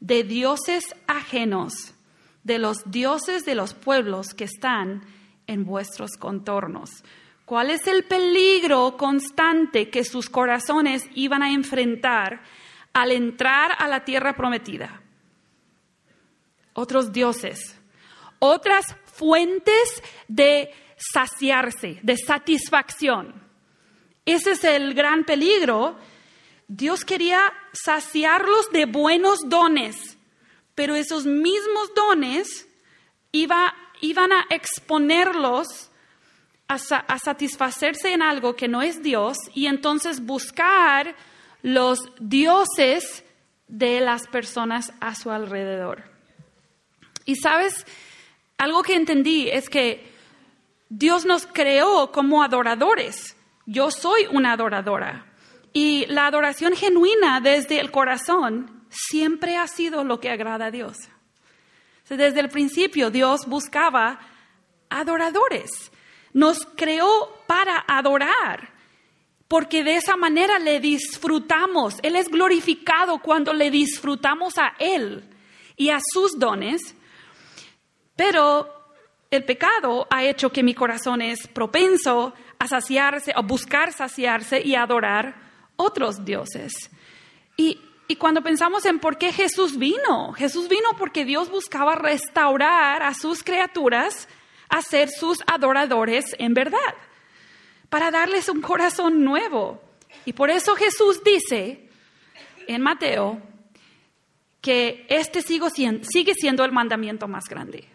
de 0.00 0.24
dioses 0.24 0.84
ajenos, 1.06 1.94
de 2.42 2.58
los 2.58 2.90
dioses 2.90 3.44
de 3.44 3.54
los 3.54 3.72
pueblos 3.72 4.34
que 4.34 4.44
están 4.44 5.02
en 5.46 5.64
vuestros 5.64 6.12
contornos. 6.18 6.90
¿Cuál 7.52 7.68
es 7.68 7.86
el 7.86 8.04
peligro 8.04 8.96
constante 8.96 9.90
que 9.90 10.04
sus 10.04 10.30
corazones 10.30 11.04
iban 11.14 11.42
a 11.42 11.52
enfrentar 11.52 12.40
al 12.94 13.10
entrar 13.10 13.72
a 13.78 13.88
la 13.88 14.06
tierra 14.06 14.34
prometida? 14.34 15.02
Otros 16.72 17.12
dioses, 17.12 17.78
otras 18.38 18.96
fuentes 19.04 20.02
de 20.28 20.70
saciarse, 20.96 22.00
de 22.02 22.16
satisfacción. 22.16 23.34
Ese 24.24 24.52
es 24.52 24.64
el 24.64 24.94
gran 24.94 25.24
peligro 25.24 25.98
Dios 26.68 27.04
quería 27.04 27.52
saciarlos 27.74 28.70
de 28.70 28.86
buenos 28.86 29.40
dones, 29.50 30.16
pero 30.74 30.94
esos 30.94 31.26
mismos 31.26 31.92
dones 31.94 32.66
iban 33.30 34.32
a 34.32 34.46
exponerlos 34.48 35.90
a, 36.74 37.18
satisfacerse 37.18 38.12
en 38.12 38.22
algo 38.22 38.56
que 38.56 38.68
no 38.68 38.82
es 38.82 39.02
Dios 39.02 39.36
y 39.54 39.66
entonces 39.66 40.24
buscar 40.24 41.14
los 41.62 42.00
dioses 42.18 43.24
de 43.68 44.00
las 44.00 44.26
personas 44.26 44.92
a 45.00 45.14
su 45.14 45.30
alrededor. 45.30 46.04
Y 47.24 47.36
sabes, 47.36 47.86
algo 48.58 48.82
que 48.82 48.96
entendí 48.96 49.48
es 49.48 49.68
que 49.68 50.10
Dios 50.88 51.24
nos 51.24 51.46
creó 51.46 52.10
como 52.12 52.42
adoradores. 52.42 53.36
Yo 53.66 53.90
soy 53.90 54.26
una 54.30 54.52
adoradora. 54.52 55.26
Y 55.72 56.06
la 56.06 56.26
adoración 56.26 56.74
genuina 56.74 57.40
desde 57.40 57.80
el 57.80 57.90
corazón 57.90 58.84
siempre 58.90 59.56
ha 59.56 59.66
sido 59.68 60.04
lo 60.04 60.20
que 60.20 60.30
agrada 60.30 60.66
a 60.66 60.70
Dios. 60.70 60.98
Desde 62.08 62.40
el 62.40 62.50
principio 62.50 63.10
Dios 63.10 63.46
buscaba 63.46 64.20
adoradores. 64.90 65.91
Nos 66.32 66.66
creó 66.76 67.44
para 67.46 67.84
adorar, 67.86 68.72
porque 69.48 69.84
de 69.84 69.96
esa 69.96 70.16
manera 70.16 70.58
le 70.58 70.80
disfrutamos. 70.80 71.96
Él 72.02 72.16
es 72.16 72.28
glorificado 72.28 73.18
cuando 73.18 73.52
le 73.52 73.70
disfrutamos 73.70 74.58
a 74.58 74.74
Él 74.78 75.24
y 75.76 75.90
a 75.90 75.98
sus 76.12 76.38
dones. 76.38 76.94
Pero 78.16 78.68
el 79.30 79.44
pecado 79.44 80.06
ha 80.10 80.24
hecho 80.24 80.50
que 80.50 80.62
mi 80.62 80.74
corazón 80.74 81.22
es 81.22 81.46
propenso 81.48 82.34
a 82.58 82.68
saciarse, 82.68 83.32
a 83.34 83.40
buscar 83.40 83.92
saciarse 83.92 84.60
y 84.60 84.74
adorar 84.74 85.34
otros 85.76 86.24
dioses. 86.24 86.72
Y, 87.56 87.80
cuando 88.18 88.42
pensamos 88.42 88.84
en 88.84 88.98
por 88.98 89.16
qué 89.16 89.32
Jesús 89.32 89.78
vino, 89.78 90.34
Jesús 90.34 90.68
vino 90.68 90.90
porque 90.98 91.24
Dios 91.24 91.50
buscaba 91.50 91.94
restaurar 91.94 93.02
a 93.02 93.14
sus 93.14 93.42
criaturas 93.42 94.28
a 94.72 94.82
ser 94.82 95.08
sus 95.10 95.38
adoradores 95.46 96.24
en 96.38 96.54
verdad. 96.54 96.94
para 97.88 98.10
darles 98.10 98.48
un 98.48 98.62
corazón 98.62 99.22
nuevo. 99.22 99.78
Y 100.24 100.32
por 100.32 100.48
eso 100.48 100.74
Jesús 100.74 101.22
dice 101.22 101.90
en 102.66 102.80
Mateo 102.80 103.38
que 104.62 105.04
este 105.10 105.42
sigue 105.42 106.34
siendo 106.34 106.64
el 106.64 106.72
mandamiento 106.72 107.28
más 107.28 107.44
grande. 107.50 107.86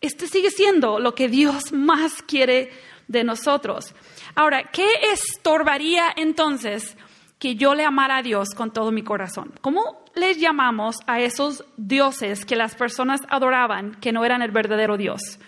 Este 0.00 0.26
sigue 0.26 0.50
siendo 0.50 0.98
lo 0.98 1.14
que 1.14 1.28
Dios 1.28 1.72
más 1.72 2.20
quiere 2.22 2.72
de 3.06 3.22
nosotros. 3.22 3.94
Ahora, 4.34 4.70
¿qué 4.72 4.88
estorbaría 5.12 6.12
entonces 6.16 6.96
que 7.38 7.54
yo 7.54 7.76
le 7.76 7.84
amara 7.84 8.16
a 8.16 8.22
Dios 8.22 8.48
con 8.56 8.72
todo 8.72 8.90
mi 8.90 9.02
corazón? 9.02 9.52
¿Cómo 9.60 10.04
les 10.16 10.38
llamamos 10.40 10.96
a 11.06 11.20
esos 11.20 11.64
dioses 11.76 12.44
que 12.44 12.56
las 12.56 12.74
personas 12.74 13.20
adoraban 13.28 13.94
que 14.00 14.10
no 14.10 14.24
eran 14.24 14.42
el 14.42 14.50
verdadero 14.50 14.96
Dios? 14.96 15.38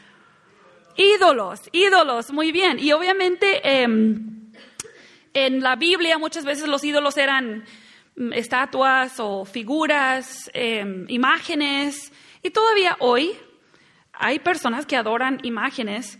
Ídolos, 1.00 1.60
ídolos, 1.72 2.30
muy 2.30 2.52
bien. 2.52 2.78
Y 2.78 2.92
obviamente 2.92 3.62
em, 3.64 4.52
en 5.32 5.62
la 5.62 5.74
Biblia 5.74 6.18
muchas 6.18 6.44
veces 6.44 6.68
los 6.68 6.84
ídolos 6.84 7.16
eran 7.16 7.64
mm, 8.16 8.34
estatuas 8.34 9.14
o 9.18 9.46
figuras, 9.46 10.50
em, 10.52 11.06
imágenes. 11.08 12.12
Y 12.42 12.50
todavía 12.50 12.98
hoy 13.00 13.34
hay 14.12 14.40
personas 14.40 14.84
que 14.84 14.98
adoran 14.98 15.40
imágenes, 15.42 16.18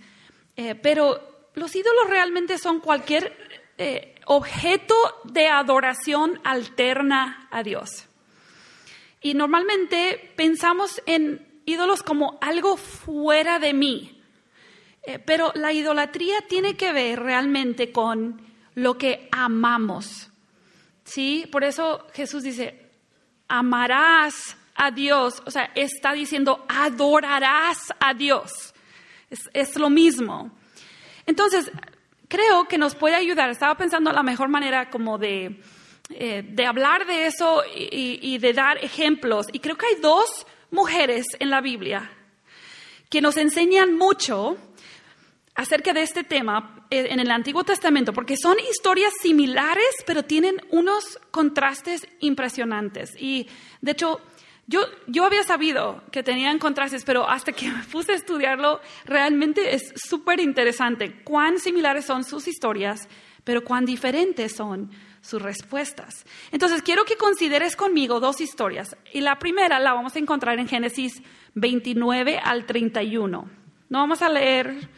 eh, 0.56 0.74
pero 0.76 1.50
los 1.52 1.76
ídolos 1.76 2.08
realmente 2.08 2.56
son 2.56 2.80
cualquier 2.80 3.36
eh, 3.76 4.14
objeto 4.24 4.94
de 5.24 5.48
adoración 5.48 6.40
alterna 6.42 7.48
a 7.50 7.62
Dios. 7.62 8.06
Y 9.20 9.34
normalmente 9.34 10.32
pensamos 10.36 11.02
en 11.04 11.62
ídolos 11.66 12.02
como 12.02 12.38
algo 12.40 12.78
fuera 12.78 13.58
de 13.58 13.74
mí, 13.74 14.19
eh, 15.02 15.18
pero 15.18 15.52
la 15.54 15.72
idolatría 15.72 16.42
tiene 16.48 16.76
que 16.76 16.92
ver 16.92 17.20
realmente 17.20 17.90
con 17.90 18.40
lo 18.74 18.98
que 18.98 19.28
amamos. 19.32 20.30
¿Sí? 21.04 21.48
Por 21.50 21.64
eso 21.64 22.06
Jesús 22.12 22.42
dice, 22.42 22.90
amarás 23.48 24.56
a 24.74 24.90
Dios, 24.90 25.42
o 25.44 25.50
sea, 25.50 25.70
está 25.74 26.12
diciendo, 26.12 26.64
adorarás 26.68 27.92
a 27.98 28.14
Dios. 28.14 28.74
Es, 29.52 29.76
lo 29.76 29.90
mismo. 29.90 30.50
Entonces, 31.24 31.70
creo 32.28 32.66
que 32.66 32.78
nos 32.78 32.94
puede 32.94 33.14
ayudar. 33.14 33.50
Estaba 33.50 33.76
pensando 33.76 34.12
la 34.12 34.22
mejor 34.22 34.48
manera 34.48 34.90
como 34.90 35.18
de, 35.18 35.60
eh, 36.10 36.42
de 36.44 36.66
hablar 36.66 37.06
de 37.06 37.26
eso 37.26 37.62
y 37.74 38.38
de 38.38 38.52
dar 38.52 38.78
ejemplos. 38.84 39.46
Y 39.52 39.60
creo 39.60 39.76
que 39.76 39.86
hay 39.86 40.00
dos 40.00 40.46
mujeres 40.70 41.26
en 41.38 41.50
la 41.50 41.60
Biblia 41.60 42.10
que 43.10 43.20
nos 43.20 43.36
enseñan 43.36 43.96
mucho 43.96 44.56
acerca 45.61 45.92
de 45.92 46.03
este 46.03 46.25
tema 46.25 46.87
eh, 46.90 47.09
en 47.11 47.20
el 47.20 47.31
Antiguo 47.31 47.64
Testamento, 47.64 48.14
porque 48.14 48.37
son 48.37 48.57
historias 48.70 49.12
similares, 49.20 49.94
pero 50.07 50.25
tienen 50.25 50.57
unos 50.70 51.18
contrastes 51.31 52.09
impresionantes. 52.20 53.14
Y 53.18 53.46
de 53.83 53.92
hecho, 53.92 54.20
yo, 54.66 54.81
yo 55.07 55.27
había 55.27 55.42
sabido 55.42 56.03
que 56.12 56.23
tenían 56.23 56.59
contrastes, 56.59 57.05
pero 57.05 57.29
hasta 57.29 57.53
que 57.53 57.70
me 57.70 57.85
puse 57.85 58.12
a 58.12 58.14
estudiarlo, 58.14 58.81
realmente 59.05 59.75
es 59.75 59.92
súper 59.96 60.40
interesante 60.40 61.23
cuán 61.25 61.59
similares 61.59 62.07
son 62.07 62.25
sus 62.25 62.49
historias, 62.49 63.07
pero 63.44 63.62
cuán 63.62 63.85
diferentes 63.85 64.57
son 64.57 64.90
sus 65.20 65.42
respuestas. 65.42 66.25
Entonces, 66.53 66.81
quiero 66.81 67.05
que 67.05 67.16
consideres 67.16 67.77
conmigo 67.77 68.18
dos 68.18 68.40
historias. 68.40 68.96
Y 69.12 69.20
la 69.20 69.38
primera 69.38 69.79
la 69.79 69.92
vamos 69.92 70.16
a 70.16 70.18
encontrar 70.20 70.59
en 70.59 70.68
Génesis 70.68 71.23
29 71.53 72.38
al 72.42 72.64
31. 72.64 73.51
No 73.90 73.99
vamos 73.99 74.23
a 74.23 74.31
leer 74.31 74.88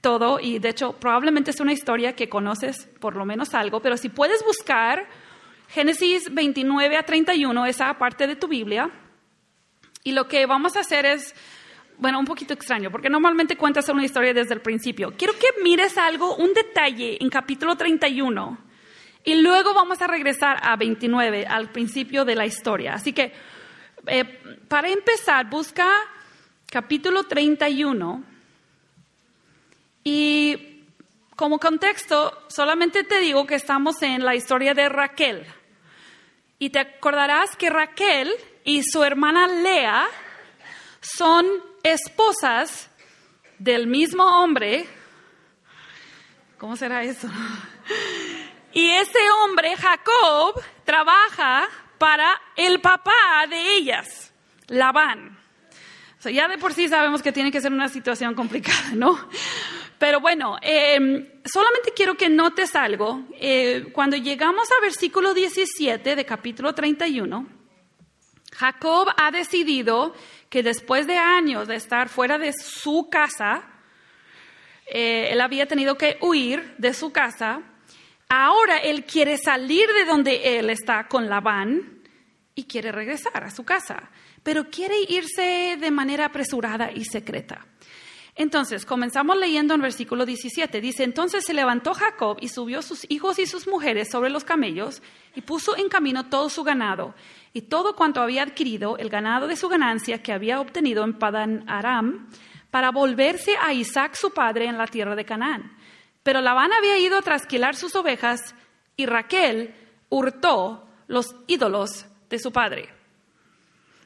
todo 0.00 0.40
y 0.40 0.58
de 0.58 0.70
hecho 0.70 0.92
probablemente 0.92 1.50
es 1.50 1.60
una 1.60 1.72
historia 1.72 2.14
que 2.14 2.28
conoces 2.28 2.88
por 3.00 3.16
lo 3.16 3.24
menos 3.24 3.54
algo, 3.54 3.80
pero 3.80 3.96
si 3.96 4.08
puedes 4.08 4.44
buscar 4.44 5.06
Génesis 5.68 6.34
29 6.34 6.96
a 6.96 7.04
31, 7.04 7.66
esa 7.66 7.96
parte 7.96 8.26
de 8.26 8.34
tu 8.34 8.48
Biblia, 8.48 8.90
y 10.02 10.12
lo 10.12 10.26
que 10.26 10.44
vamos 10.46 10.76
a 10.76 10.80
hacer 10.80 11.06
es, 11.06 11.32
bueno, 11.96 12.18
un 12.18 12.24
poquito 12.24 12.54
extraño, 12.54 12.90
porque 12.90 13.08
normalmente 13.08 13.56
cuentas 13.56 13.88
una 13.88 14.04
historia 14.04 14.34
desde 14.34 14.54
el 14.54 14.62
principio. 14.62 15.14
Quiero 15.16 15.34
que 15.34 15.62
mires 15.62 15.96
algo, 15.96 16.34
un 16.36 16.52
detalle 16.54 17.18
en 17.20 17.28
capítulo 17.28 17.76
31, 17.76 18.58
y 19.22 19.36
luego 19.36 19.72
vamos 19.72 20.02
a 20.02 20.08
regresar 20.08 20.58
a 20.60 20.74
29, 20.74 21.46
al 21.46 21.70
principio 21.70 22.24
de 22.24 22.34
la 22.34 22.46
historia. 22.46 22.94
Así 22.94 23.12
que, 23.12 23.32
eh, 24.08 24.24
para 24.66 24.88
empezar, 24.88 25.48
busca 25.48 25.88
capítulo 26.66 27.24
31 27.24 28.24
y 30.04 30.84
como 31.36 31.58
contexto, 31.58 32.44
solamente 32.48 33.04
te 33.04 33.20
digo 33.20 33.46
que 33.46 33.54
estamos 33.54 34.02
en 34.02 34.24
la 34.24 34.34
historia 34.34 34.74
de 34.74 34.88
Raquel. 34.88 35.46
Y 36.58 36.70
te 36.70 36.80
acordarás 36.80 37.56
que 37.56 37.70
Raquel 37.70 38.30
y 38.64 38.82
su 38.82 39.02
hermana 39.02 39.46
Lea 39.46 40.06
son 41.00 41.46
esposas 41.82 42.90
del 43.58 43.86
mismo 43.86 44.22
hombre. 44.22 44.86
¿Cómo 46.58 46.76
será 46.76 47.02
eso? 47.02 47.28
Y 48.72 48.88
ese 48.90 49.18
hombre, 49.42 49.76
Jacob, 49.76 50.62
trabaja 50.84 51.68
para 51.98 52.40
el 52.54 52.80
papá 52.80 53.46
de 53.48 53.76
ellas, 53.76 54.32
Labán. 54.68 55.38
Ya 56.24 56.48
de 56.48 56.58
por 56.58 56.74
sí 56.74 56.88
sabemos 56.88 57.22
que 57.22 57.32
tiene 57.32 57.50
que 57.50 57.60
ser 57.60 57.72
una 57.72 57.88
situación 57.88 58.34
complicada, 58.34 58.90
¿no? 58.94 59.18
Pero 60.00 60.18
bueno, 60.18 60.56
em, 60.62 61.28
solamente 61.44 61.92
quiero 61.94 62.16
que 62.16 62.30
notes 62.30 62.74
algo. 62.74 63.26
Eh, 63.38 63.90
cuando 63.92 64.16
llegamos 64.16 64.66
a 64.72 64.80
versículo 64.80 65.34
17 65.34 66.16
de 66.16 66.24
capítulo 66.24 66.74
31, 66.74 67.46
Jacob 68.56 69.08
ha 69.18 69.30
decidido 69.30 70.14
que 70.48 70.62
después 70.62 71.06
de 71.06 71.18
años 71.18 71.68
de 71.68 71.74
estar 71.74 72.08
fuera 72.08 72.38
de 72.38 72.54
su 72.54 73.10
casa, 73.10 73.62
eh, 74.86 75.28
él 75.32 75.40
había 75.42 75.66
tenido 75.66 75.98
que 75.98 76.16
huir 76.22 76.76
de 76.78 76.94
su 76.94 77.12
casa. 77.12 77.60
Ahora 78.30 78.78
él 78.78 79.04
quiere 79.04 79.36
salir 79.36 79.86
de 79.92 80.06
donde 80.06 80.58
él 80.58 80.70
está 80.70 81.08
con 81.08 81.28
Labán 81.28 82.00
y 82.54 82.64
quiere 82.64 82.90
regresar 82.90 83.44
a 83.44 83.50
su 83.50 83.64
casa, 83.64 84.10
pero 84.42 84.70
quiere 84.70 84.94
irse 85.10 85.76
de 85.78 85.90
manera 85.90 86.24
apresurada 86.24 86.90
y 86.90 87.04
secreta. 87.04 87.66
Entonces, 88.40 88.86
comenzamos 88.86 89.36
leyendo 89.36 89.74
en 89.74 89.82
versículo 89.82 90.24
17. 90.24 90.80
Dice, 90.80 91.04
entonces 91.04 91.44
se 91.44 91.52
levantó 91.52 91.92
Jacob 91.92 92.38
y 92.40 92.48
subió 92.48 92.80
sus 92.80 93.04
hijos 93.10 93.38
y 93.38 93.44
sus 93.44 93.68
mujeres 93.68 94.08
sobre 94.10 94.30
los 94.30 94.44
camellos 94.44 95.02
y 95.34 95.42
puso 95.42 95.76
en 95.76 95.90
camino 95.90 96.24
todo 96.30 96.48
su 96.48 96.64
ganado 96.64 97.14
y 97.52 97.60
todo 97.60 97.94
cuanto 97.94 98.22
había 98.22 98.42
adquirido, 98.42 98.96
el 98.96 99.10
ganado 99.10 99.46
de 99.46 99.56
su 99.56 99.68
ganancia 99.68 100.22
que 100.22 100.32
había 100.32 100.58
obtenido 100.58 101.04
en 101.04 101.18
Padan 101.18 101.68
Aram, 101.68 102.30
para 102.70 102.90
volverse 102.90 103.58
a 103.60 103.74
Isaac 103.74 104.14
su 104.14 104.32
padre 104.32 104.64
en 104.64 104.78
la 104.78 104.86
tierra 104.86 105.14
de 105.14 105.26
Canaán. 105.26 105.76
Pero 106.22 106.40
Labán 106.40 106.72
había 106.72 106.96
ido 106.96 107.18
a 107.18 107.22
trasquilar 107.22 107.76
sus 107.76 107.94
ovejas 107.94 108.54
y 108.96 109.04
Raquel 109.04 109.74
hurtó 110.08 110.88
los 111.08 111.36
ídolos 111.46 112.06
de 112.30 112.38
su 112.38 112.50
padre. 112.52 112.88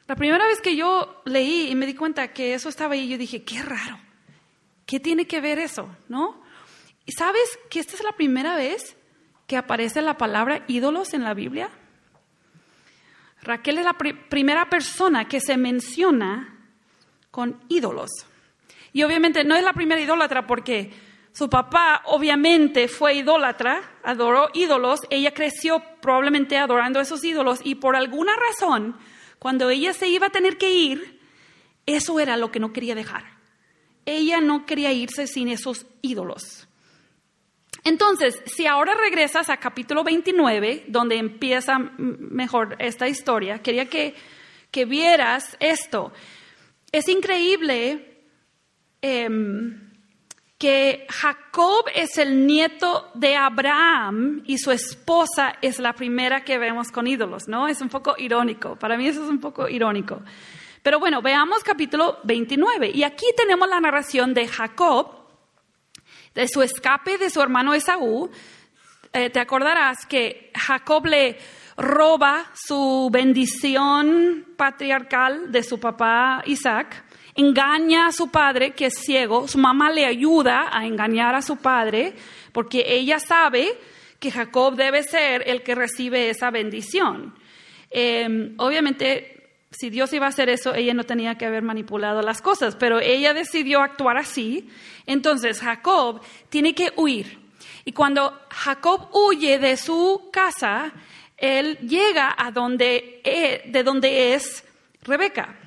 La 0.09 0.17
primera 0.17 0.45
vez 0.45 0.61
que 0.61 0.75
yo 0.75 1.23
leí 1.25 1.71
y 1.71 1.77
me 1.77 1.87
di 1.87 1.95
cuenta 1.95 2.33
que 2.33 2.55
eso 2.55 2.69
estaba 2.69 2.95
ahí, 2.95 3.09
yo 3.09 3.17
dije, 3.17 3.45
qué 3.45 3.63
raro. 3.63 3.97
¿Qué 4.87 5.01
tiene 5.01 5.27
que 5.27 5.41
ver 5.41 5.59
eso? 5.59 5.89
¿No? 6.09 6.43
¿Y 7.07 7.13
sabes 7.13 7.59
que 7.71 7.81
esta 7.81 7.95
es 7.95 8.05
la 8.05 8.13
primera 8.13 8.57
vez 8.57 8.97
que 9.47 9.57
aparece 9.57 10.03
la 10.03 10.17
palabra 10.17 10.65
ídolos 10.69 11.15
en 11.15 11.25
la 11.25 11.35
Biblia? 11.35 11.71
Raquel 13.43 13.79
es 13.79 13.85
la 13.85 13.95
primera 13.95 14.71
persona 14.71 15.27
que 15.29 15.41
se 15.41 15.57
menciona 15.57 16.59
con 17.31 17.61
ídolos. 17.69 18.11
Y 18.93 19.03
obviamente 19.03 19.45
no 19.45 19.55
es 19.55 19.65
la 19.65 19.75
primera 19.75 20.01
idólatra 20.01 20.47
porque 20.47 20.93
su 21.33 21.51
papá 21.51 22.03
obviamente 22.07 22.89
fue 22.89 23.15
idólatra, 23.15 23.83
adoró 24.03 24.49
ídolos, 24.55 25.01
ella 25.11 25.35
creció 25.35 25.83
probablemente 26.01 26.57
adorando 26.57 27.01
esos 27.01 27.25
ídolos 27.25 27.61
y 27.65 27.75
por 27.75 27.97
alguna 27.97 28.33
razón, 28.37 28.97
cuando 29.39 29.69
ella 29.69 29.93
se 29.93 30.09
iba 30.09 30.29
a 30.29 30.31
tener 30.31 30.57
que 30.57 30.73
ir, 30.73 31.21
eso 31.87 32.21
era 32.21 32.37
lo 32.37 32.51
que 32.51 32.61
no 32.61 32.73
quería 32.73 32.95
dejar 32.95 33.34
ella 34.07 34.41
no 34.41 34.67
quería 34.67 34.93
irse 34.93 35.27
sin 35.27 35.49
esos 35.49 35.87
ídolos. 36.03 36.69
Entonces, 37.85 38.43
si 38.47 38.67
ahora 38.67 38.95
regresas 38.95 39.51
a 39.51 39.59
capítulo 39.59 40.05
29, 40.05 40.85
donde 40.89 41.17
empieza 41.17 41.79
mejor 41.99 42.77
esta 42.79 43.09
historia, 43.09 43.59
quería 43.59 43.87
que, 43.87 44.15
que 44.71 44.87
vieras 44.87 45.57
esto. 45.61 46.13
Es 46.91 47.09
increíble 47.09 48.23
em, 49.03 49.93
que 50.57 51.07
Jacob 51.11 51.85
es 51.95 52.17
el 52.17 52.47
nieto 52.47 53.11
de 53.15 53.37
Abraham 53.37 54.43
y 54.47 54.57
su 54.57 54.71
esposa 54.71 55.57
es 55.61 55.79
la 55.79 55.93
primera 55.93 56.43
que 56.43 56.57
vemos 56.57 56.91
con 56.91 57.07
ídolos, 57.07 57.49
¿no? 57.49 57.69
Es 57.69 57.83
un 57.83 57.91
poco 57.91 58.15
irónico. 58.17 58.77
Para 58.77 58.97
mí 58.97 59.07
eso 59.07 59.25
es 59.25 59.29
un 59.29 59.41
poco 59.41 59.69
irónico. 59.69 60.23
Pero 60.85 61.01
bueno, 61.01 61.23
veamos 61.23 61.65
capítulo 61.65 62.19
29. 62.25 62.91
Y 62.95 63.05
aquí 63.05 63.25
tenemos 63.37 63.67
la 63.69 63.81
narración 63.81 64.35
de 64.35 64.47
Jacob 64.47 65.25
de 66.35 66.47
su 66.47 66.63
escape 66.63 67.17
de 67.17 67.31
su 67.31 67.41
hermano 67.41 67.73
Esaú, 67.73 68.31
eh, 69.15 69.31
te 69.31 69.41
acordarás 69.41 70.05
que 70.05 70.51
Jacob 70.55 71.07
le 71.07 71.39
roba 71.79 72.51
su 72.55 73.09
bendición 73.11 74.45
patriarcal 74.59 75.51
de 75.51 75.63
su 75.63 75.81
papá 75.81 76.43
Isaac, 76.45 77.05
engaña 77.35 78.09
a 78.09 78.13
su 78.13 78.31
padre 78.31 78.73
que 78.73 78.87
es 78.87 78.95
ciego, 78.99 79.49
su 79.49 79.59
mamá 79.59 79.91
le 79.91 80.05
ayuda 80.05 80.69
a 80.71 80.85
engañar 80.85 81.35
a 81.35 81.41
su 81.41 81.57
padre 81.57 82.15
porque 82.53 82.85
ella 82.87 83.19
sabe 83.21 83.79
que 84.19 84.31
Jacob 84.31 84.75
debe 84.75 85.03
ser 85.03 85.49
el 85.49 85.63
que 85.63 85.75
recibe 85.75 86.29
esa 86.29 86.51
bendición. 86.51 87.35
Em, 87.91 88.55
obviamente 88.59 89.35
si 89.75 89.91
Dios 89.91 90.13
iba 90.13 90.27
a 90.27 90.31
hacer 90.31 90.49
eso, 90.49 90.75
ella 90.75 90.95
no 90.95 91.05
tenía 91.05 91.37
que 91.37 91.47
haber 91.47 91.63
manipulado 91.63 92.23
las 92.23 92.41
cosas, 92.41 92.77
pero 92.77 93.01
ella 93.01 93.35
decidió 93.35 93.81
actuar 93.81 94.17
así. 94.17 94.69
Entonces 95.07 95.61
Jacob 95.61 96.21
tiene 96.49 96.75
que 96.75 96.93
huir. 96.97 97.39
Y 97.85 97.93
cuando 97.93 98.41
Jacob 98.51 99.09
huye 99.13 99.59
de 99.59 99.77
su 99.77 100.31
casa, 100.33 100.93
él 101.37 101.77
llega 101.79 102.35
a 102.37 102.51
donde, 102.51 103.21
e, 103.25 103.71
de 103.71 103.83
donde 103.83 104.35
es 104.35 104.65
Rebeca. 105.03 105.59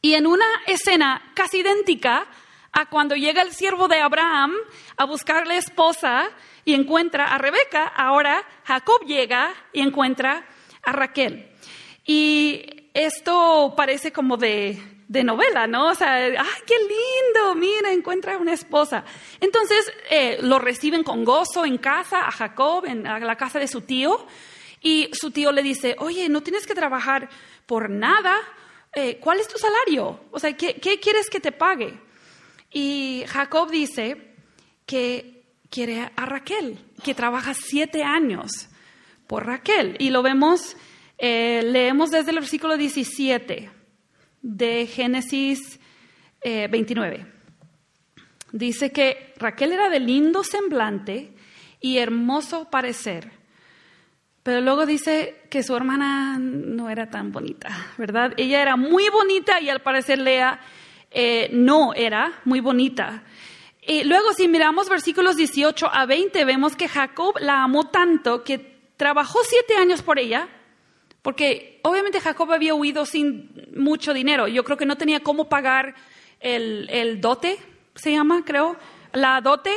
Y 0.00 0.14
en 0.14 0.26
una 0.26 0.46
escena 0.66 1.32
casi 1.34 1.58
idéntica 1.58 2.26
a 2.72 2.86
cuando 2.86 3.14
llega 3.14 3.42
el 3.42 3.52
siervo 3.52 3.86
de 3.86 4.00
Abraham 4.00 4.52
a 4.96 5.04
buscarle 5.04 5.56
esposa 5.56 6.28
y 6.64 6.74
encuentra 6.74 7.26
a 7.26 7.38
Rebeca, 7.38 7.86
ahora 7.86 8.44
Jacob 8.64 9.04
llega 9.06 9.54
y 9.72 9.80
encuentra 9.80 10.44
a 10.82 10.92
Raquel. 10.92 11.50
Y 12.04 12.73
esto 12.94 13.74
parece 13.76 14.12
como 14.12 14.36
de, 14.36 14.80
novela, 15.08 15.66
¿no? 15.66 15.88
O 15.88 15.94
sea, 15.94 16.14
¡ay, 16.14 16.62
qué 16.66 16.74
lindo! 16.78 17.54
Mira, 17.54 17.92
encuentra 17.92 18.38
una 18.38 18.52
esposa. 18.52 19.04
Entonces 19.40 19.92
eh, 20.10 20.38
lo 20.40 20.58
reciben 20.58 21.02
con 21.02 21.24
gozo 21.24 21.64
en 21.64 21.78
casa, 21.78 22.26
a 22.26 22.30
Jacob, 22.30 22.84
en 22.86 23.02
la 23.02 23.36
casa 23.36 23.58
de 23.58 23.68
su 23.68 23.82
tío, 23.82 24.26
y 24.80 25.10
su 25.12 25.30
tío 25.30 25.50
le 25.50 25.62
dice, 25.62 25.96
oye, 25.98 26.28
no 26.28 26.42
tienes 26.42 26.66
que 26.66 26.74
trabajar 26.74 27.28
por 27.66 27.90
nada, 27.90 28.36
eh, 28.94 29.18
¿cuál 29.18 29.40
es 29.40 29.48
tu 29.48 29.58
salario? 29.58 30.20
O 30.30 30.38
sea, 30.38 30.52
¿qué, 30.56 30.74
¿qué 30.74 31.00
quieres 31.00 31.28
que 31.30 31.40
te 31.40 31.52
pague? 31.52 31.98
Y 32.70 33.24
Jacob 33.26 33.70
dice 33.70 34.34
que 34.86 35.42
quiere 35.70 36.12
a 36.14 36.26
Raquel, 36.26 36.78
que 37.02 37.14
trabaja 37.14 37.54
siete 37.54 38.04
años 38.04 38.68
por 39.26 39.46
Raquel. 39.46 39.96
Y 39.98 40.10
lo 40.10 40.22
vemos 40.22 40.76
eh, 41.18 41.62
leemos 41.64 42.10
desde 42.10 42.30
el 42.30 42.40
versículo 42.40 42.76
17 42.76 43.70
de 44.42 44.86
Génesis 44.86 45.80
29. 46.42 47.16
Eh, 47.16 47.26
Dice 48.52 48.92
que 48.92 49.34
Raquel 49.38 49.72
era 49.72 49.90
de 49.90 49.98
lindo 49.98 50.44
semblante 50.44 51.32
y 51.80 51.98
hermoso 51.98 52.70
parecer, 52.70 53.32
pero 54.44 54.60
luego 54.60 54.86
dice 54.86 55.42
que 55.50 55.64
su 55.64 55.74
hermana 55.74 56.38
no 56.38 56.88
era 56.88 57.10
tan 57.10 57.32
bonita, 57.32 57.94
¿verdad? 57.98 58.32
Ella 58.36 58.62
era 58.62 58.76
muy 58.76 59.08
bonita 59.08 59.60
y 59.60 59.70
al 59.70 59.82
parecer 59.82 60.20
Lea 60.20 60.60
eh, 61.10 61.48
no 61.52 61.94
era 61.94 62.42
muy 62.44 62.60
bonita. 62.60 63.24
Y 63.84 64.04
luego 64.04 64.32
si 64.32 64.46
miramos 64.46 64.88
versículos 64.88 65.34
18 65.34 65.88
a 65.92 66.06
20, 66.06 66.44
vemos 66.44 66.76
que 66.76 66.86
Jacob 66.86 67.34
la 67.40 67.64
amó 67.64 67.90
tanto 67.90 68.44
que 68.44 68.78
trabajó 68.96 69.40
siete 69.42 69.74
años 69.74 70.02
por 70.02 70.20
ella 70.20 70.48
porque 71.24 71.80
obviamente 71.80 72.20
Jacob 72.20 72.52
había 72.52 72.74
huido 72.74 73.06
sin 73.06 73.50
mucho 73.74 74.12
dinero. 74.12 74.46
Yo 74.46 74.62
creo 74.62 74.76
que 74.76 74.84
no 74.84 74.98
tenía 74.98 75.20
cómo 75.20 75.48
pagar 75.48 75.94
el, 76.38 77.18
dote, 77.22 77.58
se 77.94 78.12
llama, 78.12 78.42
creo, 78.44 78.76
la 79.14 79.40
dote. 79.40 79.72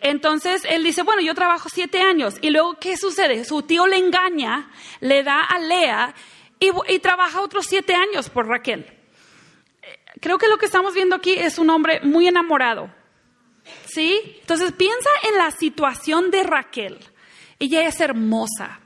Entonces 0.00 0.64
él 0.64 0.84
dice, 0.84 1.02
bueno, 1.02 1.20
yo 1.20 1.34
trabajo 1.34 1.68
siete 1.68 2.00
años. 2.00 2.36
Y 2.40 2.50
luego, 2.50 2.78
¿qué 2.78 2.96
sucede? 2.96 3.44
Su 3.44 3.62
tío 3.62 3.88
le 3.88 3.96
engaña, 3.96 4.70
le 5.00 5.24
da 5.24 5.40
a 5.40 5.58
Lea 5.58 6.14
y, 6.60 6.70
y 6.88 7.00
trabaja 7.00 7.42
otros 7.42 7.66
siete 7.68 7.96
años 7.96 8.30
por 8.30 8.46
Raquel. 8.46 8.86
Creo 10.20 10.38
que 10.38 10.46
lo 10.46 10.56
que 10.56 10.66
estamos 10.66 10.94
viendo 10.94 11.16
aquí 11.16 11.32
es 11.32 11.58
un 11.58 11.70
hombre 11.70 11.98
muy 12.04 12.28
enamorado. 12.28 12.94
¿Sí? 13.86 14.38
Entonces 14.40 14.70
piensa 14.70 15.10
en 15.28 15.36
la 15.36 15.50
situación 15.50 16.30
de 16.30 16.44
Raquel. 16.44 17.00
Ella 17.58 17.88
es 17.88 18.00
hermosa, 18.00 18.81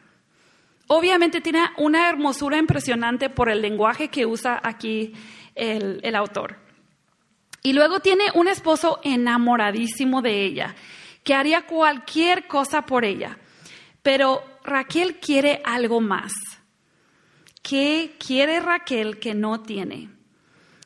Obviamente 0.89 1.41
tiene 1.41 1.65
una 1.79 2.09
hermosura 2.09 2.59
impresionante 2.59 3.29
por 3.29 3.49
el 3.49 3.61
lenguaje 3.61 4.09
que 4.09 4.25
usa 4.25 4.61
aquí 4.63 5.13
el, 5.55 6.15
autor. 6.15 6.59
Y 7.63 7.73
luego 7.73 8.01
tiene 8.01 8.27
un 8.35 8.47
esposo 8.47 9.01
enamoradísimo 9.03 10.23
de 10.23 10.45
ella, 10.45 10.77
que 11.25 11.35
haría 11.35 11.67
cualquier 11.67 12.47
cosa 12.47 12.83
por 12.83 13.05
ella. 13.05 13.37
Pero 14.03 14.45
Raquel 14.63 15.17
quiere 15.17 15.61
algo 15.65 16.01
más. 16.01 16.33
¿Qué 17.63 18.15
quiere 18.25 18.61
Raquel 18.61 19.19
que 19.19 19.35
no 19.35 19.63
tiene? 19.63 20.11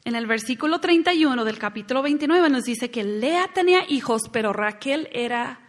En 0.06 0.14
el 0.14 0.26
versículo 0.26 0.80
31 0.80 1.44
del 1.44 1.58
capítulo 1.58 2.00
29 2.00 2.48
nos 2.48 2.64
dice 2.64 2.90
que 2.90 3.04
Lea 3.04 3.48
tenía 3.52 3.84
hijos, 3.86 4.22
pero 4.32 4.54
Raquel 4.54 5.10
era 5.12 5.60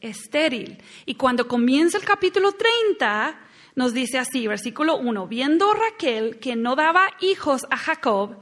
estéril. 0.00 0.80
Y 1.06 1.16
cuando 1.16 1.48
comienza 1.48 1.98
el 1.98 2.04
capítulo 2.04 2.52
30, 2.52 3.47
nos 3.78 3.94
dice 3.94 4.18
así, 4.18 4.48
versículo 4.48 4.96
1, 4.96 5.28
viendo 5.28 5.72
Raquel 5.72 6.40
que 6.40 6.56
no 6.56 6.74
daba 6.74 7.06
hijos 7.20 7.64
a 7.70 7.76
Jacob, 7.76 8.36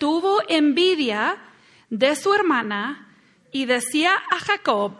tuvo 0.00 0.40
envidia 0.48 1.38
de 1.88 2.16
su 2.16 2.34
hermana 2.34 3.14
y 3.52 3.66
decía 3.66 4.10
a 4.28 4.40
Jacob, 4.40 4.94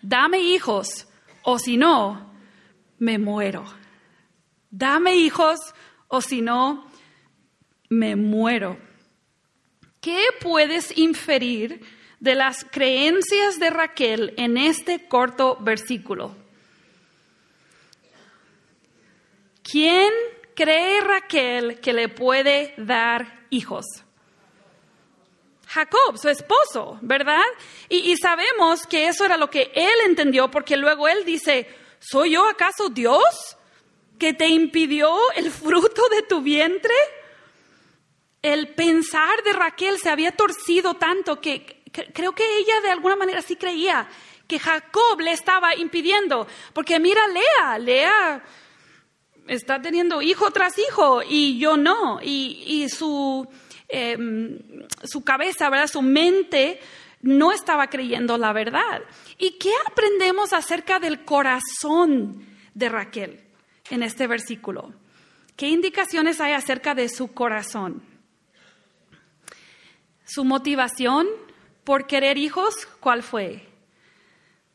dame 0.00 0.38
hijos, 0.38 1.08
o 1.42 1.58
si 1.58 1.76
no, 1.76 2.36
me 3.00 3.18
muero. 3.18 3.64
Dame 4.70 5.16
hijos, 5.16 5.58
o 6.06 6.20
si 6.20 6.40
no, 6.40 6.88
me 7.88 8.14
muero. 8.14 8.78
¿Qué 10.00 10.22
puedes 10.40 10.96
inferir 10.96 11.84
de 12.20 12.36
las 12.36 12.64
creencias 12.64 13.58
de 13.58 13.70
Raquel 13.70 14.34
en 14.36 14.56
este 14.56 15.08
corto 15.08 15.58
versículo? 15.60 16.43
¿Quién 19.64 20.12
cree 20.54 21.00
Raquel 21.00 21.80
que 21.80 21.94
le 21.94 22.10
puede 22.10 22.74
dar 22.76 23.46
hijos? 23.48 23.86
Jacob, 25.66 26.18
su 26.18 26.28
esposo, 26.28 26.98
¿verdad? 27.00 27.42
Y, 27.88 28.14
sabemos 28.18 28.86
que 28.86 29.08
eso 29.08 29.24
era 29.24 29.38
lo 29.38 29.48
que 29.48 29.72
él 29.74 29.94
entendió, 30.04 30.50
porque 30.50 30.76
luego 30.76 31.08
él 31.08 31.24
dice, 31.24 31.66
¿soy 31.98 32.32
yo 32.32 32.46
acaso 32.48 32.90
Dios 32.90 33.56
que 34.18 34.34
te 34.34 34.46
impidió 34.46 35.16
el 35.34 35.50
fruto 35.50 36.08
de 36.10 36.22
tu 36.22 36.42
vientre? 36.42 36.94
El 38.42 38.74
pensar 38.74 39.42
de 39.44 39.54
Raquel 39.54 39.98
se 39.98 40.10
había 40.10 40.32
torcido 40.32 40.94
tanto 40.94 41.40
que 41.40 41.82
creo 42.12 42.32
que 42.32 42.58
ella 42.58 42.82
de 42.82 42.90
alguna 42.90 43.16
manera 43.16 43.40
sí 43.40 43.56
creía 43.56 44.06
que 44.46 44.58
Jacob 44.58 45.20
le 45.20 45.32
estaba 45.32 45.74
impidiendo, 45.74 46.46
porque 46.74 47.00
mira, 47.00 47.26
Lea, 47.28 47.78
Lea 47.78 48.44
está 49.46 49.80
teniendo 49.80 50.22
hijo 50.22 50.50
tras 50.50 50.78
hijo 50.78 51.22
y 51.28 51.58
yo 51.58 51.76
no. 51.76 52.20
Y, 52.22 52.86
su, 52.88 53.46
em, 53.88 54.58
su 55.02 55.22
cabeza, 55.22 55.70
¿verdad? 55.70 55.88
Su 55.88 56.02
mente 56.02 56.80
no 57.22 57.52
estaba 57.52 57.88
creyendo 57.88 58.38
la 58.38 58.52
verdad. 58.52 59.02
¿Y 59.38 59.58
qué 59.58 59.72
aprendemos 59.86 60.52
acerca 60.52 60.98
del 60.98 61.24
corazón 61.24 62.46
de 62.74 62.88
Raquel 62.88 63.40
en 63.90 64.02
este 64.02 64.26
versículo? 64.26 64.92
¿Qué 65.56 65.68
indicaciones 65.68 66.40
hay 66.40 66.52
acerca 66.52 66.94
de 66.94 67.08
su 67.08 67.32
corazón? 67.32 68.02
Su 70.24 70.44
motivación 70.44 71.28
por 71.84 72.06
querer 72.06 72.38
hijos, 72.38 72.74
¿cuál 73.00 73.22
fue? 73.22 73.68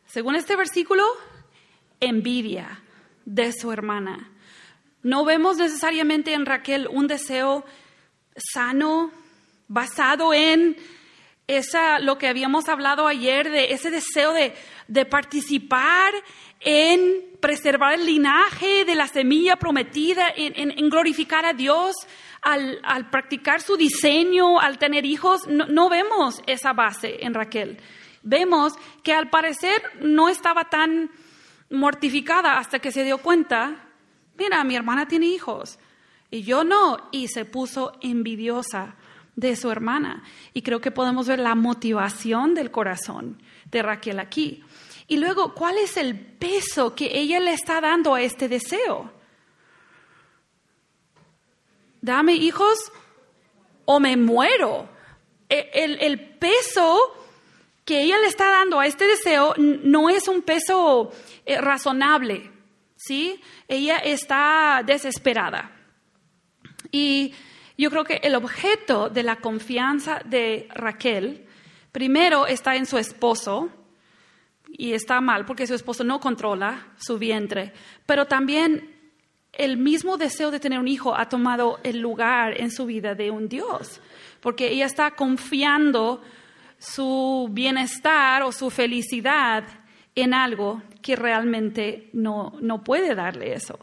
Según 0.05 0.36
este 0.36 0.55
versículo, 0.55 1.03
envidia 1.99 2.82
de 3.25 3.51
su 3.51 3.71
hermana. 3.71 4.32
No 5.01 5.23
vemos 5.23 5.57
necesariamente 5.57 6.33
en 6.33 6.45
Raquel 6.45 6.88
un 6.89 7.07
deseo 7.07 7.65
sano, 8.35 9.12
basado 9.67 10.33
en 10.33 10.77
esa, 11.47 11.99
lo 11.99 12.17
que 12.17 12.27
habíamos 12.27 12.67
hablado 12.69 13.07
ayer, 13.07 13.49
de 13.49 13.73
ese 13.73 13.89
deseo 13.91 14.33
de, 14.33 15.05
participar 15.05 16.13
en 16.59 17.23
preservar 17.39 17.93
el 17.93 18.05
linaje 18.05 18.83
de 18.85 18.95
la 18.95 19.07
semilla 19.07 19.56
prometida, 19.56 20.27
en, 20.35 20.89
glorificar 20.89 21.45
a 21.45 21.54
Dios, 21.54 21.95
al, 22.41 23.10
practicar 23.10 23.62
su 23.62 23.77
diseño, 23.77 24.60
al 24.60 24.77
tener 24.77 25.06
hijos. 25.06 25.47
no 25.47 25.89
vemos 25.89 26.41
esa 26.45 26.73
base 26.73 27.23
en 27.23 27.33
Raquel. 27.33 27.77
Vemos 28.21 28.73
que 29.04 29.13
al 29.13 29.29
parecer 29.29 29.81
no 30.02 30.29
estaba 30.29 30.65
tan 30.65 31.10
mortificada 31.69 32.58
hasta 32.58 32.79
que 32.79 32.91
se 32.91 33.04
dio 33.04 33.19
cuenta 33.19 33.88
mira, 34.40 34.63
mi 34.63 34.75
hermana 34.75 35.08
tiene 35.08 35.27
hijos 35.27 35.77
y 36.31 36.44
yo 36.44 36.63
no, 36.63 37.10
y 37.12 37.27
se 37.27 37.46
puso 37.46 37.94
envidiosa 38.02 38.96
de 39.35 39.56
su 39.56 39.71
hermana. 39.71 40.23
Y 40.54 40.62
creo 40.62 40.81
que 40.81 40.92
podemos 40.92 41.27
ver 41.27 41.40
la 41.40 41.56
motivación 41.56 42.56
del 42.56 42.71
corazón 42.71 43.42
de 43.71 43.81
Raquel 43.81 44.19
aquí. 44.19 44.63
Y 45.08 45.17
luego, 45.17 45.54
¿cuál 45.54 45.77
es 45.77 45.98
el 45.98 46.15
peso 46.19 46.94
que 46.96 47.17
ella 47.17 47.40
le 47.40 47.54
está 47.54 47.81
dando 47.81 48.13
a 48.13 48.21
este 48.21 48.48
deseo? 48.48 49.12
Dame 52.02 52.33
hijos 52.33 52.92
o 53.85 54.00
me 54.00 54.15
muero. 54.17 54.87
E, 55.50 55.71
el, 55.73 56.19
peso 56.37 57.00
que 57.83 58.04
ella 58.04 58.19
le 58.19 58.27
está 58.27 58.52
dando 58.52 58.79
a 58.79 58.85
este 58.85 59.08
deseo 59.08 59.56
no 59.58 60.12
es 60.12 60.27
un 60.27 60.44
peso 60.44 61.12
eh, 61.44 61.60
razonable, 61.60 62.52
¿sí? 63.00 63.41
Ella 63.67 63.97
está 63.97 64.83
desesperada. 64.85 65.71
Y 66.91 67.33
yo 67.77 67.89
creo 67.89 68.04
que 68.04 68.19
el 68.23 68.35
objeto 68.35 69.10
de 69.10 69.23
la 69.23 69.37
confianza 69.37 70.21
de 70.25 70.67
Raquel, 70.73 71.47
primero 71.93 72.45
está 72.45 72.75
en 72.75 72.85
su 72.85 72.97
esposo, 72.97 73.69
y 74.71 74.93
está 74.93 75.19
mal 75.19 75.45
porque 75.45 75.65
su 75.65 75.73
esposo 75.73 76.04
no 76.04 76.19
controla 76.19 76.89
su 76.97 77.17
vientre, 77.17 77.73
pero 78.06 78.25
también 78.25 78.95
el 79.52 79.77
mismo 79.77 80.17
deseo 80.17 80.52
de 80.52 80.60
tener 80.60 80.77
un 80.77 80.87
hijo 80.87 81.15
ha 81.15 81.27
tomado 81.27 81.79
el 81.83 82.00
lugar 82.00 82.60
en 82.60 82.69
su 82.69 82.85
vida 82.85 83.15
de 83.15 83.31
un 83.31 83.50
Dios, 83.50 84.00
porque 84.41 84.69
ella 84.69 84.85
está 84.85 85.12
confiando 85.12 86.21
su 86.77 87.47
bienestar 87.52 88.43
o 88.43 88.52
su 88.52 88.69
felicidad 88.69 89.63
en 90.21 90.33
algo 90.33 90.81
que 91.01 91.15
realmente 91.15 92.09
no, 92.13 92.53
no 92.61 92.83
puede 92.83 93.15
darle 93.15 93.53
eso. 93.53 93.79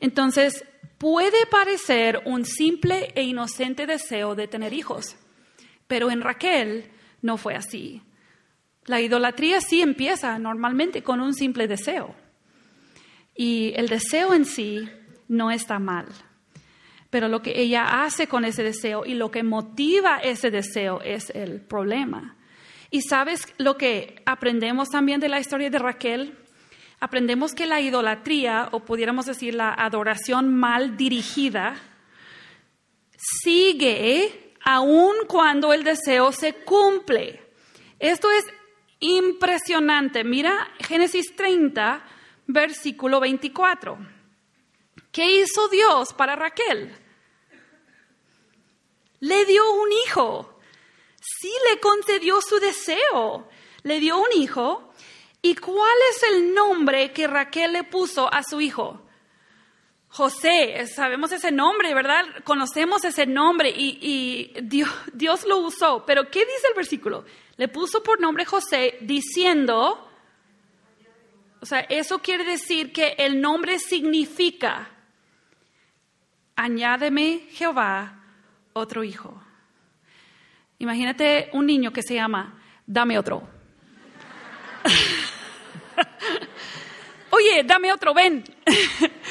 Entonces, 0.00 0.64
puede 0.98 1.46
parecer 1.46 2.22
un 2.24 2.44
simple 2.44 3.12
e 3.14 3.22
inocente 3.22 3.86
deseo 3.86 4.34
de 4.34 4.48
tener 4.48 4.72
hijos, 4.72 5.16
pero 5.86 6.10
en 6.10 6.20
Raquel 6.20 6.90
no 7.22 7.36
fue 7.36 7.54
así. 7.54 8.02
La 8.86 9.00
idolatría 9.00 9.60
sí 9.60 9.80
empieza 9.80 10.38
normalmente 10.38 11.02
con 11.02 11.20
un 11.20 11.34
simple 11.34 11.66
deseo. 11.66 12.14
Y 13.34 13.72
el 13.76 13.88
deseo 13.88 14.34
en 14.34 14.44
sí 14.44 14.88
no 15.28 15.50
está 15.50 15.78
mal. 15.78 16.06
Pero 17.10 17.28
lo 17.28 17.42
que 17.42 17.60
ella 17.60 18.02
hace 18.04 18.26
con 18.26 18.44
ese 18.44 18.62
deseo 18.62 19.06
y 19.06 19.14
lo 19.14 19.30
que 19.30 19.42
motiva 19.42 20.18
ese 20.18 20.50
deseo 20.50 21.00
es 21.00 21.30
el 21.30 21.60
problema. 21.60 22.36
Y 22.94 23.02
sabes 23.02 23.52
lo 23.58 23.76
que 23.76 24.22
aprendemos 24.24 24.88
también 24.88 25.18
de 25.18 25.28
la 25.28 25.40
historia 25.40 25.68
de 25.68 25.80
Raquel? 25.80 26.38
Aprendemos 27.00 27.52
que 27.52 27.66
la 27.66 27.80
idolatría, 27.80 28.68
o 28.70 28.84
pudiéramos 28.84 29.26
decir 29.26 29.56
la 29.56 29.74
adoración 29.74 30.54
mal 30.54 30.96
dirigida, 30.96 31.74
sigue 33.16 34.54
aun 34.64 35.12
cuando 35.26 35.72
el 35.72 35.82
deseo 35.82 36.30
se 36.30 36.54
cumple. 36.54 37.42
Esto 37.98 38.30
es 38.30 38.44
impresionante. 39.00 40.22
Mira 40.22 40.70
Génesis 40.78 41.34
30, 41.34 42.00
versículo 42.46 43.18
24. 43.18 43.98
¿Qué 45.10 45.40
hizo 45.40 45.66
Dios 45.66 46.14
para 46.14 46.36
Raquel? 46.36 46.94
Le 49.18 49.44
dio 49.46 49.72
un 49.82 49.88
hijo. 50.06 50.53
Sí 51.44 51.52
le 51.70 51.78
concedió 51.78 52.40
su 52.40 52.58
deseo. 52.58 53.46
Le 53.82 54.00
dio 54.00 54.16
un 54.16 54.32
hijo. 54.34 54.90
¿Y 55.42 55.54
cuál 55.56 55.98
es 56.10 56.22
el 56.22 56.54
nombre 56.54 57.12
que 57.12 57.26
Raquel 57.26 57.74
le 57.74 57.84
puso 57.84 58.32
a 58.32 58.42
su 58.42 58.62
hijo? 58.62 59.02
José, 60.08 60.86
sabemos 60.86 61.32
ese 61.32 61.52
nombre, 61.52 61.92
¿verdad? 61.92 62.24
Conocemos 62.44 63.04
ese 63.04 63.26
nombre 63.26 63.68
y, 63.68 64.54
Dios, 64.62 64.88
Dios, 65.12 65.44
lo 65.44 65.58
usó. 65.58 66.06
Pero 66.06 66.30
¿qué 66.30 66.46
dice 66.46 66.68
el 66.70 66.76
versículo? 66.76 67.26
Le 67.58 67.68
puso 67.68 68.02
por 68.02 68.18
nombre 68.22 68.46
José 68.46 68.96
diciendo, 69.02 70.08
o 71.60 71.66
sea, 71.66 71.80
eso 71.80 72.20
quiere 72.20 72.44
decir 72.44 72.90
que 72.90 73.16
el 73.18 73.38
nombre 73.38 73.78
significa, 73.78 74.88
añádeme 76.56 77.48
Jehová 77.50 78.24
otro 78.72 79.04
hijo. 79.04 79.43
Imagínate 80.78 81.50
un 81.52 81.66
niño 81.66 81.92
que 81.92 82.02
se 82.02 82.14
llama, 82.14 82.60
dame 82.86 83.18
otro. 83.18 83.48
Oye, 87.30 87.64
dame 87.64 87.92
otro, 87.92 88.14
ven. 88.14 88.44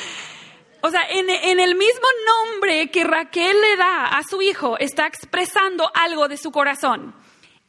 O 0.86 0.92
sea, 0.92 1.08
en, 1.10 1.60
el 1.62 1.76
mismo 1.76 2.08
nombre 2.26 2.92
que 2.92 3.06
Raquel 3.06 3.56
le 3.62 3.78
da 3.78 4.08
a 4.08 4.22
su 4.22 4.42
hijo, 4.42 4.78
está 4.78 5.08
expresando 5.08 5.90
algo 5.94 6.28
de 6.28 6.36
su 6.36 6.52
corazón. 6.52 7.16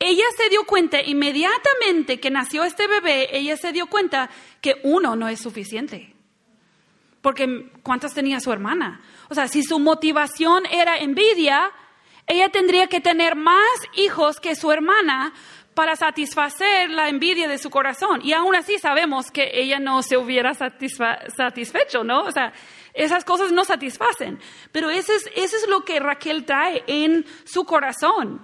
Ella 0.01 0.25
se 0.37 0.49
dio 0.49 0.65
cuenta 0.65 1.01
inmediatamente 1.01 2.19
que 2.19 2.33
nació 2.33 2.65
este 2.65 2.89
bebé, 2.89 3.29
ella 3.31 3.57
se 3.57 3.71
dio 3.71 3.87
cuenta 3.87 4.31
que 4.61 4.81
uno 4.83 5.15
no 5.15 5.29
es 5.29 5.41
suficiente. 5.41 6.13
Porque 7.23 7.71
¿cuántos 7.85 8.15
tenía 8.15 8.41
su 8.41 8.51
hermana? 8.51 9.01
O 9.31 9.35
sea, 9.37 9.47
si 9.47 9.63
su 9.63 9.79
motivación 9.79 10.67
era 10.67 10.97
envidia, 10.97 11.71
ella 12.27 12.49
tendría 12.49 12.87
que 12.87 13.01
tener 13.01 13.37
más 13.37 13.63
hijos 13.95 14.41
que 14.41 14.55
su 14.55 14.73
hermana 14.73 15.33
para 15.75 15.97
satisfacer 15.97 16.91
la 16.91 17.09
envidia 17.09 17.49
de 17.49 17.59
su 17.59 17.69
corazón. 17.69 18.21
Y 18.23 18.33
aún 18.33 18.55
así 18.55 18.79
sabemos 18.79 19.31
que 19.31 19.51
ella 19.55 19.79
no 19.79 20.03
se 20.03 20.17
hubiera 20.17 20.55
satisfecho, 20.55 22.05
¿no? 22.05 22.23
O 22.23 22.33
sea, 22.33 22.53
esas 22.95 23.25
cosas 23.25 23.53
no 23.53 23.65
satisfacen. 23.65 24.39
Pero 24.73 24.89
eso 24.91 25.13
es, 25.13 25.29
eso 25.35 25.57
es 25.57 25.69
lo 25.69 25.85
que 25.85 25.99
Raquel 26.01 26.45
trae 26.45 26.85
en 26.87 27.27
su 27.45 27.65
corazón. 27.65 28.41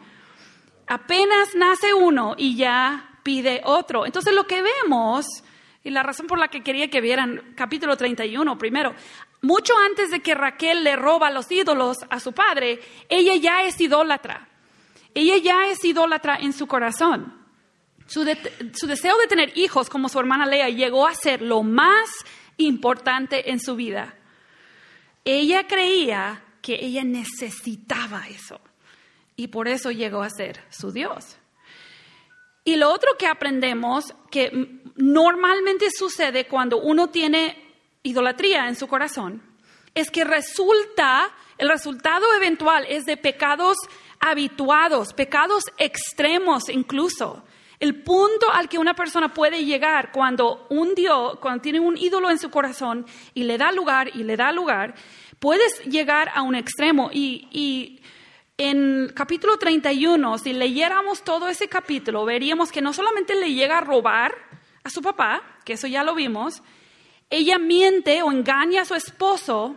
Apenas 0.88 1.54
nace 1.54 1.94
uno 1.94 2.34
y 2.36 2.56
ya 2.56 3.20
pide 3.22 3.62
otro. 3.64 4.06
Entonces 4.06 4.34
lo 4.34 4.46
que 4.46 4.62
vemos, 4.62 5.24
y 5.84 5.90
la 5.90 6.02
razón 6.02 6.26
por 6.26 6.38
la 6.38 6.48
que 6.48 6.62
quería 6.62 6.90
que 6.90 7.00
vieran 7.00 7.54
capítulo 7.56 7.96
31 7.96 8.58
primero, 8.58 8.92
mucho 9.42 9.72
antes 9.78 10.10
de 10.10 10.20
que 10.20 10.34
Raquel 10.34 10.84
le 10.84 10.96
roba 10.96 11.30
los 11.30 11.50
ídolos 11.50 11.98
a 12.10 12.20
su 12.20 12.32
padre, 12.32 12.80
ella 13.08 13.36
ya 13.36 13.62
es 13.62 13.80
idólatra. 13.80 14.48
Ella 15.14 15.38
ya 15.38 15.66
es 15.68 15.84
idólatra 15.84 16.36
en 16.36 16.52
su 16.52 16.66
corazón. 16.66 17.34
Su, 18.06 18.26
su, 18.74 18.86
deseo 18.86 19.16
de 19.18 19.26
tener 19.28 19.56
hijos 19.56 19.88
como 19.88 20.08
su 20.08 20.18
hermana 20.18 20.44
Lea 20.44 20.68
llegó 20.68 21.06
a 21.06 21.14
ser 21.14 21.42
lo 21.42 21.62
más 21.62 22.10
importante 22.56 23.50
en 23.50 23.60
su 23.60 23.76
vida. 23.76 24.16
Ella 25.24 25.66
creía 25.66 26.42
que 26.60 26.84
ella 26.84 27.04
necesitaba 27.04 28.26
eso 28.28 28.60
y 29.36 29.48
por 29.48 29.68
eso 29.68 29.90
llegó 29.90 30.22
a 30.22 30.30
ser 30.30 30.60
su 30.70 30.92
Dios. 30.92 31.38
Y 32.64 32.76
lo 32.76 32.92
otro 32.92 33.16
que 33.18 33.26
aprendemos 33.26 34.14
que 34.30 34.82
normalmente 34.96 35.88
sucede 35.90 36.46
cuando 36.46 36.78
uno 36.78 37.08
tiene 37.08 37.69
idolatría 38.02 38.68
en 38.68 38.76
su 38.76 38.86
corazón 38.86 39.42
es 39.94 40.10
que 40.10 40.24
resulta, 40.24 41.30
el 41.58 41.68
resultado 41.68 42.24
eventual 42.36 42.86
es 42.88 43.06
de 43.06 43.16
pecados 43.16 43.76
habituados, 44.20 45.12
pecados 45.12 45.64
extremos 45.78 46.68
incluso. 46.68 47.44
El 47.80 48.02
punto 48.02 48.50
al 48.52 48.68
que 48.68 48.78
una 48.78 48.94
persona 48.94 49.32
puede 49.32 49.64
llegar 49.64 50.12
cuando 50.12 50.66
un 50.68 50.94
Dios, 50.94 51.38
cuando 51.40 51.62
tiene 51.62 51.80
un 51.80 51.96
ídolo 51.96 52.30
en 52.30 52.38
su 52.38 52.50
corazón 52.50 53.06
y 53.32 53.44
le 53.44 53.56
da 53.56 53.72
lugar 53.72 54.10
y 54.14 54.22
le 54.22 54.36
da 54.36 54.52
lugar, 54.52 54.94
puedes 55.38 55.82
llegar 55.86 56.30
a 56.34 56.42
un 56.42 56.54
extremo. 56.54 57.08
Y, 57.10 57.48
y 57.50 58.02
en 58.58 59.10
capítulo 59.14 59.56
31, 59.56 60.36
si 60.36 60.52
leyéramos 60.52 61.24
todo 61.24 61.48
ese 61.48 61.68
capítulo, 61.68 62.26
veríamos 62.26 62.70
que 62.70 62.82
no 62.82 62.92
solamente 62.92 63.34
le 63.34 63.54
llega 63.54 63.78
a 63.78 63.80
robar 63.80 64.34
a 64.84 64.90
su 64.90 65.00
papá, 65.00 65.42
que 65.64 65.72
eso 65.72 65.86
ya 65.86 66.04
lo 66.04 66.14
vimos, 66.14 66.62
ella 67.30 67.58
miente 67.58 68.22
o 68.22 68.30
engaña 68.30 68.82
a 68.82 68.84
su 68.84 68.94
esposo 68.94 69.76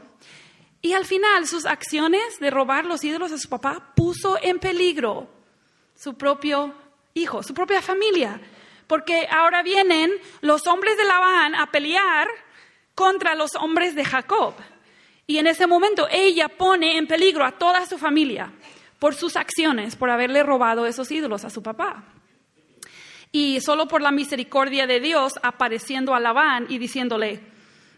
y 0.82 0.94
al 0.94 1.06
final 1.06 1.48
sus 1.48 1.66
acciones 1.66 2.40
de 2.40 2.50
robar 2.50 2.86
los 2.86 3.04
ídolos 3.04 3.32
a 3.32 3.38
su 3.38 3.48
papá 3.48 3.94
puso 3.96 4.38
en 4.42 4.60
peligro 4.60 5.30
su 5.96 6.16
propio 6.18 6.74
hijo, 7.14 7.44
su 7.44 7.54
propia 7.54 7.82
familia. 7.82 8.42
Porque 8.88 9.28
ahora 9.32 9.64
vienen 9.64 10.12
los 10.42 10.68
hombres 10.68 10.98
de 10.98 11.06
Labán 11.06 11.56
a 11.56 11.72
pelear 11.72 12.28
contra 12.96 13.34
los 13.34 13.56
hombres 13.56 13.96
de 13.96 14.04
Jacob. 14.04 14.56
Y 15.26 15.38
en 15.38 15.48
ese 15.48 15.68
momento 15.68 16.08
ella 16.12 16.50
pone 16.50 16.98
en 16.98 17.08
peligro 17.08 17.46
a 17.46 17.54
toda 17.54 17.86
su 17.86 17.98
familia 17.98 18.52
por 19.00 19.16
sus 19.16 19.38
acciones, 19.38 19.96
por 19.96 20.10
haberle 20.10 20.44
robado 20.44 20.86
esos 20.86 21.10
ídolos 21.12 21.46
a 21.46 21.50
su 21.50 21.64
papá. 21.64 22.04
Y 23.34 23.60
solo 23.60 23.90
por 23.90 24.02
la 24.02 24.12
misericordia 24.12 24.88
de 24.88 25.02
Dios 25.02 25.34
apareciendo 25.44 26.16
a 26.16 26.22
Labán 26.22 26.68
y 26.70 26.78
diciéndole, 26.78 27.42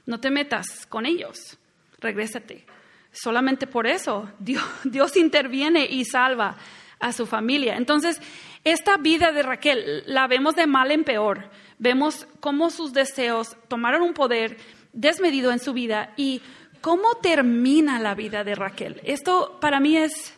no 0.08 0.20
te 0.20 0.32
metas 0.32 0.88
con 0.88 1.06
ellos, 1.06 1.60
regrésate. 2.00 2.66
Solamente 3.12 3.68
por 3.68 3.86
eso 3.86 4.32
Dios, 4.40 4.64
Dios 4.84 5.16
interviene 5.16 5.86
y 5.86 6.06
salva 6.06 6.58
a 7.00 7.12
su 7.12 7.28
familia. 7.28 7.76
Entonces, 7.76 8.20
esta 8.64 8.98
vida 8.98 9.32
de 9.32 9.44
Raquel 9.44 10.04
la 10.08 10.26
vemos 10.26 10.56
de 10.56 10.66
mal 10.66 10.90
en 10.90 11.04
peor. 11.04 11.52
Vemos 11.78 12.28
cómo 12.40 12.72
sus 12.72 12.94
deseos 12.94 13.56
tomaron 13.68 14.02
un 14.02 14.14
poder 14.16 14.58
desmedido 14.94 15.52
en 15.52 15.60
su 15.60 15.74
vida 15.74 16.14
y 16.18 16.42
cómo 16.82 17.16
termina 17.22 18.00
la 18.00 18.16
vida 18.16 18.44
de 18.44 18.56
Raquel. 18.56 19.02
Esto 19.04 19.60
para 19.60 19.80
mí 19.80 19.98
es 19.98 20.34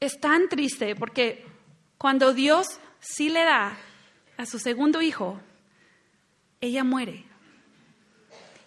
es 0.00 0.18
tan 0.18 0.48
triste 0.48 0.96
porque 0.96 1.44
cuando 1.98 2.32
Dios 2.32 2.66
sí 2.98 3.28
le 3.28 3.44
da 3.44 3.76
a 4.40 4.46
su 4.46 4.58
segundo 4.58 5.02
hijo, 5.02 5.38
ella 6.62 6.82
muere. 6.82 7.24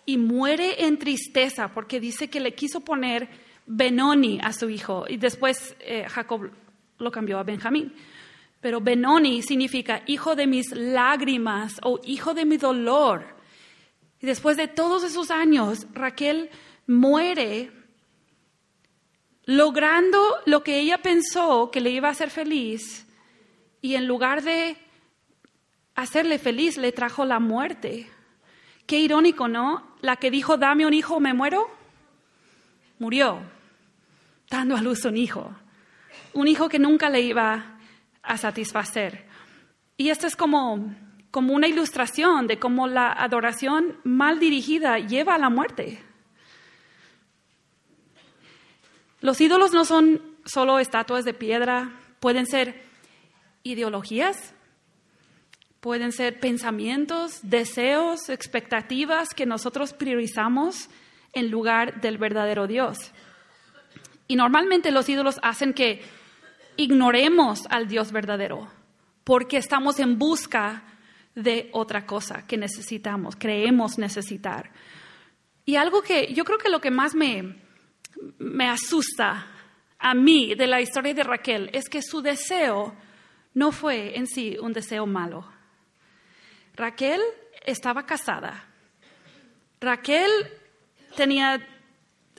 Y 0.05 0.17
muere 0.17 0.85
en 0.85 0.99
tristeza 0.99 1.69
porque 1.69 1.99
dice 1.99 2.29
que 2.29 2.39
le 2.39 2.53
quiso 2.53 2.81
poner 2.81 3.27
Benoni 3.65 4.39
a 4.43 4.53
su 4.53 4.69
hijo 4.69 5.05
y 5.09 5.17
después 5.17 5.75
eh, 5.79 6.05
Jacob 6.07 6.51
lo 6.99 7.11
cambió 7.11 7.39
a 7.39 7.43
Benjamín. 7.43 7.91
Pero 8.61 8.81
Benoni 8.81 9.41
significa 9.41 10.03
hijo 10.05 10.35
de 10.35 10.45
mis 10.45 10.71
lágrimas 10.75 11.79
o 11.81 11.99
hijo 12.03 12.35
de 12.35 12.45
mi 12.45 12.57
dolor. 12.57 13.25
Y 14.21 14.27
después 14.27 14.57
de 14.57 14.67
todos 14.67 15.03
esos 15.03 15.31
años, 15.31 15.87
Raquel 15.93 16.51
muere 16.85 17.71
logrando 19.45 20.21
lo 20.45 20.63
que 20.63 20.79
ella 20.79 20.99
pensó 20.99 21.71
que 21.71 21.81
le 21.81 21.89
iba 21.89 22.09
a 22.09 22.11
hacer 22.11 22.29
feliz 22.29 23.07
y 23.81 23.95
en 23.95 24.07
lugar 24.07 24.43
de 24.43 24.77
hacerle 25.95 26.39
feliz 26.39 26.77
le 26.77 26.91
trajo 26.91 27.25
la 27.25 27.39
muerte. 27.39 28.09
Qué 28.85 28.99
irónico, 28.99 29.47
¿no? 29.47 29.95
La 30.01 30.17
que 30.17 30.31
dijo, 30.31 30.57
dame 30.57 30.85
un 30.85 30.93
hijo, 30.93 31.19
me 31.19 31.33
muero, 31.33 31.69
murió 32.99 33.41
dando 34.49 34.75
a 34.75 34.81
luz 34.81 35.03
un 35.05 35.17
hijo, 35.17 35.55
un 36.33 36.47
hijo 36.47 36.69
que 36.69 36.77
nunca 36.77 37.09
le 37.09 37.21
iba 37.21 37.79
a 38.21 38.37
satisfacer. 38.37 39.25
Y 39.97 40.09
esto 40.09 40.27
es 40.27 40.35
como, 40.35 40.93
como 41.31 41.53
una 41.53 41.67
ilustración 41.67 42.45
de 42.45 42.59
cómo 42.59 42.87
la 42.87 43.11
adoración 43.11 43.97
mal 44.03 44.39
dirigida 44.39 44.99
lleva 44.99 45.33
a 45.33 45.39
la 45.39 45.49
muerte. 45.49 46.03
Los 49.21 49.41
ídolos 49.41 49.73
no 49.73 49.85
son 49.85 50.21
solo 50.45 50.77
estatuas 50.77 51.25
de 51.25 51.33
piedra, 51.33 51.91
pueden 52.19 52.45
ser 52.45 52.83
ideologías, 53.63 54.53
pueden 55.83 56.13
ser 56.13 56.39
pensamientos, 56.39 57.41
deseos, 57.43 58.29
expectativas 58.29 59.33
que 59.33 59.45
nosotros 59.45 59.91
priorizamos 59.91 60.87
en 61.33 61.51
lugar 61.51 61.99
del 61.99 62.17
verdadero 62.17 62.67
Dios. 62.67 63.11
Y 64.29 64.37
normalmente 64.37 64.91
los 64.91 65.09
ídolos 65.09 65.41
hacen 65.43 65.73
que 65.73 66.01
ignoremos 66.77 67.67
al 67.69 67.89
Dios 67.89 68.13
verdadero 68.13 68.71
porque 69.25 69.57
estamos 69.57 69.99
en 69.99 70.17
busca 70.17 70.83
de 71.35 71.69
otra 71.73 72.05
cosa 72.05 72.47
que 72.47 72.55
necesitamos, 72.55 73.35
creemos 73.35 73.97
necesitar. 73.97 74.71
Y 75.65 75.75
algo 75.75 76.01
que 76.01 76.33
yo 76.33 76.45
creo 76.45 76.59
que 76.59 76.69
lo 76.69 76.79
que 76.79 76.91
más 76.91 77.13
me, 77.13 77.57
me 78.37 78.69
asusta 78.69 79.47
a 79.99 80.13
mí 80.13 80.55
de 80.55 80.67
la 80.67 80.79
historia 80.79 81.13
de 81.13 81.23
Raquel 81.23 81.69
es 81.73 81.89
que 81.89 82.01
su 82.01 82.21
deseo 82.21 82.95
no 83.53 83.73
fue 83.73 84.17
en 84.17 84.27
sí 84.27 84.55
un 84.61 84.71
deseo 84.71 85.05
malo. 85.05 85.52
Raquel 86.75 87.21
estaba 87.65 88.05
casada. 88.05 88.65
Raquel 89.79 90.31
tenía, 91.15 91.65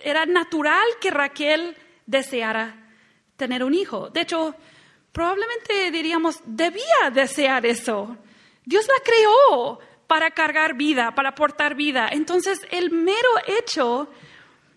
era 0.03 0.27
natural 0.27 0.87
que 1.01 1.11
Raquel 1.11 1.77
deseara 2.07 2.75
tener 3.37 3.63
un 3.63 3.75
hijo. 3.75 4.11
De 4.11 4.23
hecho, 4.23 4.55
probablemente 5.13 5.91
diríamos, 5.91 6.41
debía 6.45 7.11
desear 7.13 7.67
eso. 7.67 8.17
Dios 8.65 8.87
la 8.89 9.03
creó 9.05 9.79
para 10.07 10.31
cargar 10.31 10.75
vida, 10.75 11.15
para 11.15 11.31
aportar 11.31 11.75
vida. 11.75 12.09
Entonces, 12.11 12.61
el 12.71 12.91
mero 12.91 13.31
hecho 13.47 14.09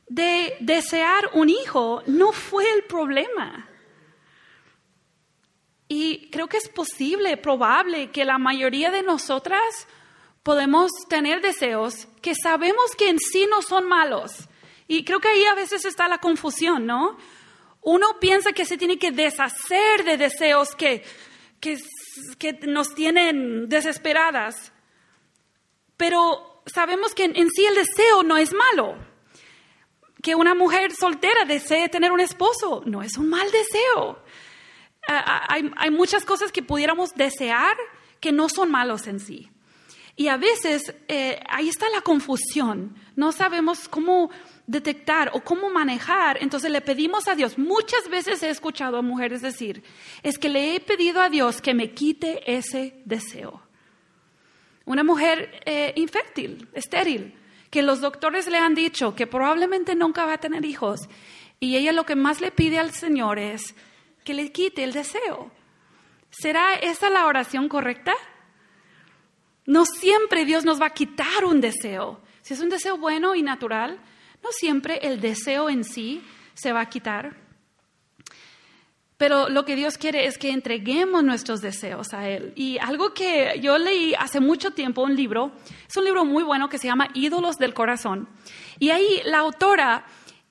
de 0.08 0.56
desear 0.60 1.30
un 1.34 1.50
hijo 1.50 2.02
no 2.08 2.32
fue 2.32 2.72
el 2.74 2.84
problema. 2.84 3.68
Y 5.88 6.30
creo 6.32 6.48
que 6.48 6.58
es 6.58 6.68
posible, 6.70 7.38
probable, 7.38 8.12
que 8.12 8.26
la 8.26 8.38
mayoría 8.38 8.92
de 8.92 9.04
nosotras 9.04 9.88
podemos 10.44 10.92
tener 11.10 11.42
deseos 11.42 12.08
que 12.22 12.34
sabemos 12.36 12.96
que 12.98 13.10
en 13.10 13.20
sí 13.20 13.48
no 13.50 13.62
son 13.62 13.88
malos. 13.88 14.50
Y 14.88 15.04
creo 15.04 15.20
que 15.20 15.30
ahí 15.30 15.46
a 15.46 15.56
veces 15.56 15.86
está 15.86 16.08
la 16.08 16.20
confusión, 16.20 16.86
¿no? 16.86 17.18
Uno 17.82 18.20
piensa 18.20 18.52
que 18.52 18.66
se 18.66 18.78
tiene 18.78 18.98
que 18.98 19.12
deshacer 19.12 20.04
de 20.04 20.18
deseos 20.18 20.76
que, 20.76 21.04
que, 21.60 21.78
nos 22.64 22.94
tienen 22.96 23.70
desesperadas, 23.70 24.74
pero 25.96 26.64
sabemos 26.66 27.14
que 27.14 27.26
en 27.26 27.50
sí 27.50 27.66
el 27.66 27.76
deseo 27.76 28.24
no 28.24 28.38
es 28.38 28.54
malo 28.54 28.98
que 30.22 30.36
una 30.36 30.56
mujer 30.56 30.94
soltera 30.94 31.46
desee 31.46 31.90
tener 31.90 32.12
un 32.12 32.20
esposo. 32.20 32.84
No 32.86 33.02
es 33.02 33.18
un 33.18 33.30
mal 33.30 33.50
deseo. 33.52 34.20
Hay, 35.08 35.92
muchas 35.92 36.26
cosas 36.26 36.52
que 36.52 36.62
pudiéramos 36.62 37.14
desear 37.16 37.76
que 38.20 38.32
no 38.32 38.50
son 38.50 38.72
malos 38.72 39.08
en 39.08 39.20
sí. 39.20 39.50
Y 40.16 40.30
a 40.30 40.38
veces 40.38 40.96
eh, 41.08 41.40
ahí 41.48 41.70
está 41.70 41.90
la 41.90 42.02
confusión. 42.02 42.96
No 43.16 43.32
sabemos 43.32 43.88
cómo 43.88 44.32
detectar 44.66 45.30
o 45.34 45.42
cómo 45.42 45.70
manejar. 45.70 46.38
Entonces 46.42 46.72
le 46.72 46.82
pedimos 46.82 47.28
a 47.28 47.36
Dios. 47.36 47.58
Muchas 47.58 48.10
veces 48.10 48.42
he 48.42 48.50
escuchado 48.50 48.98
a 48.98 49.02
mujeres 49.02 49.42
decir, 49.42 49.84
es 50.24 50.40
que 50.40 50.50
le 50.50 50.76
he 50.76 50.80
pedido 50.80 51.22
a 51.22 51.30
Dios 51.30 51.62
que 51.62 51.76
me 51.76 51.92
quite 51.92 52.52
ese 52.52 53.00
deseo. 53.06 53.62
Una 54.86 55.04
mujer 55.04 55.62
eh, 55.66 55.94
infértil, 55.96 56.68
estéril, 56.74 57.36
que 57.70 57.84
los 57.84 58.02
doctores 58.02 58.48
le 58.48 58.58
han 58.58 58.74
dicho 58.74 59.16
que 59.16 59.28
probablemente 59.28 59.96
nunca 59.96 60.26
va 60.26 60.34
a 60.34 60.38
tener 60.40 60.66
hijos 60.66 61.02
y 61.60 61.76
ella 61.76 61.92
lo 61.92 62.06
que 62.06 62.16
más 62.16 62.40
le 62.42 62.52
pide 62.52 62.80
al 62.80 62.92
Señor 62.92 63.40
es 63.40 63.76
que 64.28 64.34
le 64.34 64.52
quite 64.52 64.84
el 64.84 64.92
deseo. 64.92 65.50
¿Será 66.32 66.74
esa 66.74 67.10
la 67.10 67.28
oración 67.28 67.70
correcta? 67.70 68.14
No 69.66 69.86
siempre 69.86 70.44
Dios 70.44 70.66
nos 70.66 70.82
va 70.82 70.88
a 70.88 70.94
quitar 70.94 71.46
un 71.46 71.62
deseo. 71.62 72.20
Si 72.42 72.54
es 72.54 72.60
un 72.60 72.68
deseo 72.68 72.98
bueno 72.98 73.36
y 73.36 73.42
natural, 73.42 74.02
no 74.44 74.50
siempre 74.52 75.00
el 75.02 75.22
deseo 75.22 75.70
en 75.70 75.86
sí 75.86 76.22
se 76.56 76.74
va 76.74 76.82
a 76.82 76.90
quitar. 76.90 77.38
Pero 79.16 79.48
lo 79.48 79.64
que 79.64 79.78
Dios 79.78 79.98
quiere 79.98 80.26
es 80.26 80.38
que 80.38 80.52
entreguemos 80.52 81.24
nuestros 81.24 81.62
deseos 81.62 82.14
a 82.14 82.28
Él. 82.28 82.52
Y 82.58 82.80
algo 82.80 83.14
que 83.14 83.58
yo 83.62 83.78
leí 83.78 84.14
hace 84.20 84.42
mucho 84.42 84.72
tiempo, 84.72 85.04
un 85.04 85.16
libro, 85.16 85.54
es 85.88 85.96
un 85.96 86.04
libro 86.04 86.26
muy 86.26 86.44
bueno 86.44 86.68
que 86.68 86.80
se 86.80 86.88
llama 86.88 87.08
Ídolos 87.14 87.56
del 87.56 87.74
Corazón. 87.74 88.28
Y 88.78 88.90
ahí 88.90 89.22
la 89.24 89.38
autora 89.38 90.06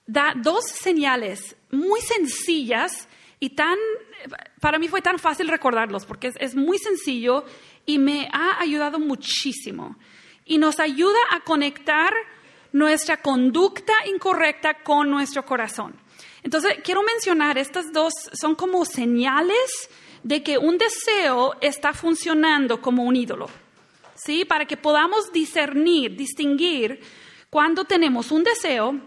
da 0.06 0.32
dos 0.34 0.64
señales 0.64 1.56
muy 1.70 2.00
sencillas 2.00 3.06
y 3.38 3.50
tan, 3.50 3.76
para 4.60 4.78
mí 4.78 4.88
fue 4.88 5.02
tan 5.02 5.18
fácil 5.18 5.48
recordarlos 5.48 6.06
porque 6.06 6.28
es, 6.28 6.36
es 6.40 6.54
muy 6.54 6.78
sencillo 6.78 7.44
y 7.84 7.98
me 7.98 8.28
ha 8.32 8.60
ayudado 8.60 8.98
muchísimo. 8.98 9.96
Y 10.44 10.58
nos 10.58 10.80
ayuda 10.80 11.18
a 11.30 11.40
conectar 11.40 12.12
nuestra 12.72 13.16
conducta 13.22 13.92
incorrecta 14.06 14.82
con 14.82 15.10
nuestro 15.10 15.44
corazón. 15.44 15.94
Entonces, 16.42 16.74
quiero 16.84 17.02
mencionar, 17.02 17.58
estas 17.58 17.92
dos 17.92 18.12
son 18.32 18.54
como 18.54 18.84
señales 18.84 19.88
de 20.22 20.42
que 20.42 20.58
un 20.58 20.78
deseo 20.78 21.54
está 21.60 21.92
funcionando 21.92 22.80
como 22.80 23.04
un 23.04 23.16
ídolo, 23.16 23.48
¿sí? 24.14 24.44
Para 24.44 24.66
que 24.66 24.76
podamos 24.76 25.32
discernir, 25.32 26.16
distinguir 26.16 27.00
cuando 27.50 27.84
tenemos 27.84 28.30
un 28.30 28.44
deseo 28.44 29.00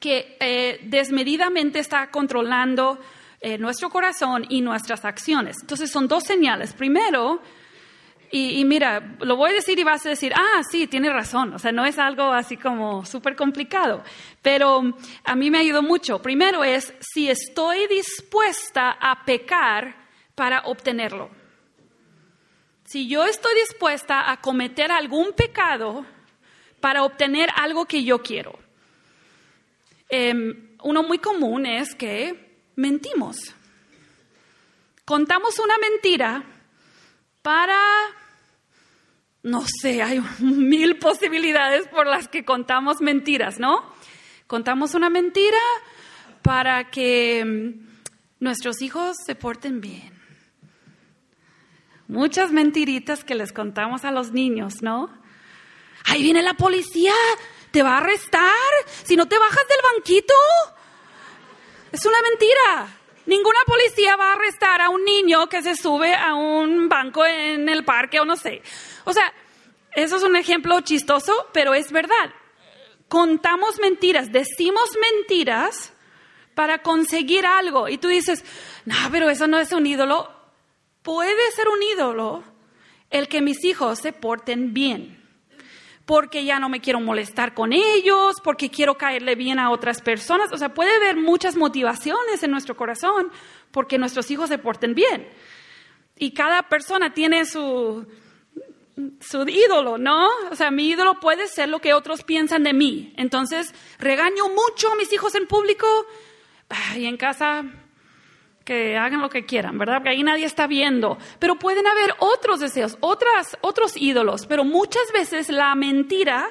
que 0.00 0.36
eh, 0.40 0.80
desmedidamente 0.84 1.78
está 1.78 2.10
controlando 2.10 2.98
eh, 3.44 3.58
nuestro 3.58 3.90
corazón 3.90 4.46
y 4.48 4.62
nuestras 4.62 5.04
acciones. 5.04 5.58
Entonces, 5.60 5.90
son 5.90 6.08
dos 6.08 6.24
señales. 6.24 6.72
Primero, 6.72 7.42
y, 8.30 8.64
mira, 8.64 9.16
lo 9.20 9.36
voy 9.36 9.50
a 9.50 9.54
decir 9.54 9.78
y 9.78 9.84
vas 9.84 10.04
a 10.06 10.08
decir, 10.08 10.32
ah, 10.34 10.62
sí, 10.68 10.86
tiene 10.86 11.12
razón. 11.12 11.52
O 11.52 11.58
sea, 11.58 11.70
no 11.70 11.84
es 11.84 11.98
algo 11.98 12.32
así 12.32 12.56
como 12.56 13.04
súper 13.04 13.36
complicado. 13.36 14.02
Pero 14.40 14.94
a 15.24 15.36
mí 15.36 15.50
me 15.50 15.58
ayudó 15.58 15.82
mucho. 15.82 16.22
Primero 16.22 16.64
es 16.64 16.94
si 17.00 17.28
estoy 17.28 17.86
dispuesta 17.86 18.96
a 18.98 19.26
pecar 19.26 19.94
para 20.34 20.62
obtenerlo. 20.62 21.28
Si 22.84 23.06
yo 23.06 23.26
estoy 23.26 23.54
dispuesta 23.56 24.30
a 24.30 24.40
cometer 24.40 24.90
algún 24.90 25.34
pecado 25.34 26.06
para 26.80 27.04
obtener 27.04 27.50
algo 27.54 27.84
que 27.84 28.04
yo 28.04 28.22
quiero. 28.22 28.58
Em, 30.08 30.76
uno 30.82 31.02
muy 31.02 31.18
común 31.18 31.66
es 31.66 31.94
que 31.94 32.43
mentimos. 32.76 33.36
Contamos 35.04 35.58
una 35.58 35.76
mentira 35.78 36.44
para 37.42 37.78
no 39.44 39.62
sé, 39.80 40.02
hay 40.02 40.20
mil 40.40 40.98
posibilidades 40.98 41.86
por 41.88 42.06
las 42.06 42.28
que 42.28 42.44
contamos 42.44 43.00
mentiras, 43.00 43.60
¿no? 43.60 43.84
Contamos 44.46 44.94
una 44.94 45.10
mentira 45.10 45.60
para 46.42 46.90
que 46.90 47.44
mm, 47.44 48.42
nuestros 48.42 48.82
hijos 48.82 49.16
se 49.24 49.34
porten 49.34 49.80
bien. 49.80 50.12
Muchas 52.08 52.52
mentiritas 52.52 53.22
que 53.24 53.34
les 53.34 53.52
contamos 53.52 54.04
a 54.04 54.10
los 54.10 54.32
niños, 54.32 54.82
¿no? 54.82 55.10
Ahí 56.06 56.22
viene 56.22 56.42
la 56.42 56.54
policía, 56.54 57.14
te 57.70 57.82
va 57.82 57.94
a 57.94 57.98
arrestar 57.98 58.52
si 59.04 59.16
no 59.16 59.26
te 59.26 59.38
bajas 59.38 59.64
del 59.68 59.78
banquito. 59.94 60.34
Es 61.94 62.04
una 62.06 62.20
mentira. 62.22 62.88
Ninguna 63.26 63.60
policía 63.64 64.16
va 64.16 64.30
a 64.30 64.32
arrestar 64.32 64.80
a 64.80 64.88
un 64.88 65.04
niño 65.04 65.48
que 65.48 65.62
se 65.62 65.76
sube 65.76 66.12
a 66.12 66.34
un 66.34 66.88
banco 66.88 67.24
en 67.24 67.68
el 67.68 67.84
parque 67.84 68.18
o 68.18 68.24
no 68.24 68.34
sé. 68.34 68.62
O 69.04 69.12
sea, 69.12 69.32
eso 69.92 70.16
es 70.16 70.24
un 70.24 70.34
ejemplo 70.34 70.80
chistoso, 70.80 71.32
pero 71.52 71.72
es 71.72 71.92
verdad. 71.92 72.34
Contamos 73.06 73.78
mentiras, 73.78 74.32
decimos 74.32 74.90
mentiras 75.00 75.92
para 76.56 76.82
conseguir 76.82 77.46
algo. 77.46 77.88
Y 77.88 77.98
tú 77.98 78.08
dices, 78.08 78.44
no, 78.84 78.96
pero 79.12 79.30
eso 79.30 79.46
no 79.46 79.60
es 79.60 79.70
un 79.70 79.86
ídolo. 79.86 80.28
Puede 81.02 81.52
ser 81.52 81.68
un 81.68 81.80
ídolo 81.80 82.42
el 83.10 83.28
que 83.28 83.40
mis 83.40 83.64
hijos 83.64 84.00
se 84.00 84.12
porten 84.12 84.74
bien 84.74 85.23
porque 86.06 86.44
ya 86.44 86.58
no 86.58 86.68
me 86.68 86.80
quiero 86.80 87.00
molestar 87.00 87.54
con 87.54 87.72
ellos, 87.72 88.36
porque 88.42 88.70
quiero 88.70 88.96
caerle 88.96 89.34
bien 89.34 89.58
a 89.58 89.70
otras 89.70 90.02
personas. 90.02 90.52
O 90.52 90.58
sea, 90.58 90.74
puede 90.74 90.94
haber 90.94 91.16
muchas 91.16 91.56
motivaciones 91.56 92.42
en 92.42 92.50
nuestro 92.50 92.76
corazón 92.76 93.30
porque 93.70 93.98
nuestros 93.98 94.30
hijos 94.30 94.48
se 94.48 94.58
porten 94.58 94.94
bien. 94.94 95.28
Y 96.16 96.32
cada 96.32 96.68
persona 96.68 97.14
tiene 97.14 97.46
su, 97.46 98.06
su 99.20 99.48
ídolo, 99.48 99.98
¿no? 99.98 100.28
O 100.50 100.54
sea, 100.54 100.70
mi 100.70 100.88
ídolo 100.88 101.18
puede 101.20 101.48
ser 101.48 101.68
lo 101.68 101.80
que 101.80 101.94
otros 101.94 102.22
piensan 102.22 102.62
de 102.64 102.74
mí. 102.74 103.12
Entonces, 103.16 103.74
regaño 103.98 104.48
mucho 104.48 104.92
a 104.92 104.96
mis 104.96 105.12
hijos 105.12 105.34
en 105.34 105.46
público 105.46 105.86
y 106.96 107.06
en 107.06 107.16
casa 107.16 107.64
que 108.64 108.96
hagan 108.96 109.20
lo 109.20 109.28
que 109.28 109.44
quieran, 109.44 109.78
¿verdad? 109.78 109.96
Porque 109.96 110.10
ahí 110.10 110.22
nadie 110.22 110.46
está 110.46 110.66
viendo. 110.66 111.18
Pero 111.38 111.58
pueden 111.58 111.86
haber 111.86 112.14
otros 112.18 112.60
deseos, 112.60 112.96
otras, 113.00 113.58
otros 113.60 113.96
ídolos, 113.96 114.46
pero 114.46 114.64
muchas 114.64 115.12
veces 115.12 115.50
la 115.50 115.74
mentira 115.74 116.48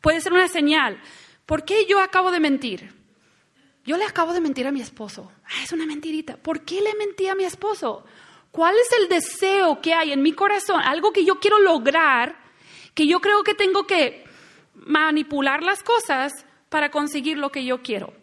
puede 0.00 0.20
ser 0.20 0.32
una 0.32 0.48
señal. 0.48 1.00
¿Por 1.46 1.64
qué 1.64 1.86
yo 1.86 2.00
acabo 2.00 2.30
de 2.30 2.40
mentir? 2.40 2.92
Yo 3.84 3.96
le 3.96 4.04
acabo 4.04 4.32
de 4.32 4.40
mentir 4.40 4.66
a 4.66 4.72
mi 4.72 4.80
esposo. 4.80 5.30
Ah, 5.44 5.62
es 5.62 5.72
una 5.72 5.86
mentirita. 5.86 6.36
¿Por 6.36 6.64
qué 6.64 6.80
le 6.80 6.94
mentí 6.94 7.28
a 7.28 7.34
mi 7.34 7.44
esposo? 7.44 8.04
¿Cuál 8.50 8.76
es 8.78 8.88
el 9.00 9.08
deseo 9.08 9.80
que 9.80 9.94
hay 9.94 10.12
en 10.12 10.22
mi 10.22 10.32
corazón? 10.32 10.80
Algo 10.80 11.12
que 11.12 11.24
yo 11.24 11.40
quiero 11.40 11.58
lograr, 11.58 12.36
que 12.94 13.06
yo 13.06 13.20
creo 13.20 13.42
que 13.42 13.54
tengo 13.54 13.86
que 13.86 14.24
manipular 14.74 15.62
las 15.62 15.82
cosas 15.82 16.32
para 16.68 16.90
conseguir 16.90 17.36
lo 17.36 17.50
que 17.50 17.64
yo 17.64 17.82
quiero. 17.82 18.14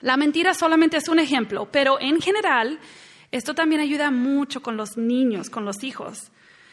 La 0.00 0.16
mentira 0.16 0.54
solamente 0.54 0.96
es 0.96 1.08
un 1.08 1.18
ejemplo, 1.18 1.68
pero 1.70 2.00
en 2.00 2.20
general 2.20 2.78
esto 3.30 3.54
también 3.54 3.80
ayuda 3.80 4.10
mucho 4.10 4.62
con 4.62 4.76
los 4.76 4.96
niños, 4.96 5.50
con 5.50 5.64
los 5.64 5.84
hijos, 5.84 6.32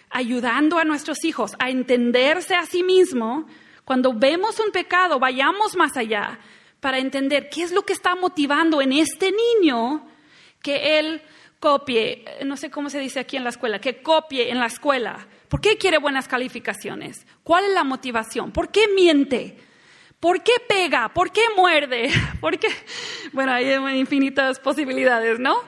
ayudando 0.10 0.80
a 0.80 0.86
nuestros 0.86 1.24
hijos 1.24 1.52
a 1.60 1.70
entenderse 1.70 2.56
a 2.56 2.66
sí 2.66 2.84
mismo. 2.84 3.48
Cuando 3.86 4.14
vemos 4.14 4.60
un 4.60 4.72
pecado, 4.72 5.20
vayamos 5.20 5.76
más 5.76 5.98
allá 5.98 6.40
para 6.80 7.00
entender 7.00 7.50
qué 7.50 7.64
es 7.64 7.72
lo 7.72 7.84
que 7.84 7.94
está 7.94 8.16
motivando 8.16 8.82
en 8.82 8.94
este 8.94 9.32
niño 9.32 10.08
que 10.62 11.00
él 11.00 11.22
copie, 11.60 12.24
no 12.46 12.58
sé 12.58 12.70
cómo 12.70 12.90
se 12.90 13.00
dice 13.00 13.20
aquí 13.20 13.38
en 13.38 13.44
la 13.44 13.50
escuela, 13.50 13.80
que 13.80 14.02
copie 14.02 14.52
en 14.52 14.60
la 14.60 14.68
escuela. 14.68 15.28
¿Por 15.48 15.62
qué 15.62 15.78
quiere 15.78 15.98
buenas 15.98 16.28
calificaciones? 16.28 17.26
¿Cuál 17.44 17.66
es 17.66 17.74
la 17.74 17.84
motivación? 17.84 18.52
¿Por 18.52 18.70
qué 18.72 18.88
miente? 18.94 19.58
¿Por 20.20 20.42
qué 20.42 20.54
pega? 20.68 21.10
¿Por 21.10 21.32
qué 21.32 21.42
muerde? 21.56 22.10
¿Por 22.42 22.58
qué? 22.58 22.70
Bueno, 23.34 23.52
hay 23.54 23.72
infinitas 24.00 24.60
posibilidades, 24.60 25.40
¿no? 25.40 25.62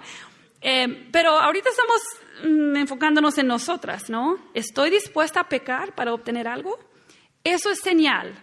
Eh, 0.61 1.07
pero 1.11 1.39
ahorita 1.39 1.69
estamos 1.69 2.01
mm, 2.43 2.75
enfocándonos 2.77 3.37
en 3.37 3.47
nosotras, 3.47 4.09
¿no? 4.09 4.39
¿Estoy 4.53 4.89
dispuesta 4.89 5.41
a 5.41 5.49
pecar 5.49 5.93
para 5.93 6.13
obtener 6.13 6.47
algo? 6.47 6.79
Eso 7.43 7.69
es 7.69 7.79
señal 7.79 8.33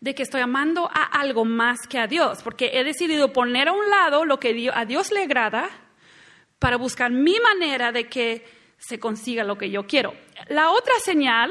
de 0.00 0.14
que 0.14 0.22
estoy 0.22 0.40
amando 0.40 0.88
a 0.92 1.02
algo 1.02 1.44
más 1.44 1.86
que 1.88 1.98
a 1.98 2.06
Dios, 2.06 2.42
porque 2.42 2.70
he 2.74 2.84
decidido 2.84 3.32
poner 3.32 3.68
a 3.68 3.72
un 3.72 3.88
lado 3.90 4.24
lo 4.24 4.38
que 4.38 4.70
a 4.72 4.84
Dios 4.84 5.10
le 5.10 5.22
agrada 5.22 5.68
para 6.58 6.76
buscar 6.76 7.10
mi 7.10 7.38
manera 7.40 7.90
de 7.90 8.08
que 8.08 8.46
se 8.78 9.00
consiga 9.00 9.44
lo 9.44 9.58
que 9.58 9.70
yo 9.70 9.86
quiero. 9.86 10.14
La 10.48 10.70
otra 10.70 10.94
señal 11.02 11.50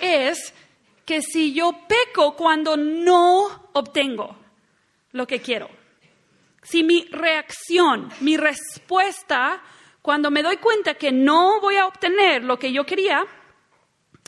es 0.00 0.54
que 1.04 1.20
si 1.22 1.52
yo 1.52 1.72
peco 1.88 2.36
cuando 2.36 2.76
no 2.76 3.70
obtengo 3.72 4.36
lo 5.12 5.26
que 5.26 5.40
quiero, 5.40 5.68
si 6.62 6.84
mi 6.84 7.04
reacción, 7.10 8.08
mi 8.20 8.36
respuesta, 8.36 9.62
cuando 10.00 10.30
me 10.30 10.42
doy 10.42 10.56
cuenta 10.58 10.94
que 10.94 11.12
no 11.12 11.60
voy 11.60 11.76
a 11.76 11.86
obtener 11.86 12.44
lo 12.44 12.58
que 12.58 12.72
yo 12.72 12.84
quería, 12.84 13.24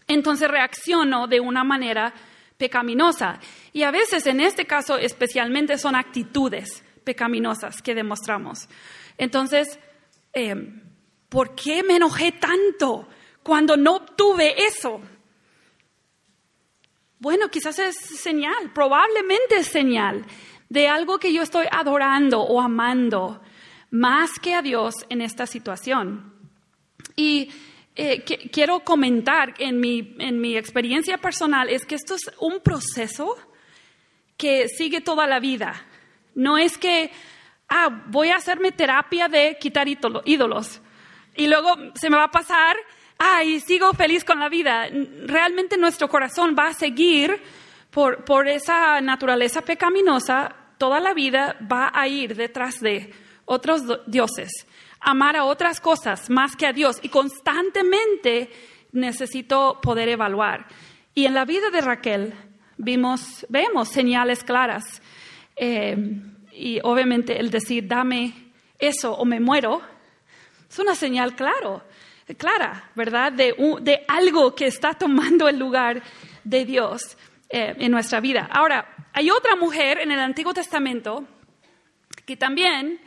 entonces 0.06 0.48
reacciono 0.48 1.26
de 1.26 1.40
una 1.40 1.64
manera 1.64 2.12
pecaminosa. 2.56 3.40
Y 3.72 3.82
a 3.82 3.90
veces, 3.90 4.26
en 4.26 4.40
este 4.40 4.66
caso 4.66 4.98
especialmente, 4.98 5.78
son 5.78 5.94
actitudes 5.94 6.84
pecaminosas 7.04 7.82
que 7.82 7.94
demostramos. 7.94 8.68
Entonces, 9.18 9.78
em, 10.32 10.82
¿por 11.28 11.54
qué 11.54 11.82
me 11.82 11.96
enojé 11.96 12.32
tanto 12.32 13.08
cuando 13.42 13.76
no 13.76 13.96
obtuve 13.96 14.64
eso? 14.64 15.00
Bueno, 17.24 17.48
quizás 17.48 17.78
es 17.78 17.96
señal, 17.96 18.70
probablemente 18.74 19.56
es 19.56 19.68
señal 19.68 20.26
de 20.68 20.88
algo 20.88 21.18
que 21.18 21.32
yo 21.32 21.40
estoy 21.40 21.64
adorando 21.70 22.42
o 22.42 22.60
amando 22.60 23.40
más 23.90 24.38
que 24.38 24.52
a 24.52 24.60
Dios 24.60 24.94
en 25.08 25.22
esta 25.22 25.46
situación. 25.46 26.34
Y 27.16 27.48
eh, 27.96 28.22
quiero 28.52 28.80
comentar 28.80 29.54
en 29.56 29.80
mi, 29.80 30.14
en 30.18 30.38
mi 30.38 30.54
experiencia 30.54 31.16
personal 31.16 31.70
es 31.70 31.86
que 31.86 31.94
esto 31.94 32.14
es 32.14 32.30
un 32.40 32.60
proceso 32.60 33.34
que 34.36 34.68
sigue 34.68 35.00
toda 35.00 35.26
la 35.26 35.40
vida. 35.40 35.82
No 36.34 36.58
es 36.58 36.76
que, 36.76 37.10
ah, 37.70 38.04
voy 38.08 38.28
a 38.32 38.36
hacerme 38.36 38.70
terapia 38.70 39.28
de 39.28 39.56
quitar 39.58 39.88
ídolos 39.88 40.82
y 41.34 41.46
luego 41.46 41.74
se 41.94 42.10
me 42.10 42.18
va 42.18 42.24
a 42.24 42.30
pasar 42.30 42.76
ay, 43.24 43.60
sigo 43.60 43.92
feliz 43.94 44.24
con 44.24 44.38
la 44.38 44.48
vida. 44.48 44.88
Realmente 45.24 45.78
nuestro 45.78 46.08
corazón 46.08 46.54
va 46.58 46.68
a 46.68 46.74
seguir 46.74 47.40
por, 47.90 48.24
por 48.24 48.48
esa 48.48 49.00
naturaleza 49.00 49.62
pecaminosa, 49.62 50.54
toda 50.76 51.00
la 51.00 51.14
vida 51.14 51.56
va 51.60 51.90
a 51.94 52.06
ir 52.06 52.36
detrás 52.36 52.80
de 52.80 53.12
otros 53.46 53.82
dioses, 54.06 54.66
amar 55.00 55.36
a 55.36 55.44
otras 55.44 55.80
cosas 55.80 56.28
más 56.28 56.54
que 56.56 56.66
a 56.66 56.72
Dios 56.72 56.98
y 57.02 57.08
constantemente 57.08 58.50
necesito 58.92 59.80
poder 59.80 60.08
evaluar. 60.08 60.66
Y 61.14 61.24
en 61.24 61.34
la 61.34 61.44
vida 61.44 61.70
de 61.70 61.80
Raquel 61.80 62.34
vimos, 62.76 63.46
vemos 63.48 63.88
señales 63.88 64.44
claras. 64.44 64.84
Eh, 65.56 65.96
y 66.52 66.78
obviamente 66.82 67.40
el 67.40 67.50
decir, 67.50 67.86
dame 67.86 68.34
eso 68.78 69.14
o 69.14 69.24
me 69.24 69.40
muero, 69.40 69.80
es 70.68 70.78
una 70.78 70.94
señal 70.94 71.34
claro 71.36 71.82
clara, 72.36 72.90
¿verdad? 72.94 73.32
De, 73.32 74.04
algo 74.08 74.54
que 74.54 74.66
está 74.66 74.94
tomando 74.94 75.48
el 75.48 75.58
lugar 75.58 76.02
de 76.42 76.64
Dios 76.64 77.18
eh, 77.50 77.74
en 77.78 77.92
nuestra 77.92 78.20
vida. 78.20 78.48
Ahora, 78.50 78.94
hay 79.12 79.30
otra 79.30 79.56
mujer 79.56 79.98
en 80.00 80.10
el 80.10 80.18
Antiguo 80.18 80.54
Testamento 80.54 81.26
que 82.24 82.36
también 82.36 83.00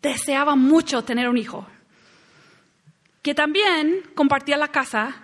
deseaba 0.00 0.56
mucho 0.56 1.04
tener 1.04 1.28
un 1.28 1.38
hijo, 1.38 1.66
que 3.22 3.34
también 3.34 4.02
compartía 4.14 4.56
la 4.56 4.68
casa 4.68 5.22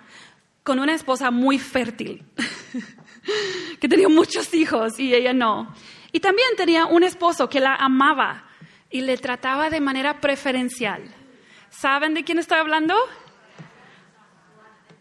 con 0.63 0.79
una 0.79 0.93
esposa 0.93 1.31
muy 1.31 1.59
fértil, 1.59 2.23
que 3.81 3.89
tenía 3.89 4.07
muchos 4.07 4.53
hijos 4.53 4.97
y 4.99 5.13
ella 5.13 5.33
no. 5.33 5.73
Y 6.11 6.21
también 6.21 6.47
tenía 6.55 6.85
un 6.85 7.03
esposo 7.03 7.49
que 7.49 7.59
la 7.59 7.75
amaba 7.75 8.45
y 8.89 9.01
le 9.01 9.17
trataba 9.17 9.69
de 9.69 9.81
manera 9.81 10.21
preferencial. 10.21 11.03
¿Saben 11.69 12.13
de 12.13 12.23
quién 12.23 12.39
estoy 12.39 12.57
hablando? 12.57 12.95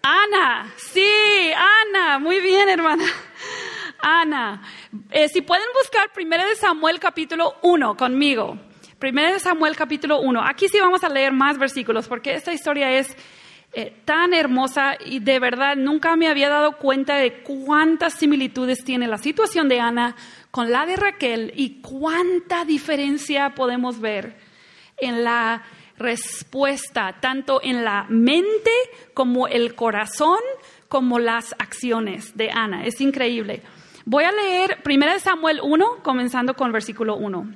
Ana, 0.02 0.72
sí, 0.76 1.10
Ana, 1.54 2.18
muy 2.18 2.40
bien 2.40 2.68
hermana. 2.68 3.04
Ana, 4.00 4.62
eh, 5.10 5.28
si 5.28 5.42
pueden 5.42 5.66
buscar 5.80 6.10
1 6.16 6.48
de 6.48 6.54
Samuel 6.56 7.00
capítulo 7.00 7.56
1 7.62 7.96
conmigo. 7.96 8.58
1 9.02 9.32
de 9.32 9.38
Samuel 9.38 9.76
capítulo 9.76 10.20
1. 10.20 10.42
Aquí 10.44 10.68
sí 10.68 10.78
vamos 10.78 11.02
a 11.04 11.08
leer 11.08 11.32
más 11.32 11.58
versículos 11.58 12.06
porque 12.06 12.34
esta 12.34 12.52
historia 12.52 12.92
es 12.92 13.16
eh, 13.72 14.02
tan 14.04 14.34
hermosa 14.34 14.96
y 15.04 15.18
de 15.20 15.38
verdad 15.38 15.76
nunca 15.76 16.16
me 16.16 16.28
había 16.28 16.48
dado 16.48 16.78
cuenta 16.78 17.16
de 17.16 17.42
cuántas 17.42 18.14
similitudes 18.14 18.84
tiene 18.84 19.06
la 19.06 19.18
situación 19.18 19.68
de 19.68 19.80
Ana 19.80 20.16
con 20.50 20.70
la 20.70 20.86
de 20.86 20.96
Raquel 20.96 21.52
y 21.54 21.80
cuánta 21.80 22.64
diferencia 22.64 23.54
podemos 23.54 24.00
ver 24.00 24.36
en 24.96 25.22
la 25.22 25.62
respuesta, 25.98 27.16
tanto 27.20 27.60
en 27.62 27.84
la 27.84 28.06
mente 28.08 28.70
como 29.14 29.48
el 29.48 29.74
corazón, 29.74 30.38
como 30.88 31.18
las 31.18 31.54
acciones 31.58 32.36
de 32.36 32.50
Ana. 32.50 32.84
Es 32.84 33.00
increíble. 33.00 33.62
Voy 34.04 34.24
a 34.24 34.32
leer 34.32 34.78
1 34.86 35.18
Samuel 35.18 35.60
1, 35.62 36.02
comenzando 36.02 36.54
con 36.54 36.72
versículo 36.72 37.16
1. 37.16 37.52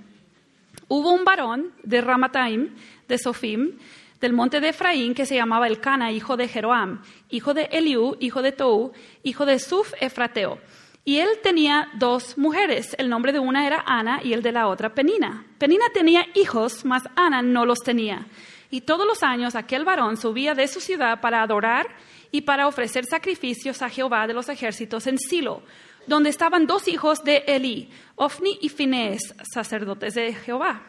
Hubo 0.89 1.13
un 1.13 1.25
varón 1.25 1.73
de 1.83 2.03
Ramataim, 2.03 2.75
de 3.09 3.17
Sofim, 3.17 3.79
del 4.21 4.33
monte 4.33 4.61
de 4.61 4.69
Efraín, 4.69 5.15
que 5.15 5.27
se 5.27 5.35
llamaba 5.35 5.67
Elcana, 5.67 6.13
hijo 6.13 6.37
de 6.37 6.49
Jeroam, 6.49 7.03
hijo 7.31 7.55
de 7.55 7.65
Eliú, 7.73 8.17
hijo 8.21 8.43
de 8.43 8.53
Tou, 8.53 8.93
hijo 9.23 9.47
de 9.47 9.59
Suf 9.59 9.95
Efrateo. 10.01 10.59
Y 11.05 11.19
él 11.19 11.29
tenía 11.43 11.89
dos 11.95 12.39
mujeres. 12.39 12.95
El 12.99 13.09
nombre 13.09 13.33
de 13.33 13.41
una 13.41 13.67
era 13.67 13.83
Ana 13.87 14.21
y 14.23 14.33
el 14.33 14.43
de 14.43 14.53
la 14.53 14.69
otra 14.69 14.95
Penina. 14.95 15.47
Penina 15.59 15.87
tenía 15.93 16.27
hijos, 16.35 16.85
mas 16.85 17.03
Ana 17.17 17.43
no 17.43 17.67
los 17.67 17.81
tenía. 17.81 18.27
Y 18.71 18.83
todos 18.83 19.07
los 19.07 19.23
años 19.23 19.55
aquel 19.55 19.85
varón 19.85 20.17
subía 20.17 20.55
de 20.55 20.69
su 20.69 20.81
ciudad 20.81 21.21
para 21.21 21.43
adorar 21.43 21.89
y 22.31 22.43
para 22.43 22.69
ofrecer 22.69 23.05
sacrificios 23.05 23.83
a 23.83 23.91
Jehová 23.91 24.27
de 24.27 24.33
los 24.33 24.49
ejércitos 24.49 25.07
en 25.07 25.19
Silo, 25.19 25.63
donde 26.07 26.31
estaban 26.31 26.67
dos 26.67 26.89
hijos 26.89 27.25
de 27.25 27.45
Elí, 27.47 27.91
Ofni 28.15 28.59
y 28.63 28.69
Finés, 28.69 29.35
sacerdotes 29.53 30.15
de 30.15 30.33
Jehová. 30.33 30.83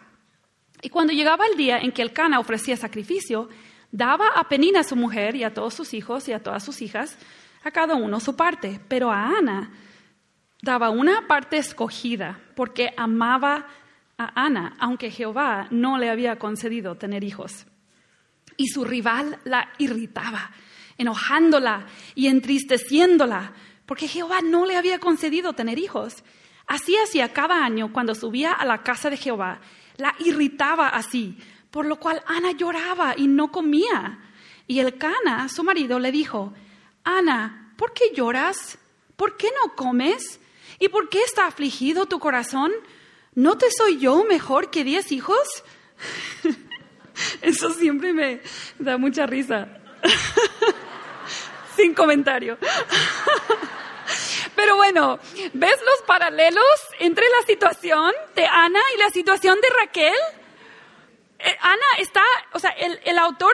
Y 0.81 0.89
cuando 0.89 1.11
llegaba 1.11 1.45
el 1.47 1.57
día 1.57 1.79
en 1.79 1.91
que 1.91 2.01
el 2.01 2.13
Cana 2.13 2.39
ofrecía 2.39 2.77
sacrificio, 2.77 3.49
daba 3.91 4.27
a 4.35 4.47
Penina 4.47 4.83
su 4.83 4.95
mujer 4.95 5.35
y 5.35 5.43
a 5.43 5.53
todos 5.53 5.73
sus 5.73 5.93
hijos 5.93 6.27
y 6.27 6.33
a 6.33 6.41
todas 6.41 6.63
sus 6.63 6.81
hijas, 6.81 7.17
a 7.63 7.71
cada 7.71 7.95
uno 7.95 8.19
su 8.19 8.35
parte, 8.35 8.79
pero 8.87 9.11
a 9.11 9.37
Ana 9.37 9.71
daba 10.63 10.89
una 10.89 11.27
parte 11.27 11.57
escogida 11.57 12.39
porque 12.55 12.93
amaba 12.95 13.67
a 14.17 14.45
Ana, 14.45 14.77
aunque 14.79 15.11
Jehová 15.11 15.67
no 15.71 15.97
le 15.97 16.09
había 16.09 16.39
concedido 16.39 16.95
tener 16.95 17.25
hijos. 17.25 17.65
Y 18.55 18.67
su 18.67 18.85
rival 18.85 19.39
la 19.43 19.73
irritaba, 19.77 20.51
enojándola 20.97 21.85
y 22.15 22.27
entristeciéndola, 22.27 23.51
porque 23.85 24.07
Jehová 24.07 24.39
no 24.41 24.65
le 24.65 24.77
había 24.77 24.99
concedido 24.99 25.51
tener 25.51 25.77
hijos. 25.77 26.23
Así 26.65 26.95
hacía 26.95 27.33
cada 27.33 27.65
año 27.65 27.91
cuando 27.91 28.15
subía 28.15 28.53
a 28.53 28.65
la 28.65 28.83
casa 28.83 29.09
de 29.09 29.17
Jehová, 29.17 29.59
la 29.97 30.15
irritaba 30.19 30.87
así, 30.87 31.37
por 31.71 31.85
lo 31.85 31.97
cual 31.99 32.23
Ana 32.25 32.53
lloraba 32.53 33.15
y 33.17 33.27
no 33.27 33.51
comía. 33.51 34.19
Y 34.65 34.79
el 34.79 34.97
Cana, 34.97 35.49
su 35.49 35.61
marido, 35.65 35.99
le 35.99 36.13
dijo, 36.13 36.53
Ana, 37.03 37.73
¿por 37.75 37.91
qué 37.91 38.13
lloras? 38.15 38.77
¿Por 39.17 39.35
qué 39.35 39.49
no 39.61 39.75
comes? 39.75 40.39
¿Y 40.83 40.89
por 40.89 41.07
qué 41.07 41.21
está 41.21 41.47
afligido 41.47 42.07
tu 42.07 42.19
corazón? 42.19 42.73
¿No 43.35 43.57
te 43.57 43.71
soy 43.71 43.99
yo 43.99 44.25
mejor 44.25 44.69
que 44.69 44.83
diez 44.83 45.13
hijos? 45.13 45.63
Eso 47.41 47.69
siempre 47.71 48.11
me 48.11 48.41
da 48.79 48.97
mucha 48.97 49.25
risa. 49.25 49.69
Sin 51.77 51.93
comentario. 51.93 52.57
Pero 54.57 54.75
bueno, 54.75 55.19
¿ves 55.53 55.79
los 55.85 56.01
paralelos 56.05 56.75
entre 56.99 57.29
la 57.29 57.45
situación 57.47 58.11
de 58.35 58.45
Ana 58.45 58.81
y 58.93 58.99
la 58.99 59.09
situación 59.09 59.61
de 59.61 59.69
Raquel? 59.69 60.19
Eh, 61.39 61.57
Ana 61.61 61.85
está, 61.99 62.23
o 62.51 62.59
sea, 62.59 62.71
el, 62.71 62.99
el 63.05 63.17
autor 63.19 63.53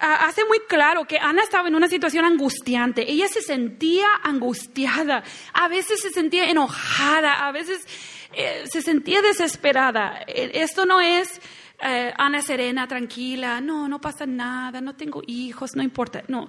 hace 0.00 0.44
muy 0.46 0.60
claro 0.60 1.04
que 1.04 1.18
Ana 1.18 1.42
estaba 1.42 1.68
en 1.68 1.74
una 1.74 1.88
situación 1.88 2.24
angustiante. 2.24 3.10
Ella 3.10 3.28
se 3.28 3.42
sentía 3.42 4.06
angustiada, 4.22 5.22
a 5.52 5.68
veces 5.68 6.00
se 6.00 6.10
sentía 6.10 6.50
enojada, 6.50 7.46
a 7.46 7.52
veces 7.52 7.86
eh, 8.32 8.64
se 8.70 8.82
sentía 8.82 9.20
desesperada. 9.22 10.22
Eh, 10.26 10.52
esto 10.54 10.86
no 10.86 11.00
es 11.00 11.40
eh, 11.82 12.12
Ana 12.16 12.42
serena, 12.42 12.88
tranquila, 12.88 13.60
no, 13.60 13.88
no 13.88 14.00
pasa 14.00 14.26
nada, 14.26 14.80
no 14.80 14.96
tengo 14.96 15.22
hijos, 15.26 15.76
no 15.76 15.82
importa. 15.82 16.22
No, 16.28 16.48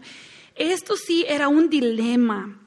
esto 0.56 0.96
sí 0.96 1.26
era 1.28 1.48
un 1.48 1.70
dilema 1.70 2.58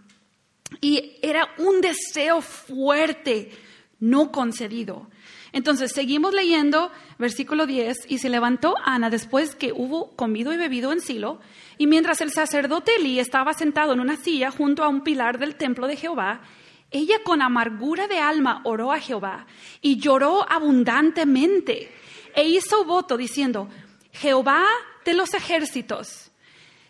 y 0.81 1.19
era 1.23 1.49
un 1.59 1.81
deseo 1.81 2.43
fuerte, 2.43 3.51
no 4.01 4.31
concedido. 4.33 5.09
Entonces, 5.55 5.93
seguimos 5.93 6.35
leyendo 6.35 6.91
versículo 7.17 7.65
10, 7.65 8.07
y 8.09 8.19
se 8.19 8.29
levantó 8.29 8.75
Ana 8.85 9.09
después 9.09 9.55
que 9.55 9.73
hubo 9.73 10.11
comido 10.17 10.53
y 10.53 10.57
bebido 10.57 10.91
en 10.93 11.01
Silo, 11.01 11.39
y 11.79 11.87
mientras 11.87 12.21
el 12.21 12.33
sacerdote 12.33 12.97
Elí 12.97 13.21
estaba 13.21 13.55
sentado 13.55 13.93
en 13.93 14.01
una 14.01 14.17
silla 14.17 14.51
junto 14.51 14.83
a 14.83 14.89
un 14.89 15.03
pilar 15.05 15.39
del 15.39 15.55
templo 15.55 15.87
de 15.87 15.95
Jehová, 15.95 16.41
ella 16.91 17.21
con 17.23 17.41
amargura 17.41 18.09
de 18.09 18.19
alma 18.19 18.63
oró 18.65 18.91
a 18.91 18.99
Jehová 18.99 19.47
y 19.81 19.97
lloró 20.01 20.45
abundantemente 20.51 21.89
e 22.35 22.49
hizo 22.49 22.85
voto 22.85 23.17
diciendo, 23.17 23.69
Jehová 24.11 24.65
de 25.05 25.15
los 25.15 25.35
ejércitos, 25.35 26.33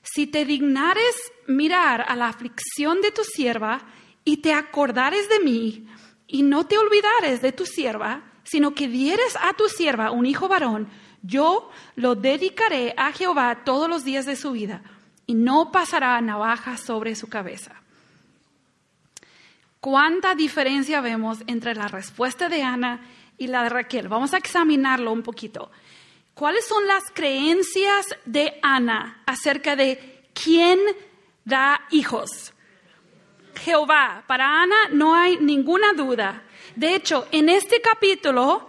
si 0.03 0.27
te 0.27 0.47
dignares 0.47 1.15
mirar 1.47 2.07
a 2.09 2.17
la 2.17 2.29
aflicción 2.29 3.03
de 3.03 3.11
tu 3.11 3.25
sierva 3.25 3.83
y 4.25 4.39
te 4.39 4.55
acordares 4.55 5.29
de 5.29 5.41
mí 5.41 5.87
y 6.27 6.43
no 6.43 6.67
te 6.67 6.79
olvidares 6.79 7.43
de 7.43 7.53
tu 7.53 7.67
sierva, 7.67 8.31
sino 8.45 8.75
que 8.75 8.89
dieres 8.89 9.37
a 9.41 9.55
tu 9.55 9.69
sierva 9.69 10.11
un 10.11 10.27
hijo 10.27 10.49
varón, 10.49 10.89
yo 11.23 11.71
lo 11.97 12.15
dedicaré 12.15 12.95
a 12.97 13.13
Jehová 13.13 13.65
todos 13.65 13.89
los 13.89 14.05
días 14.05 14.27
de 14.27 14.37
su 14.37 14.53
vida, 14.53 14.83
y 15.27 15.35
no 15.35 15.73
pasará 15.73 16.21
navaja 16.21 16.77
sobre 16.77 17.17
su 17.17 17.29
cabeza. 17.29 17.73
¿Cuánta 19.81 20.35
diferencia 20.35 21.01
vemos 21.01 21.39
entre 21.47 21.75
la 21.75 21.89
respuesta 21.89 22.49
de 22.49 22.63
Ana 22.63 23.01
y 23.37 23.49
la 23.49 23.63
de 23.63 23.69
Raquel? 23.69 24.09
Vamos 24.09 24.33
a 24.33 24.39
examinarlo 24.39 25.13
un 25.13 25.23
poquito. 25.23 25.71
¿Cuáles 26.35 26.67
son 26.67 26.87
las 26.87 27.05
creencias 27.13 28.07
de 28.25 28.59
Ana 28.63 29.23
acerca 29.27 29.77
de 29.77 30.29
quién 30.33 30.79
da 31.45 31.83
hijos? 31.91 32.55
Jehová. 33.57 34.25
Para 34.27 34.63
Ana 34.63 34.89
no 34.91 35.15
hay 35.15 35.37
ninguna 35.39 35.93
duda. 35.93 36.43
De 36.77 36.95
hecho, 36.95 37.27
en 37.31 37.49
este 37.49 37.81
capítulo, 37.81 38.69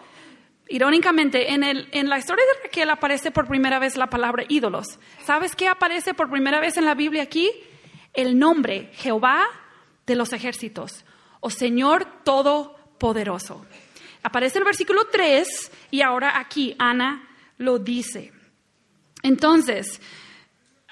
irónicamente, 0.68 1.54
en, 1.54 1.64
el, 1.64 1.88
en 1.92 2.10
la 2.10 2.18
historia 2.18 2.46
de 2.46 2.64
Raquel 2.64 2.90
aparece 2.90 3.32
por 3.32 3.48
primera 3.48 3.80
vez 3.80 3.98
la 3.98 4.10
palabra 4.10 4.44
ídolos. 4.48 5.00
¿Sabes 5.24 5.56
qué 5.56 5.68
aparece 5.68 6.14
por 6.14 6.30
primera 6.30 6.60
vez 6.60 6.78
en 6.78 6.86
la 6.86 6.96
Biblia 6.96 7.24
aquí? 7.24 7.52
El 8.14 8.38
nombre 8.38 8.90
Jehová 8.94 9.46
de 10.06 10.16
los 10.16 10.34
ejércitos 10.34 11.06
o 11.40 11.50
Señor 11.50 12.06
Todopoderoso. 12.24 13.66
Aparece 14.24 14.60
el 14.60 14.66
versículo 14.66 15.06
3 15.06 15.72
y 15.92 16.02
ahora 16.02 16.40
aquí 16.40 16.76
Ana 16.80 17.28
lo 17.58 17.78
dice. 17.80 18.32
Entonces, 19.22 20.02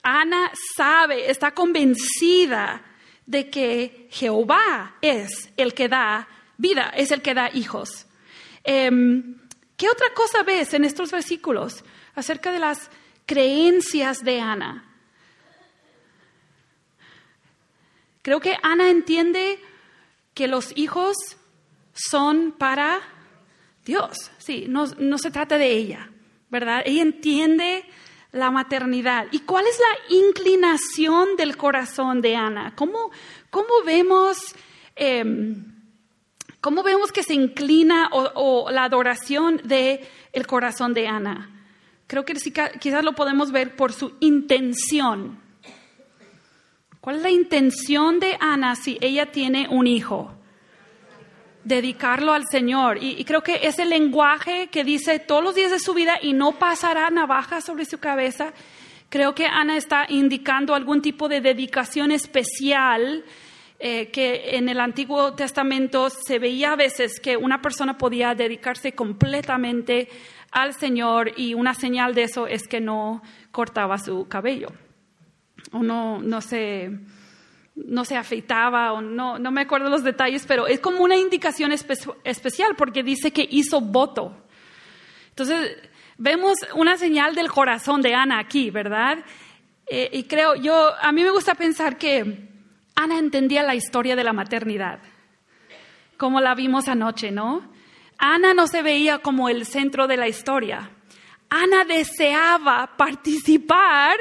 Ana 0.04 0.52
sabe, 0.76 1.30
está 1.30 1.54
convencida 1.54 2.84
de 3.26 3.50
que 3.50 4.08
Jehová 4.12 4.96
es 5.02 5.52
el 5.58 5.74
que 5.74 5.88
da 5.88 6.28
vida, 6.58 6.92
es 6.96 7.12
el 7.12 7.22
que 7.22 7.34
da 7.34 7.50
hijos. 7.54 8.06
Em, 8.64 9.38
¿Qué 9.78 9.90
otra 9.90 10.14
cosa 10.14 10.44
ves 10.44 10.74
en 10.74 10.86
estos 10.86 11.12
versículos 11.12 11.84
acerca 12.16 12.52
de 12.52 12.60
las 12.60 12.90
creencias 13.26 14.24
de 14.24 14.40
Ana? 14.40 14.90
Creo 18.22 18.40
que 18.40 18.56
Ana 18.62 18.90
entiende 18.90 19.60
que 20.34 20.48
los 20.48 20.72
hijos 20.78 21.18
son 21.94 22.54
para 22.54 23.02
Dios. 23.84 24.32
Sí, 24.38 24.66
no, 24.70 24.86
no 24.98 25.18
se 25.18 25.32
trata 25.32 25.58
de 25.58 25.72
ella, 25.72 26.10
¿verdad? 26.50 26.84
Ella 26.86 27.02
entiende 27.02 27.84
la 28.32 28.50
maternidad. 28.52 29.28
¿Y 29.32 29.40
cuál 29.40 29.66
es 29.68 29.78
la 29.78 30.16
inclinación 30.16 31.36
del 31.36 31.58
corazón 31.58 32.22
de 32.22 32.36
Ana? 32.36 32.74
¿Cómo, 32.76 33.12
cómo 33.50 33.84
vemos... 33.86 34.38
Em, 34.96 35.73
¿Cómo 36.64 36.82
vemos 36.82 37.12
que 37.12 37.24
se 37.24 37.34
inclina 37.34 38.08
o, 38.14 38.72
la 38.72 38.86
adoración 38.86 39.60
del 39.66 40.00
el 40.32 40.48
corazón 40.48 40.94
de 40.94 41.10
Ana? 41.10 41.50
Creo 42.08 42.24
que 42.24 42.36
quizás 42.80 43.04
lo 43.04 43.12
podemos 43.12 43.52
ver 43.52 43.76
por 43.76 43.92
su 43.92 44.14
intención. 44.22 45.42
¿Cuál 47.02 47.18
es 47.18 47.22
la 47.22 47.32
intención 47.32 48.22
de 48.22 48.38
Ana 48.40 48.78
si 48.78 48.98
ella 49.02 49.30
tiene 49.30 49.68
un 49.70 49.88
hijo? 49.88 50.32
Dedicarlo 51.66 52.32
al 52.32 52.46
Señor. 52.50 52.98
Y, 53.04 53.20
y 53.20 53.26
creo 53.26 53.44
que 53.44 53.60
ese 53.64 53.84
lenguaje 53.84 54.68
que 54.68 54.86
dice 54.86 55.20
todos 55.20 55.44
los 55.44 55.56
días 55.56 55.72
de 55.72 55.80
su 55.80 55.94
vida 55.94 56.18
y 56.22 56.32
no 56.32 56.54
pasará 56.54 57.10
navaja 57.10 57.60
sobre 57.60 57.84
su 57.84 57.98
cabeza, 57.98 58.54
creo 59.10 59.36
que 59.36 59.48
Ana 59.48 59.76
está 59.76 60.06
indicando 60.08 60.76
algún 60.76 61.02
tipo 61.02 61.28
de 61.28 61.42
dedicación 61.42 62.12
especial 62.12 63.26
eh, 63.86 64.12
que 64.12 64.56
en 64.56 64.70
el 64.70 64.80
Antiguo 64.80 65.34
Testamento 65.34 66.10
se 66.10 66.40
veía 66.40 66.72
a 66.72 66.78
veces 66.78 67.20
que 67.20 67.36
una 67.36 67.62
persona 67.62 67.98
podía 67.98 68.34
dedicarse 68.34 68.94
completamente 68.94 70.08
al 70.52 70.74
Señor 70.74 71.34
y 71.36 71.54
una 71.54 71.74
señal 71.74 72.16
de 72.16 72.24
eso 72.24 72.48
es 72.48 72.66
que 72.66 72.80
no 72.80 73.22
cortaba 73.52 73.98
su 73.98 74.26
cabello 74.30 74.70
o 75.74 75.84
no, 75.84 76.22
no 76.22 76.40
se 76.40 76.92
no 77.76 78.06
se 78.06 78.16
afeitaba 78.16 78.94
o 78.94 79.02
no, 79.02 79.38
no 79.38 79.52
me 79.52 79.64
acuerdo 79.64 79.90
los 79.90 80.06
detalles, 80.06 80.46
pero 80.48 80.66
es 80.66 80.80
como 80.80 81.04
una 81.04 81.18
indicación 81.18 81.74
especial 81.74 82.78
porque 82.78 83.04
dice 83.04 83.32
que 83.32 83.46
hizo 83.52 83.82
voto. 83.82 84.46
Entonces, 85.28 85.76
vemos 86.18 86.56
una 86.76 86.96
señal 86.96 87.36
del 87.36 87.52
corazón 87.52 88.02
de 88.02 88.14
Ana 88.14 88.40
aquí, 88.40 88.70
¿verdad? 88.70 89.18
Eh, 89.88 90.10
y 90.14 90.24
creo, 90.24 90.56
yo, 90.56 90.94
a 91.02 91.12
mí 91.12 91.22
me 91.22 91.32
gusta 91.32 91.54
pensar 91.56 91.98
que 91.98 92.53
Ana 92.96 93.18
entendía 93.18 93.64
la 93.64 93.76
historia 93.76 94.16
de 94.16 94.24
la 94.24 94.34
maternidad, 94.34 95.00
como 96.18 96.40
la 96.40 96.56
vimos 96.56 96.88
anoche, 96.88 97.32
¿no? 97.32 97.72
Ana 98.18 98.54
no 98.54 98.68
se 98.68 98.82
veía 98.82 99.20
como 99.20 99.50
el 99.50 99.66
centro 99.66 100.08
de 100.08 100.18
la 100.18 100.28
historia. 100.28 100.92
Ana 101.50 101.86
deseaba 101.86 102.96
participar 102.96 104.18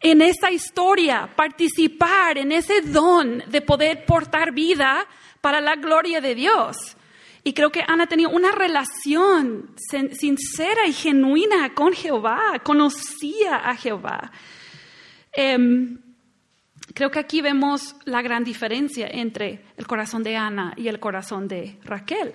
en 0.00 0.22
esta 0.22 0.50
historia, 0.50 1.30
participar 1.36 2.38
en 2.38 2.52
ese 2.52 2.80
don 2.80 3.42
de 3.48 3.60
poder 3.60 4.04
portar 4.06 4.52
vida 4.52 5.06
para 5.40 5.60
la 5.60 5.76
gloria 5.76 6.20
de 6.20 6.34
Dios. 6.34 6.96
Y 7.42 7.52
creo 7.52 7.70
que 7.70 7.84
Ana 7.86 8.06
tenía 8.06 8.28
una 8.28 8.52
relación 8.52 9.74
sincera 10.12 10.86
y 10.86 10.92
genuina 10.92 11.74
con 11.74 11.92
Jehová, 11.92 12.60
conocía 12.62 13.56
a 13.56 13.76
Jehová. 13.76 14.30
Em, 15.32 15.98
creo 16.94 17.10
que 17.10 17.18
aquí 17.18 17.40
vemos 17.40 17.94
la 18.04 18.22
gran 18.22 18.44
diferencia 18.44 19.08
entre 19.10 19.64
el 19.76 19.86
corazón 19.86 20.22
de 20.22 20.36
Ana 20.36 20.74
y 20.76 20.88
el 20.88 21.00
corazón 21.00 21.48
de 21.48 21.78
Raquel. 21.84 22.34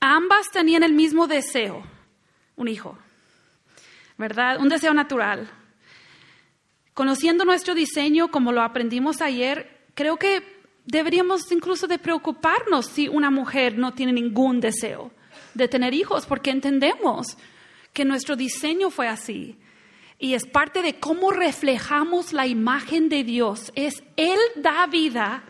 Ambas 0.00 0.50
tenían 0.50 0.82
el 0.82 0.92
mismo 0.92 1.26
deseo, 1.26 1.82
un 2.56 2.68
hijo, 2.68 2.98
¿verdad? 4.18 4.60
Un 4.60 4.68
deseo 4.68 4.92
natural. 4.94 5.48
Conociendo 6.94 7.44
nuestro 7.44 7.74
diseño, 7.74 8.30
como 8.30 8.52
lo 8.52 8.62
aprendimos 8.62 9.22
ayer, 9.22 9.80
creo 9.94 10.16
que 10.16 10.42
deberíamos 10.84 11.50
incluso 11.52 11.86
de 11.86 11.98
preocuparnos 11.98 12.86
si 12.86 13.08
una 13.08 13.30
mujer 13.30 13.78
no 13.78 13.94
tiene 13.94 14.12
ningún 14.12 14.60
deseo 14.60 15.12
de 15.54 15.68
tener 15.68 15.94
hijos, 15.94 16.26
porque 16.26 16.50
entendemos 16.50 17.36
que 17.92 18.04
nuestro 18.04 18.36
diseño 18.36 18.90
fue 18.90 19.08
así. 19.08 19.56
Y 20.22 20.34
es 20.34 20.46
parte 20.46 20.82
de 20.82 21.00
cómo 21.00 21.32
reflejamos 21.32 22.32
la 22.32 22.46
imagen 22.46 23.08
de 23.08 23.24
Dios. 23.24 23.72
Es 23.74 24.04
Él 24.16 24.38
da 24.54 24.86
vida 24.86 25.42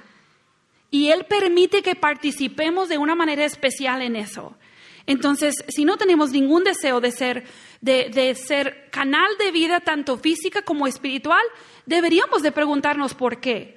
y 0.90 1.10
Él 1.10 1.26
permite 1.28 1.82
que 1.82 1.94
participemos 1.94 2.88
de 2.88 2.96
una 2.96 3.14
manera 3.14 3.44
especial 3.44 4.00
en 4.00 4.16
eso. 4.16 4.56
Entonces, 5.04 5.56
si 5.68 5.84
no 5.84 5.98
tenemos 5.98 6.30
ningún 6.30 6.64
deseo 6.64 7.02
de 7.02 7.10
ser, 7.10 7.44
de, 7.82 8.34
ser 8.34 8.88
canal 8.90 9.28
de 9.38 9.50
vida, 9.50 9.80
tanto 9.80 10.16
física 10.16 10.62
como 10.62 10.86
espiritual, 10.86 11.44
deberíamos 11.84 12.40
de 12.40 12.52
preguntarnos 12.52 13.12
por 13.12 13.40
qué. 13.40 13.76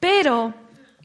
Pero 0.00 0.54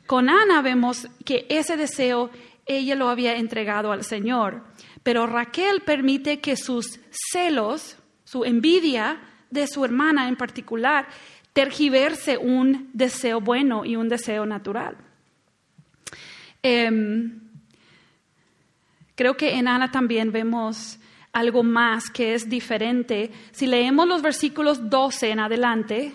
con 0.08 0.30
Ana 0.30 0.62
vemos 0.62 1.10
que 1.26 1.45
ese 1.49 1.76
deseo 1.76 2.30
ella 2.66 2.95
lo 2.95 3.10
había 3.10 3.36
entregado 3.36 3.91
al 3.91 4.06
Señor. 4.06 4.64
Pero 5.04 5.28
Raquel 5.28 5.82
permite 5.82 6.39
que 6.39 6.56
sus 6.56 7.01
celos, 7.12 7.97
su 8.34 8.44
envidia 8.46 9.20
de 9.52 9.68
su 9.68 9.86
hermana 9.86 10.28
en 10.28 10.36
particular, 10.36 11.06
tergiverse 11.54 12.36
un 12.36 12.90
deseo 12.92 13.40
bueno 13.40 13.86
y 13.86 13.96
un 13.96 14.10
deseo 14.10 14.44
natural. 14.48 14.98
Em, 16.64 17.42
creo 19.14 19.38
que 19.38 19.54
en 19.54 19.68
Ana 19.68 19.92
también 19.92 20.32
vemos 20.32 20.98
algo 21.32 21.62
más 21.62 22.10
que 22.10 22.34
es 22.34 22.50
diferente. 22.50 23.30
Si 23.52 23.68
leemos 23.68 24.08
los 24.08 24.24
versículos 24.24 24.90
12 24.90 25.30
en 25.30 25.40
adelante, 25.40 26.14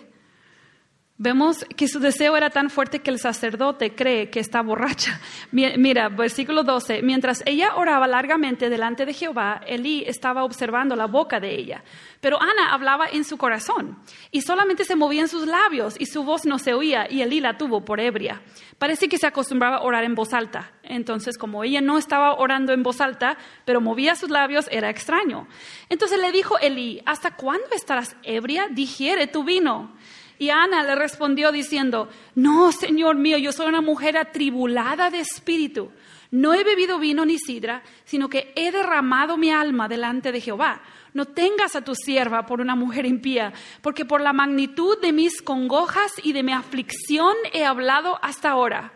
Vemos 1.20 1.64
que 1.76 1.88
su 1.88 1.98
deseo 1.98 2.36
era 2.36 2.48
tan 2.48 2.70
fuerte 2.70 3.00
que 3.00 3.10
el 3.10 3.18
sacerdote 3.18 3.92
cree 3.96 4.30
que 4.30 4.38
está 4.38 4.62
borracha. 4.62 5.20
Mira, 5.50 6.08
versículo 6.10 6.62
12. 6.62 7.02
Mientras 7.02 7.42
ella 7.44 7.74
oraba 7.74 8.06
largamente 8.06 8.70
delante 8.70 9.04
de 9.04 9.12
Jehová, 9.12 9.60
Elí 9.66 10.04
estaba 10.06 10.44
observando 10.44 10.94
la 10.94 11.06
boca 11.06 11.40
de 11.40 11.56
ella. 11.56 11.82
Pero 12.20 12.40
Ana 12.40 12.72
hablaba 12.72 13.06
en 13.10 13.24
su 13.24 13.36
corazón 13.36 13.98
y 14.30 14.42
solamente 14.42 14.84
se 14.84 14.94
movían 14.94 15.26
sus 15.26 15.44
labios 15.48 15.96
y 15.98 16.06
su 16.06 16.22
voz 16.22 16.46
no 16.46 16.60
se 16.60 16.72
oía 16.72 17.10
y 17.10 17.20
Elí 17.20 17.40
la 17.40 17.58
tuvo 17.58 17.84
por 17.84 17.98
ebria. 17.98 18.40
Parece 18.78 19.08
que 19.08 19.18
se 19.18 19.26
acostumbraba 19.26 19.78
a 19.78 19.82
orar 19.82 20.04
en 20.04 20.14
voz 20.14 20.32
alta. 20.32 20.70
Entonces, 20.84 21.36
como 21.36 21.64
ella 21.64 21.80
no 21.80 21.98
estaba 21.98 22.34
orando 22.34 22.72
en 22.72 22.84
voz 22.84 23.00
alta, 23.00 23.36
pero 23.64 23.80
movía 23.80 24.14
sus 24.14 24.30
labios, 24.30 24.68
era 24.70 24.88
extraño. 24.88 25.48
Entonces 25.88 26.20
le 26.20 26.30
dijo 26.30 26.60
Elí, 26.60 27.02
¿hasta 27.06 27.34
cuándo 27.34 27.66
estarás 27.74 28.16
ebria? 28.22 28.68
Digiere 28.70 29.26
tu 29.26 29.42
vino. 29.42 29.97
Y 30.38 30.50
Ana 30.50 30.82
le 30.84 30.94
respondió 30.94 31.50
diciendo, 31.50 32.08
no, 32.34 32.70
Señor 32.70 33.16
mío, 33.16 33.38
yo 33.38 33.52
soy 33.52 33.66
una 33.66 33.80
mujer 33.80 34.16
atribulada 34.16 35.10
de 35.10 35.20
espíritu. 35.20 35.90
No 36.30 36.54
he 36.54 36.62
bebido 36.62 36.98
vino 36.98 37.24
ni 37.24 37.38
sidra, 37.38 37.82
sino 38.04 38.28
que 38.28 38.52
he 38.54 38.70
derramado 38.70 39.36
mi 39.36 39.50
alma 39.50 39.88
delante 39.88 40.30
de 40.30 40.40
Jehová. 40.40 40.82
No 41.14 41.24
tengas 41.24 41.74
a 41.74 41.82
tu 41.82 41.94
sierva 41.94 42.46
por 42.46 42.60
una 42.60 42.76
mujer 42.76 43.06
impía, 43.06 43.52
porque 43.80 44.04
por 44.04 44.20
la 44.20 44.32
magnitud 44.32 45.00
de 45.00 45.12
mis 45.12 45.42
congojas 45.42 46.12
y 46.22 46.32
de 46.32 46.42
mi 46.42 46.52
aflicción 46.52 47.34
he 47.52 47.64
hablado 47.64 48.18
hasta 48.22 48.50
ahora. 48.50 48.92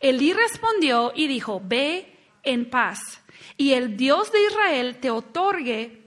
Elí 0.00 0.34
respondió 0.34 1.12
y 1.16 1.26
dijo, 1.26 1.62
ve 1.64 2.14
en 2.42 2.68
paz, 2.68 3.00
y 3.56 3.72
el 3.72 3.96
Dios 3.96 4.30
de 4.30 4.44
Israel 4.44 4.98
te 5.00 5.10
otorgue 5.10 6.02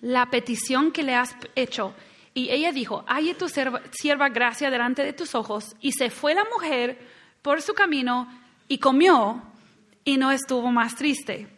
la 0.00 0.30
petición 0.30 0.90
que 0.90 1.02
le 1.02 1.14
has 1.14 1.36
hecho 1.54 1.94
y 2.32 2.50
ella 2.50 2.72
dijo, 2.72 3.04
hay 3.08 3.34
tu 3.34 3.48
sierva 3.48 4.28
gracia 4.28 4.70
delante 4.70 5.02
de 5.02 5.12
tus 5.12 5.34
ojos. 5.34 5.74
Y 5.80 5.92
se 5.92 6.10
fue 6.10 6.34
la 6.34 6.44
mujer 6.44 6.98
por 7.42 7.60
su 7.60 7.74
camino 7.74 8.28
y 8.68 8.78
comió 8.78 9.42
y 10.04 10.16
no 10.16 10.30
estuvo 10.30 10.70
más 10.70 10.94
triste. 10.94 11.48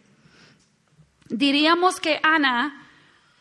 Diríamos 1.29 2.01
que 2.01 2.21
Ana 2.23 2.89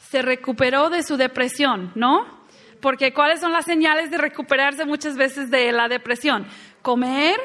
se 0.09 0.21
recuperó 0.21 0.89
de 0.89 1.03
su 1.03 1.15
depresión, 1.15 1.91
¿no? 1.95 2.41
Porque 2.81 3.13
¿cuáles 3.13 3.39
son 3.39 3.53
las 3.53 3.65
señales 3.65 4.11
de 4.11 4.17
recuperarse 4.17 4.85
muchas 4.85 5.15
veces 5.15 5.49
de 5.49 5.71
la 5.71 5.87
depresión? 5.87 6.47
Comer 6.81 7.39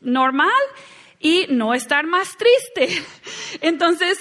normal 0.00 0.50
y 1.20 1.46
no 1.50 1.74
estar 1.74 2.06
más 2.06 2.36
triste. 2.36 3.02
Entonces, 3.60 4.18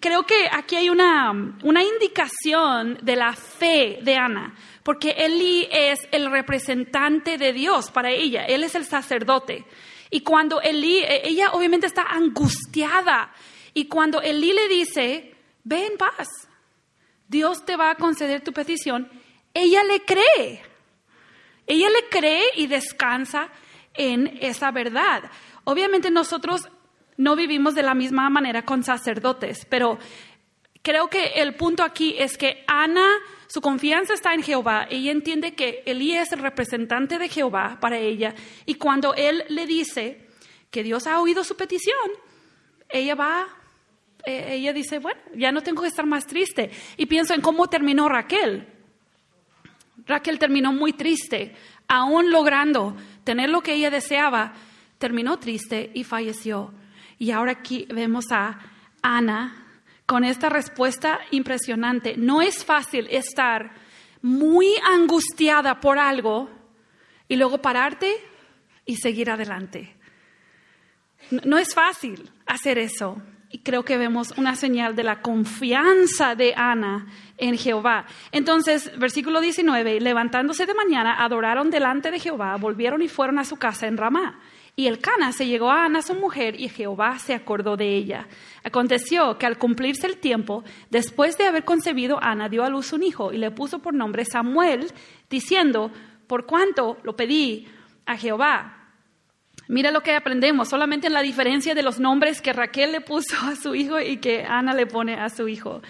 creo 0.00 0.24
que 0.24 0.48
aquí 0.50 0.76
hay 0.76 0.90
una, 0.90 1.30
una 1.62 1.82
indicación 1.82 2.98
de 3.02 3.16
la 3.16 3.34
fe 3.34 3.98
de 4.02 4.16
Ana, 4.16 4.54
porque 4.82 5.10
Eli 5.10 5.68
es 5.70 6.06
el 6.10 6.30
representante 6.30 7.38
de 7.38 7.52
Dios 7.52 7.90
para 7.90 8.10
ella, 8.10 8.44
él 8.44 8.64
es 8.64 8.74
el 8.74 8.84
sacerdote. 8.84 9.64
Y 10.10 10.20
cuando 10.20 10.60
Eli, 10.60 10.98
e, 10.98 11.28
ella 11.28 11.52
obviamente 11.52 11.86
está 11.86 12.02
angustiada, 12.02 13.32
y 13.74 13.86
cuando 13.86 14.20
Eli 14.20 14.52
le 14.52 14.68
dice, 14.68 15.34
ve 15.64 15.86
en 15.86 15.96
paz, 15.96 16.28
Dios 17.28 17.64
te 17.64 17.76
va 17.76 17.90
a 17.90 17.94
conceder 17.94 18.42
tu 18.42 18.52
petición, 18.52 19.08
ella 19.54 19.82
le 19.84 20.00
cree. 20.04 20.62
Ella 21.66 21.88
le 21.88 22.08
cree 22.10 22.44
y 22.56 22.66
descansa 22.66 23.48
en 23.94 24.38
esa 24.42 24.70
verdad. 24.70 25.30
Obviamente 25.64 26.10
nosotros 26.10 26.68
no 27.16 27.36
vivimos 27.36 27.74
de 27.74 27.82
la 27.82 27.94
misma 27.94 28.28
manera 28.30 28.64
con 28.64 28.82
sacerdotes, 28.82 29.66
pero 29.68 29.98
creo 30.82 31.08
que 31.08 31.26
el 31.36 31.54
punto 31.54 31.82
aquí 31.82 32.16
es 32.18 32.36
que 32.36 32.64
Ana, 32.66 33.06
su 33.46 33.60
confianza 33.60 34.14
está 34.14 34.34
en 34.34 34.42
Jehová. 34.42 34.86
Ella 34.90 35.12
entiende 35.12 35.54
que 35.54 35.82
Elí 35.86 36.16
es 36.16 36.32
el 36.32 36.40
representante 36.40 37.18
de 37.18 37.28
Jehová 37.28 37.78
para 37.80 37.98
ella. 37.98 38.34
Y 38.66 38.74
cuando 38.74 39.14
él 39.14 39.44
le 39.48 39.66
dice 39.66 40.26
que 40.70 40.82
Dios 40.82 41.06
ha 41.06 41.20
oído 41.20 41.44
su 41.44 41.56
petición, 41.56 42.10
ella 42.88 43.14
va, 43.14 43.46
eh, 44.24 44.54
ella 44.54 44.72
dice, 44.72 44.98
bueno, 44.98 45.20
ya 45.34 45.52
no 45.52 45.62
tengo 45.62 45.82
que 45.82 45.88
estar 45.88 46.06
más 46.06 46.26
triste. 46.26 46.70
Y 46.96 47.06
pienso 47.06 47.34
en 47.34 47.40
cómo 47.40 47.68
terminó 47.68 48.08
Raquel. 48.08 48.66
Raquel 50.06 50.38
terminó 50.38 50.72
muy 50.72 50.92
triste, 50.92 51.54
aún 51.86 52.32
logrando 52.32 52.96
tener 53.22 53.50
lo 53.50 53.60
que 53.60 53.74
ella 53.74 53.90
deseaba 53.90 54.54
terminó 55.02 55.36
triste 55.40 55.90
y 55.94 56.04
falleció. 56.04 56.72
Y 57.18 57.32
ahora 57.32 57.50
aquí 57.50 57.88
vemos 57.92 58.26
a 58.30 58.56
Ana 59.02 59.66
con 60.06 60.22
esta 60.22 60.48
respuesta 60.48 61.18
impresionante. 61.32 62.14
No 62.16 62.40
es 62.40 62.64
fácil 62.64 63.08
estar 63.10 63.72
muy 64.22 64.68
angustiada 64.84 65.80
por 65.80 65.98
algo 65.98 66.48
y 67.26 67.34
luego 67.34 67.58
pararte 67.58 68.12
y 68.86 68.94
seguir 68.94 69.28
adelante. 69.28 69.96
No 71.44 71.58
es 71.58 71.74
fácil 71.74 72.30
hacer 72.46 72.78
eso. 72.78 73.20
Y 73.50 73.58
creo 73.58 73.84
que 73.84 73.98
vemos 73.98 74.32
una 74.36 74.54
señal 74.54 74.94
de 74.94 75.02
la 75.02 75.20
confianza 75.20 76.36
de 76.36 76.54
Ana 76.56 77.08
en 77.38 77.58
Jehová. 77.58 78.06
Entonces, 78.30 78.96
versículo 79.00 79.40
19, 79.40 80.00
levantándose 80.00 80.64
de 80.64 80.74
mañana, 80.74 81.24
adoraron 81.24 81.70
delante 81.70 82.12
de 82.12 82.20
Jehová, 82.20 82.56
volvieron 82.56 83.02
y 83.02 83.08
fueron 83.08 83.40
a 83.40 83.44
su 83.44 83.56
casa 83.56 83.88
en 83.88 83.96
Ramá. 83.96 84.38
Y 84.74 84.86
el 84.86 85.00
Cana 85.00 85.32
se 85.32 85.46
llegó 85.46 85.70
a 85.70 85.84
Ana, 85.84 86.00
su 86.00 86.14
mujer, 86.14 86.58
y 86.58 86.70
Jehová 86.70 87.18
se 87.18 87.34
acordó 87.34 87.76
de 87.76 87.94
ella. 87.94 88.26
Aconteció 88.64 89.36
que 89.36 89.44
al 89.44 89.58
cumplirse 89.58 90.06
el 90.06 90.16
tiempo, 90.16 90.64
después 90.88 91.36
de 91.36 91.46
haber 91.46 91.64
concebido, 91.64 92.18
Ana 92.22 92.48
dio 92.48 92.64
a 92.64 92.70
luz 92.70 92.92
un 92.94 93.02
hijo 93.02 93.32
y 93.32 93.38
le 93.38 93.50
puso 93.50 93.80
por 93.80 93.92
nombre 93.92 94.24
Samuel, 94.24 94.90
diciendo, 95.28 95.90
por 96.26 96.46
cuanto 96.46 96.96
lo 97.02 97.14
pedí 97.14 97.68
a 98.06 98.16
Jehová. 98.16 98.78
Mira 99.68 99.90
lo 99.90 100.00
que 100.00 100.14
aprendemos, 100.14 100.70
solamente 100.70 101.06
en 101.06 101.12
la 101.12 101.22
diferencia 101.22 101.74
de 101.74 101.82
los 101.82 102.00
nombres 102.00 102.40
que 102.40 102.54
Raquel 102.54 102.92
le 102.92 103.02
puso 103.02 103.36
a 103.42 103.56
su 103.56 103.74
hijo 103.74 104.00
y 104.00 104.16
que 104.16 104.44
Ana 104.44 104.72
le 104.72 104.86
pone 104.86 105.20
a 105.20 105.28
su 105.28 105.48
hijo. 105.48 105.82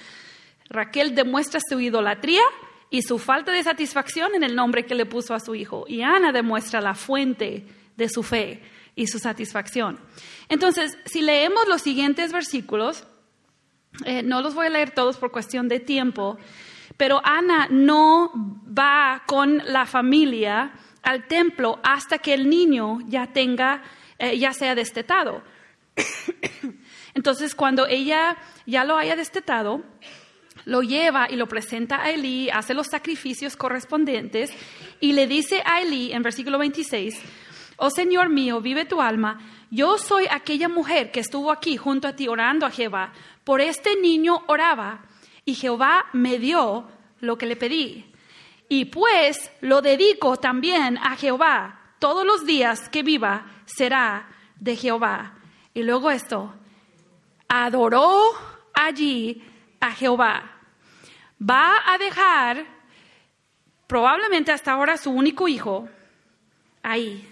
Raquel 0.68 1.14
demuestra 1.14 1.60
su 1.60 1.78
idolatría 1.78 2.42
y 2.90 3.02
su 3.02 3.18
falta 3.18 3.52
de 3.52 3.62
satisfacción 3.62 4.34
en 4.34 4.42
el 4.42 4.56
nombre 4.56 4.84
que 4.84 4.96
le 4.96 5.06
puso 5.06 5.34
a 5.34 5.40
su 5.40 5.54
hijo. 5.54 5.84
Y 5.86 6.02
Ana 6.02 6.32
demuestra 6.32 6.80
la 6.80 6.94
fuente 6.94 7.64
de 8.02 8.08
su 8.08 8.22
fe 8.22 8.60
y 8.96 9.06
su 9.06 9.18
satisfacción. 9.18 10.00
Entonces, 10.48 10.98
si 11.04 11.22
leemos 11.22 11.68
los 11.68 11.82
siguientes 11.82 12.32
versículos, 12.32 13.06
eh, 14.04 14.22
no 14.22 14.42
los 14.42 14.54
voy 14.54 14.66
a 14.66 14.70
leer 14.70 14.90
todos 14.90 15.16
por 15.18 15.30
cuestión 15.30 15.68
de 15.68 15.78
tiempo, 15.78 16.36
pero 16.96 17.20
Ana 17.24 17.68
no 17.70 18.32
va 18.66 19.22
con 19.26 19.58
la 19.64 19.86
familia 19.86 20.72
al 21.02 21.28
templo 21.28 21.78
hasta 21.82 22.18
que 22.18 22.34
el 22.34 22.50
niño 22.50 22.98
ya 23.06 23.32
tenga, 23.32 23.82
eh, 24.18 24.36
ya 24.36 24.52
sea 24.52 24.74
destetado. 24.74 25.42
Entonces, 27.14 27.54
cuando 27.54 27.86
ella 27.86 28.36
ya 28.66 28.84
lo 28.84 28.96
haya 28.96 29.14
destetado, 29.14 29.84
lo 30.64 30.82
lleva 30.82 31.28
y 31.30 31.36
lo 31.36 31.46
presenta 31.46 32.02
a 32.02 32.10
Elí, 32.10 32.50
hace 32.50 32.74
los 32.74 32.88
sacrificios 32.88 33.56
correspondientes 33.56 34.50
y 35.00 35.12
le 35.12 35.26
dice 35.26 35.62
a 35.64 35.82
Elí 35.82 36.12
en 36.12 36.22
versículo 36.22 36.58
26, 36.58 37.20
oh 37.84 37.90
Señor 37.90 38.28
mío, 38.28 38.60
vive 38.60 38.84
tu 38.84 39.02
alma, 39.02 39.40
yo 39.68 39.98
soy 39.98 40.26
aquella 40.30 40.68
mujer 40.68 41.10
que 41.10 41.18
estuvo 41.18 41.50
aquí 41.50 41.76
junto 41.76 42.06
a 42.06 42.14
ti 42.14 42.28
orando 42.28 42.64
a 42.64 42.70
Jehová. 42.70 43.12
Por 43.42 43.60
este 43.60 43.96
niño 43.96 44.44
oraba 44.46 45.00
y 45.44 45.54
Jehová 45.54 46.06
me 46.12 46.38
dio 46.38 46.86
lo 47.18 47.36
que 47.36 47.46
le 47.46 47.56
pedí. 47.56 48.14
Y 48.68 48.84
pues 48.84 49.50
lo 49.62 49.82
dedico 49.82 50.36
también 50.36 50.96
a 50.96 51.16
Jehová. 51.16 51.96
Todos 51.98 52.24
los 52.24 52.46
días 52.46 52.88
que 52.88 53.02
viva 53.02 53.46
será 53.64 54.28
de 54.60 54.76
Jehová. 54.76 55.34
Y 55.74 55.82
luego 55.82 56.12
esto, 56.12 56.54
adoró 57.48 58.32
allí 58.74 59.42
a 59.80 59.90
Jehová. 59.90 60.52
Va 61.42 61.82
a 61.84 61.98
dejar 61.98 62.64
probablemente 63.88 64.52
hasta 64.52 64.70
ahora 64.70 64.96
su 64.96 65.10
único 65.10 65.48
hijo 65.48 65.88
ahí. 66.84 67.28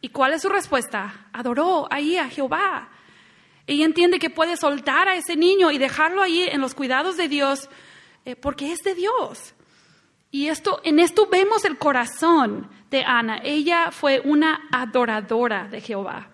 ¿Y 0.00 0.10
cuál 0.10 0.34
es 0.34 0.42
su 0.42 0.48
respuesta? 0.48 1.28
Adoró 1.32 1.88
ahí 1.90 2.16
a 2.16 2.28
Jehová. 2.28 2.90
Ella 3.66 3.84
entiende 3.84 4.18
que 4.18 4.30
puede 4.30 4.56
soltar 4.56 5.08
a 5.08 5.16
ese 5.16 5.36
niño 5.36 5.70
y 5.70 5.78
dejarlo 5.78 6.22
ahí 6.22 6.44
en 6.44 6.60
los 6.60 6.74
cuidados 6.74 7.16
de 7.16 7.28
Dios 7.28 7.68
eh, 8.24 8.36
porque 8.36 8.72
es 8.72 8.80
de 8.80 8.94
Dios. 8.94 9.54
Y 10.30 10.48
esto, 10.48 10.80
en 10.84 10.98
esto 10.98 11.26
vemos 11.26 11.64
el 11.64 11.78
corazón 11.78 12.70
de 12.90 13.02
Ana. 13.04 13.40
Ella 13.42 13.90
fue 13.90 14.20
una 14.24 14.68
adoradora 14.70 15.68
de 15.68 15.80
Jehová. 15.80 16.30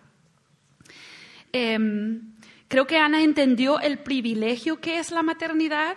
Em, 1.53 2.35
creo 2.69 2.87
que 2.87 2.99
Ana 2.99 3.23
entendió 3.23 3.79
el 3.81 3.99
privilegio 3.99 4.81
que 4.81 4.99
es 4.99 5.13
la 5.13 5.23
maternidad, 5.23 5.97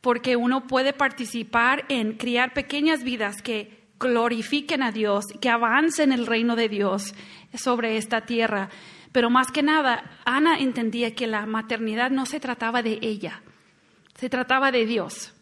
porque 0.00 0.36
uno 0.36 0.66
puede 0.66 0.92
participar 0.92 1.84
en 1.88 2.16
criar 2.16 2.52
pequeñas 2.52 3.04
vidas 3.04 3.42
que 3.42 3.77
glorifiquen 3.98 4.82
a 4.82 4.92
Dios, 4.92 5.24
que 5.40 5.50
avancen 5.50 6.12
el 6.12 6.26
reino 6.26 6.56
de 6.56 6.68
Dios 6.68 7.14
sobre 7.54 7.96
esta 7.96 8.22
tierra. 8.22 8.68
Pero 9.12 9.30
más 9.30 9.50
que 9.50 9.62
nada, 9.62 10.18
Ana 10.24 10.58
entendía 10.58 11.14
que 11.14 11.26
la 11.26 11.46
maternidad 11.46 12.10
no 12.10 12.26
se 12.26 12.40
trataba 12.40 12.82
de 12.82 12.98
ella, 13.02 13.42
se 14.14 14.28
trataba 14.28 14.70
de 14.70 14.86
Dios. 14.86 15.34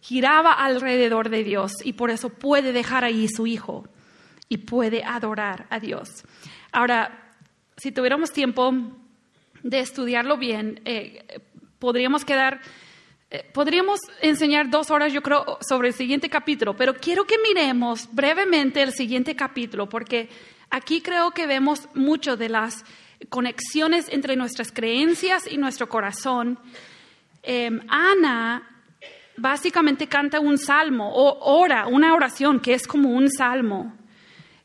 Giraba 0.00 0.52
alrededor 0.52 1.28
de 1.28 1.42
Dios 1.42 1.72
y 1.84 1.94
por 1.94 2.10
eso 2.10 2.30
puede 2.30 2.72
dejar 2.72 3.04
ahí 3.04 3.28
su 3.28 3.46
hijo 3.46 3.88
y 4.48 4.58
puede 4.58 5.02
adorar 5.04 5.66
a 5.70 5.80
Dios. 5.80 6.08
Ahora, 6.72 7.34
si 7.76 7.92
tuviéramos 7.92 8.32
tiempo 8.32 8.72
de 9.62 9.80
estudiarlo 9.80 10.38
bien, 10.38 10.80
eh, 10.84 11.42
podríamos 11.78 12.24
quedar, 12.24 12.60
podríamos 13.52 14.00
enseñar 14.22 14.70
dos 14.70 14.90
horas, 14.90 15.12
yo 15.12 15.22
creo, 15.22 15.58
sobre 15.60 15.88
el 15.88 15.94
siguiente 15.94 16.28
capítulo, 16.28 16.76
pero 16.76 16.94
quiero 16.94 17.24
que 17.24 17.36
miremos 17.38 18.08
brevemente 18.12 18.82
el 18.82 18.92
siguiente 18.92 19.36
capítulo, 19.36 19.88
porque 19.88 20.28
aquí 20.70 21.00
creo 21.00 21.30
que 21.32 21.46
vemos 21.46 21.88
mucho 21.94 22.36
de 22.36 22.48
las 22.48 22.84
conexiones 23.28 24.08
entre 24.10 24.36
nuestras 24.36 24.72
creencias 24.72 25.50
y 25.50 25.56
nuestro 25.56 25.88
corazón 25.88 26.58
Em, 27.42 27.80
Ana 27.88 28.62
básicamente 29.36 30.06
canta 30.06 30.38
un 30.38 30.58
salmo 30.58 31.10
o 31.14 31.58
ora, 31.60 31.86
una 31.86 32.14
oración 32.14 32.60
que 32.60 32.74
es 32.74 32.86
como 32.86 33.10
un 33.10 33.30
salmo. 33.30 33.96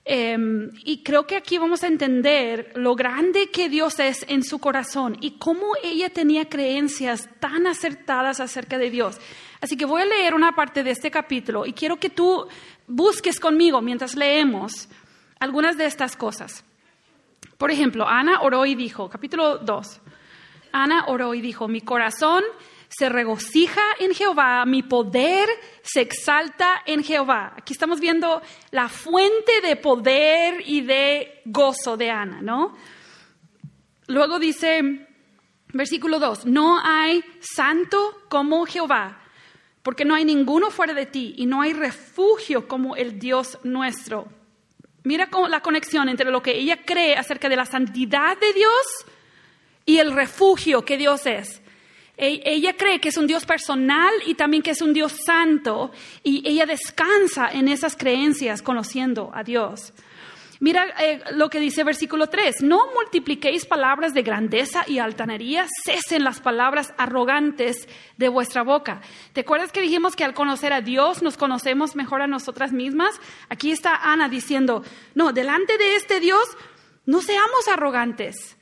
Em, 0.05 0.69
y 0.83 1.01
creo 1.01 1.25
que 1.25 1.37
aquí 1.37 1.57
vamos 1.57 1.81
a 1.83 1.87
entender 1.87 2.73
lo 2.75 2.93
grande 2.93 3.49
que 3.51 3.69
Dios 3.69 3.99
es 3.99 4.25
en 4.27 4.43
su 4.43 4.59
corazón 4.59 5.17
y 5.21 5.37
cómo 5.37 5.75
ella 5.81 6.09
tenía 6.09 6.49
creencias 6.49 7.29
tan 7.39 7.67
acertadas 7.67 8.41
acerca 8.41 8.77
de 8.77 8.89
Dios. 8.89 9.17
Así 9.61 9.77
que 9.77 9.85
voy 9.85 10.01
a 10.01 10.05
leer 10.05 10.33
una 10.33 10.55
parte 10.55 10.83
de 10.83 10.91
este 10.91 11.09
capítulo 11.09 11.65
y 11.65 11.71
quiero 11.71 11.97
que 11.97 12.09
tú 12.09 12.47
busques 12.85 13.39
conmigo 13.39 13.81
mientras 13.81 14.15
leemos 14.15 14.89
algunas 15.39 15.77
de 15.77 15.85
estas 15.85 16.17
cosas. 16.17 16.65
Por 17.57 17.71
ejemplo, 17.71 18.05
Ana 18.05 18.41
oró 18.41 18.65
y 18.65 18.75
dijo, 18.75 19.09
capítulo 19.09 19.59
2, 19.59 20.01
Ana 20.73 21.05
oró 21.07 21.33
y 21.33 21.39
dijo, 21.39 21.69
mi 21.69 21.79
corazón 21.79 22.43
se 22.97 23.09
regocija 23.09 23.81
en 23.99 24.13
Jehová, 24.13 24.65
mi 24.65 24.83
poder 24.83 25.49
se 25.81 26.01
exalta 26.01 26.83
en 26.85 27.03
Jehová. 27.03 27.53
Aquí 27.57 27.73
estamos 27.73 27.99
viendo 27.99 28.41
la 28.71 28.87
fuente 28.87 29.61
de 29.61 29.75
poder 29.75 30.61
y 30.65 30.81
de 30.81 31.41
gozo 31.45 31.97
de 31.97 32.11
Ana, 32.11 32.41
¿no? 32.41 32.75
Luego 34.07 34.37
dice, 34.37 35.07
versículo 35.73 36.19
2, 36.19 36.45
no 36.45 36.79
hay 36.83 37.23
santo 37.39 38.23
como 38.29 38.65
Jehová, 38.65 39.21
porque 39.81 40.05
no 40.05 40.13
hay 40.13 40.23
ninguno 40.23 40.69
fuera 40.69 40.93
de 40.93 41.07
ti 41.07 41.33
y 41.37 41.47
no 41.47 41.61
hay 41.61 41.73
refugio 41.73 42.67
como 42.67 42.95
el 42.95 43.17
Dios 43.17 43.57
nuestro. 43.63 44.27
Mira 45.03 45.29
la 45.49 45.61
conexión 45.61 46.09
entre 46.09 46.29
lo 46.29 46.43
que 46.43 46.57
ella 46.57 46.85
cree 46.85 47.15
acerca 47.15 47.49
de 47.49 47.55
la 47.55 47.65
santidad 47.65 48.37
de 48.37 48.53
Dios 48.53 49.05
y 49.85 49.97
el 49.97 50.13
refugio 50.13 50.85
que 50.85 50.97
Dios 50.97 51.25
es. 51.25 51.62
E-, 52.17 52.41
ella 52.45 52.73
cree 52.77 52.99
que 52.99 53.09
es 53.09 53.17
un 53.17 53.27
Dios 53.27 53.45
personal 53.45 54.13
y 54.25 54.35
también 54.35 54.63
que 54.63 54.71
es 54.71 54.81
un 54.81 54.93
Dios 54.93 55.13
santo 55.25 55.91
y 56.23 56.47
ella 56.47 56.65
descansa 56.65 57.49
en 57.51 57.67
esas 57.67 57.95
creencias 57.95 58.61
conociendo 58.61 59.31
a 59.33 59.43
Dios. 59.43 59.93
Mira 60.59 60.85
eh, 61.01 61.21
lo 61.33 61.49
que 61.49 61.59
dice 61.59 61.83
versículo 61.83 62.27
3, 62.27 62.63
no 62.63 62.79
multipliquéis 62.95 63.65
palabras 63.65 64.13
de 64.13 64.21
grandeza 64.21 64.85
y 64.87 64.99
altanería, 64.99 65.65
cesen 65.83 66.23
las 66.23 66.39
palabras 66.39 66.93
arrogantes 66.97 67.85
de 68.15 68.29
vuestra 68.29 68.63
boca. 68.63 69.01
¿Te 69.33 69.41
acuerdas 69.41 69.73
que 69.73 69.81
dijimos 69.81 70.15
que 70.15 70.23
al 70.23 70.33
conocer 70.33 70.71
a 70.71 70.79
Dios 70.79 71.21
nos 71.21 71.35
conocemos 71.35 71.97
mejor 71.97 72.21
a 72.21 72.27
nosotras 72.27 72.71
mismas? 72.71 73.19
Aquí 73.49 73.73
está 73.73 73.93
Ana 73.93 74.29
diciendo, 74.29 74.83
no, 75.15 75.33
delante 75.33 75.77
de 75.77 75.97
este 75.97 76.21
Dios 76.21 76.47
no 77.05 77.21
seamos 77.21 77.67
arrogantes. 77.67 78.55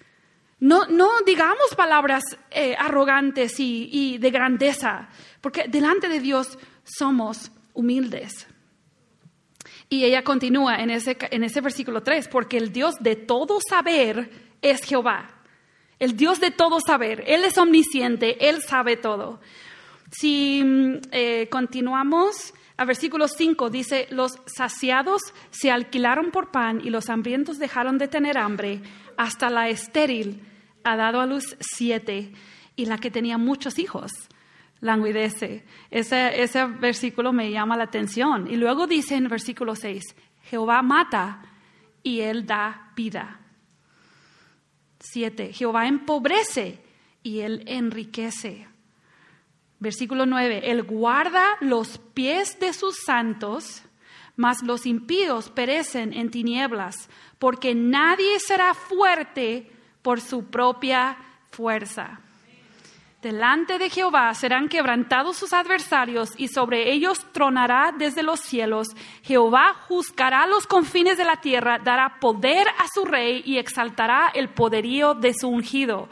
No, 0.62 0.86
digamos 1.26 1.74
palabras 1.76 2.24
eh, 2.52 2.76
arrogantes 2.78 3.60
y, 3.60 4.20
de 4.20 4.30
grandeza, 4.30 5.10
porque 5.42 5.66
delante 5.68 6.08
de 6.08 6.20
Dios 6.20 6.60
somos 6.84 7.52
humildes. 7.74 8.48
Y 9.90 10.06
ella 10.06 10.24
continúa 10.24 10.76
en 10.76 10.92
ese, 10.92 11.18
en 11.32 11.44
ese 11.44 11.62
versículo 11.62 12.04
3, 12.04 12.28
porque 12.28 12.58
el 12.58 12.72
Dios 12.72 12.94
de 13.00 13.16
todo 13.16 13.58
saber 13.68 14.30
es 14.62 14.84
Jehová. 14.84 15.32
El 15.98 16.16
Dios 16.16 16.40
de 16.40 16.52
todo 16.52 16.80
saber, 16.80 17.24
Él 17.26 17.44
es 17.44 17.58
omnisciente, 17.58 18.48
Él 18.48 18.62
sabe 18.62 18.98
todo. 18.98 19.42
Si 20.12 20.64
mm, 20.64 20.98
eh, 21.12 21.48
continuamos 21.50 22.54
a 22.78 22.86
versículo 22.86 23.28
5, 23.28 23.72
dice, 23.72 24.08
los 24.12 24.38
saciados 24.46 25.24
se 25.50 25.72
alquilaron 25.72 26.30
por 26.30 26.52
pan 26.52 26.82
y 26.84 26.92
los 26.92 27.10
hambrientos 27.10 27.58
dejaron 27.58 27.98
de 27.98 28.08
tener 28.08 28.38
hambre 28.38 28.84
hasta 29.18 29.50
la 29.50 29.68
estéril 29.68 30.51
ha 30.84 30.96
dado 30.96 31.22
a 31.22 31.26
luz 31.26 31.56
siete 31.60 32.32
y 32.76 32.86
la 32.86 32.98
que 32.98 33.12
tenía 33.12 33.38
muchos 33.38 33.80
hijos 33.80 34.12
languidece. 34.82 35.64
Ese, 35.90 36.42
ese 36.42 36.66
versículo 36.66 37.32
me 37.32 37.52
llama 37.52 37.78
la 37.78 37.86
atención. 37.86 38.52
Y 38.52 38.58
luego 38.58 38.88
dice 38.88 39.16
en 39.16 39.30
versículo 39.30 39.76
6, 39.76 40.04
Jehová 40.44 40.82
mata 40.82 41.44
y 42.04 42.22
él 42.22 42.46
da 42.46 42.92
vida. 42.96 43.40
Siete, 45.00 45.54
Jehová 45.54 45.88
empobrece 45.88 46.84
y 47.24 47.40
él 47.40 47.64
enriquece. 47.68 48.68
Versículo 49.80 50.26
9, 50.26 50.70
él 50.72 50.84
guarda 50.84 51.44
los 51.60 51.98
pies 51.98 52.60
de 52.60 52.74
sus 52.74 52.98
santos, 53.04 53.84
mas 54.36 54.62
los 54.62 54.86
impíos 54.86 55.50
perecen 55.50 56.14
en 56.14 56.30
tinieblas, 56.30 57.10
porque 57.40 57.74
nadie 57.74 58.40
será 58.40 58.76
fuerte 58.76 59.72
por 60.02 60.22
su 60.22 60.46
propia 60.46 61.18
fuerza. 61.52 62.20
Delante 63.22 63.78
de 63.78 63.92
Jehová 63.92 64.34
serán 64.34 64.68
quebrantados 64.68 65.38
sus 65.38 65.54
adversarios 65.54 66.32
y 66.38 66.48
sobre 66.48 66.92
ellos 66.92 67.24
tronará 67.34 67.94
desde 67.96 68.24
los 68.24 68.40
cielos. 68.40 68.88
Jehová 69.22 69.76
juzgará 69.88 70.48
los 70.48 70.66
confines 70.66 71.20
de 71.20 71.26
la 71.26 71.36
tierra, 71.36 71.78
dará 71.78 72.20
poder 72.20 72.68
a 72.68 72.88
su 72.92 73.06
rey 73.06 73.44
y 73.46 73.60
exaltará 73.60 74.32
el 74.34 74.50
poderío 74.50 75.14
de 75.14 75.36
su 75.36 75.50
ungido. 75.50 76.10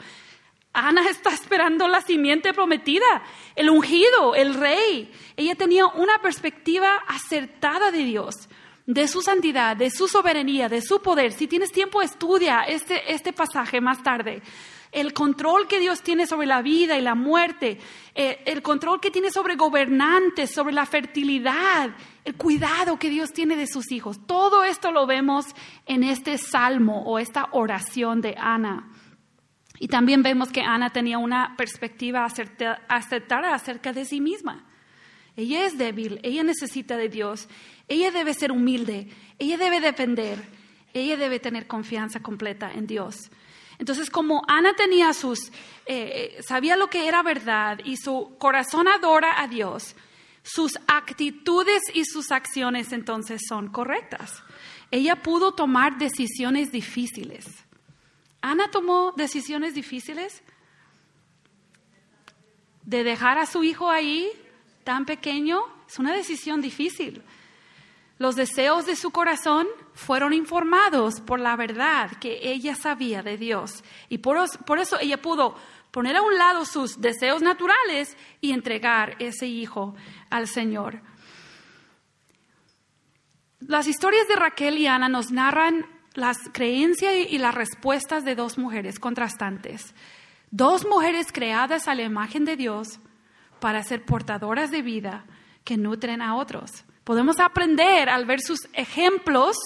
Ana 0.72 1.02
está 1.10 1.30
esperando 1.30 1.88
la 1.88 2.00
simiente 2.00 2.54
prometida, 2.54 3.24
el 3.56 3.70
ungido, 3.70 4.36
el 4.36 4.54
rey. 4.54 5.12
Ella 5.36 5.56
tenía 5.56 5.86
una 5.86 6.18
perspectiva 6.22 6.94
acertada 7.08 7.90
de 7.90 8.04
Dios 8.04 8.48
de 8.86 9.08
su 9.08 9.22
santidad, 9.22 9.76
de 9.76 9.90
su 9.90 10.08
soberanía, 10.08 10.68
de 10.68 10.82
su 10.82 11.00
poder. 11.00 11.32
Si 11.32 11.46
tienes 11.46 11.72
tiempo, 11.72 12.02
estudia 12.02 12.62
este, 12.62 13.12
este 13.12 13.32
pasaje 13.32 13.80
más 13.80 14.02
tarde. 14.02 14.42
el 14.92 15.12
control 15.12 15.68
que 15.68 15.78
Dios 15.78 16.02
tiene 16.02 16.26
sobre 16.26 16.48
la 16.48 16.62
vida 16.62 16.98
y 16.98 17.00
la 17.00 17.14
muerte, 17.14 17.78
eh, 18.14 18.42
el 18.44 18.60
control 18.60 19.00
que 19.00 19.12
tiene 19.12 19.30
sobre 19.30 19.54
gobernantes, 19.54 20.50
sobre 20.50 20.72
la 20.72 20.84
fertilidad, 20.84 21.90
el 22.24 22.34
cuidado 22.34 22.98
que 22.98 23.08
Dios 23.08 23.32
tiene 23.32 23.54
de 23.54 23.68
sus 23.68 23.92
hijos. 23.92 24.26
Todo 24.26 24.64
esto 24.64 24.90
lo 24.90 25.06
vemos 25.06 25.46
en 25.86 26.02
este 26.02 26.38
salmo 26.38 27.04
o 27.04 27.20
esta 27.20 27.50
oración 27.52 28.20
de 28.20 28.34
Ana. 28.36 28.90
Y 29.78 29.88
también 29.88 30.22
vemos 30.22 30.50
que 30.50 30.60
Ana 30.60 30.90
tenía 30.90 31.18
una 31.18 31.54
perspectiva 31.56 32.26
acertada 32.26 33.54
acerca 33.54 33.92
de 33.92 34.04
sí 34.04 34.20
misma. 34.20 34.66
Ella 35.36 35.64
es 35.64 35.78
débil, 35.78 36.20
ella 36.22 36.42
necesita 36.42 36.98
de 36.98 37.08
Dios, 37.08 37.48
ella 37.90 38.12
debe 38.12 38.32
ser 38.34 38.52
humilde, 38.52 39.08
ella 39.38 39.58
debe 39.58 39.80
depender, 39.80 40.38
ella 40.94 41.16
debe 41.16 41.40
tener 41.40 41.66
confianza 41.66 42.20
completa 42.20 42.72
en 42.72 42.86
Dios. 42.86 43.30
Entonces, 43.80 44.10
como 44.10 44.42
Ana 44.46 44.74
tenía 44.74 45.12
sus, 45.12 45.48
eh, 45.48 46.36
eh, 46.36 46.42
sabía 46.46 46.76
lo 46.76 46.88
que 46.88 47.08
era 47.08 47.22
verdad 47.24 47.80
y 47.84 47.96
su 47.96 48.36
corazón 48.38 48.86
adora 48.86 49.42
a 49.42 49.48
Dios, 49.48 49.96
sus 50.44 50.78
actitudes 50.86 51.82
y 51.92 52.04
sus 52.04 52.30
acciones 52.30 52.92
entonces 52.92 53.42
son 53.48 53.68
correctas. 53.68 54.40
Ella 54.92 55.16
pudo 55.16 55.52
tomar 55.52 55.98
decisiones 55.98 56.70
difíciles. 56.70 57.46
Ana 58.40 58.70
tomó 58.70 59.12
decisiones 59.16 59.74
difíciles 59.74 60.42
de 62.84 63.02
dejar 63.02 63.38
a 63.38 63.46
su 63.46 63.64
hijo 63.64 63.90
ahí 63.90 64.30
tan 64.84 65.06
pequeño. 65.06 65.60
Es 65.88 65.98
una 65.98 66.14
decisión 66.14 66.60
difícil. 66.60 67.22
Los 68.20 68.36
deseos 68.36 68.84
de 68.84 68.96
su 68.96 69.12
corazón 69.12 69.66
fueron 69.94 70.34
informados 70.34 71.22
por 71.22 71.40
la 71.40 71.56
verdad 71.56 72.10
que 72.20 72.38
ella 72.42 72.74
sabía 72.74 73.22
de 73.22 73.38
Dios. 73.38 73.82
Y 74.10 74.18
por, 74.18 74.36
eso 74.78 74.98
ella 75.00 75.22
pudo 75.22 75.56
poner 75.90 76.16
a 76.16 76.20
un 76.20 76.36
lado 76.36 76.66
sus 76.66 77.00
deseos 77.00 77.40
naturales 77.40 78.18
y 78.42 78.52
entregar 78.52 79.16
ese 79.20 79.46
hijo 79.46 79.94
al 80.28 80.48
Señor. 80.48 81.00
Las 83.60 83.86
historias 83.86 84.28
de 84.28 84.36
Raquel 84.36 84.76
y 84.76 84.86
Ana 84.86 85.08
nos 85.08 85.30
narran 85.30 85.86
las 86.12 86.36
creencias 86.52 87.14
y 87.26 87.38
las 87.38 87.54
respuestas 87.54 88.22
de 88.26 88.34
dos 88.34 88.58
mujeres 88.58 88.98
contrastantes. 88.98 89.94
Dos 90.50 90.84
mujeres 90.84 91.32
creadas 91.32 91.88
a 91.88 91.94
la 91.94 92.02
imagen 92.02 92.44
de 92.44 92.56
Dios 92.58 93.00
para 93.60 93.82
ser 93.82 94.04
portadoras 94.04 94.70
de 94.70 94.82
vida 94.82 95.24
que 95.64 95.78
nutren 95.78 96.20
a 96.20 96.36
otros. 96.36 96.84
Podemos 97.04 97.40
aprender 97.40 98.08
al 98.08 98.26
ver 98.26 98.40
sus 98.40 98.68
ejemplos 98.72 99.56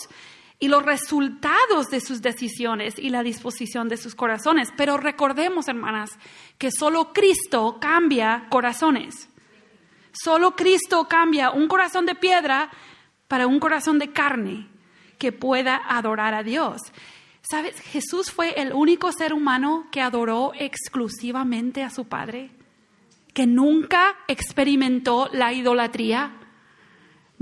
y 0.59 0.69
los 0.69 0.85
resultados 0.85 1.89
de 1.91 2.01
sus 2.01 2.23
decisiones 2.23 2.99
y 2.99 3.11
la 3.11 3.23
disposición 3.23 3.89
de 3.89 3.97
sus 3.97 4.15
corazones. 4.15 4.71
Pero 4.77 4.97
recordemos, 4.97 5.69
hermanas, 5.69 6.19
que 6.59 6.71
solo 6.71 7.13
Cristo 7.13 7.79
cambia 7.81 8.47
corazones. 8.51 9.29
Solo 10.13 10.55
Cristo 10.55 11.09
cambia 11.09 11.51
un 11.51 11.67
corazón 11.69 12.07
de 12.07 12.15
piedra 12.15 12.71
para 13.29 13.47
un 13.47 13.59
corazón 13.59 13.99
de 13.99 14.13
carne 14.13 14.69
que 15.19 15.33
pueda 15.33 15.81
adorar 15.89 16.35
a 16.35 16.43
Dios. 16.43 16.81
¿Sabes? 17.43 17.79
Jesús 17.81 18.31
fue 18.31 18.61
el 18.61 18.73
único 18.73 19.13
ser 19.13 19.35
humano 19.35 19.87
que 19.91 20.01
adoró 20.01 20.53
exclusivamente 20.59 21.83
a 21.83 21.91
su 21.91 22.07
Padre, 22.07 22.51
que 23.35 23.47
nunca 23.47 24.17
experimentó 24.29 25.29
la 25.33 25.53
idolatría, 25.53 26.33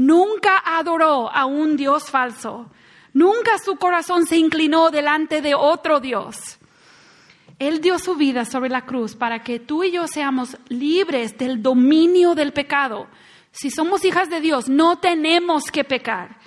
nunca 0.07 0.63
adoró 0.65 1.31
a 1.33 1.47
un 1.47 1.77
Dios 1.77 2.11
falso, 2.11 2.71
nunca 3.13 3.59
su 3.59 3.77
corazón 3.77 4.27
se 4.27 4.37
inclinó 4.37 4.91
delante 4.91 5.41
de 5.41 5.55
otro 5.55 6.01
Dios. 6.01 6.59
Él 7.59 7.81
dio 7.81 7.99
su 7.99 8.17
vida 8.17 8.45
sobre 8.45 8.71
la 8.71 8.85
cruz 8.85 9.15
para 9.15 9.45
que 9.45 9.61
tú 9.61 9.85
y 9.85 9.93
yo 9.93 10.09
seamos 10.09 10.57
libres 10.69 11.39
del 11.39 11.63
dominio 11.63 12.35
del 12.35 12.53
pecado. 12.53 13.07
Si 13.53 13.71
somos 13.71 14.05
hijas 14.05 14.29
de 14.29 14.41
Dios, 14.41 14.69
no 14.69 14.99
tenemos 14.99 15.65
que 15.71 15.85
pecar. 15.85 16.39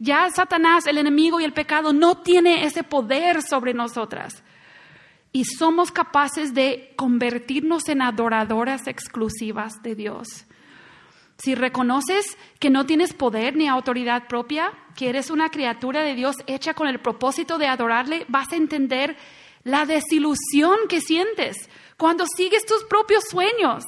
Ya 0.00 0.28
Satanás, 0.30 0.86
el 0.86 0.98
enemigo 0.98 1.38
y 1.38 1.44
el 1.44 1.52
pecado 1.52 1.92
no 1.92 2.18
tiene 2.18 2.64
ese 2.64 2.82
poder 2.82 3.42
sobre 3.42 3.72
nosotras. 3.72 4.42
Y 5.30 5.44
somos 5.44 5.92
capaces 5.92 6.54
de 6.54 6.92
convertirnos 6.96 7.88
en 7.88 8.02
adoradoras 8.02 8.88
exclusivas 8.88 9.82
de 9.82 9.94
Dios. 9.94 10.46
Si 11.38 11.54
reconoces 11.54 12.38
que 12.60 12.70
no 12.70 12.86
tienes 12.86 13.12
poder 13.12 13.56
ni 13.56 13.68
autoridad 13.68 14.28
propia, 14.28 14.72
que 14.96 15.08
eres 15.08 15.30
una 15.30 15.50
criatura 15.50 16.02
de 16.02 16.14
Dios 16.14 16.36
hecha 16.46 16.74
con 16.74 16.86
el 16.86 17.00
propósito 17.00 17.58
de 17.58 17.66
adorarle, 17.66 18.24
vas 18.28 18.52
a 18.52 18.56
entender 18.56 19.16
la 19.64 19.86
desilusión 19.86 20.76
que 20.88 21.00
sientes 21.00 21.68
cuando 21.96 22.24
sigues 22.36 22.64
tus 22.64 22.84
propios 22.84 23.24
sueños. 23.28 23.84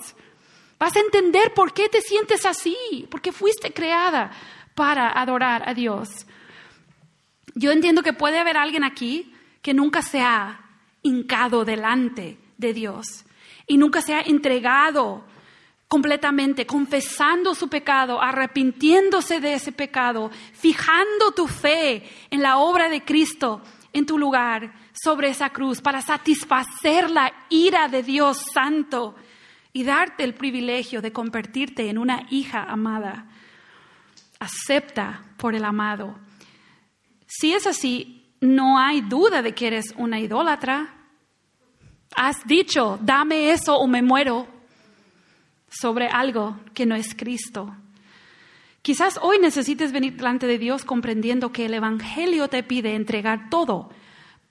Vas 0.79 0.97
a 0.97 1.01
entender 1.01 1.55
por 1.55 1.73
qué 1.73 1.89
te 1.89 2.01
sientes 2.01 2.45
así, 2.45 3.07
porque 3.11 3.33
fuiste 3.33 3.73
creada 3.73 4.33
para 4.75 5.11
adorar 5.11 5.69
a 5.69 5.75
Dios. 5.75 6.09
Yo 7.55 7.71
entiendo 7.71 8.03
que 8.03 8.13
puede 8.13 8.39
haber 8.39 8.57
alguien 8.57 8.85
aquí 8.85 9.33
que 9.63 9.73
nunca 9.73 10.03
se 10.03 10.21
ha 10.21 10.61
hincado 11.03 11.65
delante 11.65 12.37
de 12.59 12.75
Dios 12.75 13.25
y 13.67 13.79
nunca 13.79 14.03
se 14.03 14.15
ha 14.15 14.21
entregado 14.21 15.25
completamente, 15.89 16.67
confesando 16.67 17.55
su 17.55 17.69
pecado, 17.69 18.21
arrepintiéndose 18.21 19.41
de 19.41 19.55
ese 19.55 19.73
pecado, 19.73 20.31
fijando 20.53 21.33
tu 21.33 21.47
fe 21.47 22.03
en 22.31 22.43
la 22.43 22.59
obra 22.59 22.89
de 22.89 23.05
Cristo 23.05 23.63
en 23.93 24.05
tu 24.05 24.19
lugar 24.19 24.75
sobre 24.93 25.29
esa 25.29 25.51
cruz 25.51 25.81
para 25.81 26.03
satisfacer 26.03 27.11
la 27.11 27.33
ira 27.49 27.89
de 27.89 28.03
Dios 28.03 28.43
Santo 28.53 29.15
y 29.73 29.85
darte 29.85 30.25
el 30.25 30.35
privilegio 30.35 31.01
de 31.01 31.13
convertirte 31.13 31.89
en 31.89 31.99
una 31.99 32.27
hija 32.31 32.65
amada 32.65 33.27
acepta 34.39 35.25
por 35.37 35.55
el 35.55 35.65
amado. 35.65 36.17
Si 37.27 37.53
es 37.53 37.67
así, 37.67 38.35
no 38.41 38.79
hay 38.79 39.01
duda 39.01 39.43
de 39.43 39.55
que 39.55 39.67
eres 39.67 39.95
una 39.97 40.21
idólatra. 40.21 40.95
Has 42.15 42.47
dicho, 42.47 42.99
dame 43.03 43.51
eso 43.51 43.77
o 43.77 43.87
me 43.87 44.03
muero 44.03 44.47
sobre 45.81 46.09
algo 46.09 46.59
que 46.75 46.87
no 46.87 46.95
es 46.95 47.15
Cristo. 47.15 47.75
Quizás 48.83 49.19
hoy 49.21 49.39
necesites 49.39 49.93
venir 49.93 50.17
delante 50.17 50.47
de 50.47 50.59
Dios 50.59 50.85
comprendiendo 50.85 51.53
que 51.53 51.67
el 51.67 51.75
Evangelio 51.75 52.49
te 52.49 52.63
pide 52.63 52.95
entregar 52.95 53.51
todo 53.51 53.91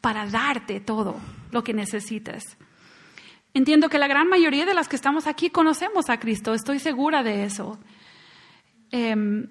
para 0.02 0.28
darte 0.28 0.80
todo 0.80 1.16
lo 1.52 1.64
que 1.64 1.74
necesites. 1.74 2.58
Entiendo 3.54 3.88
que 3.90 3.98
la 3.98 4.08
gran 4.08 4.28
mayoría 4.28 4.66
de 4.66 4.74
las 4.74 4.88
que 4.88 4.98
estamos 4.98 5.28
aquí 5.28 5.50
conocemos 5.50 6.10
a 6.10 6.20
Cristo, 6.20 6.54
estoy 6.54 6.80
segura 6.80 7.24
de 7.24 7.46
eso. 7.46 7.80
Em, 8.92 9.48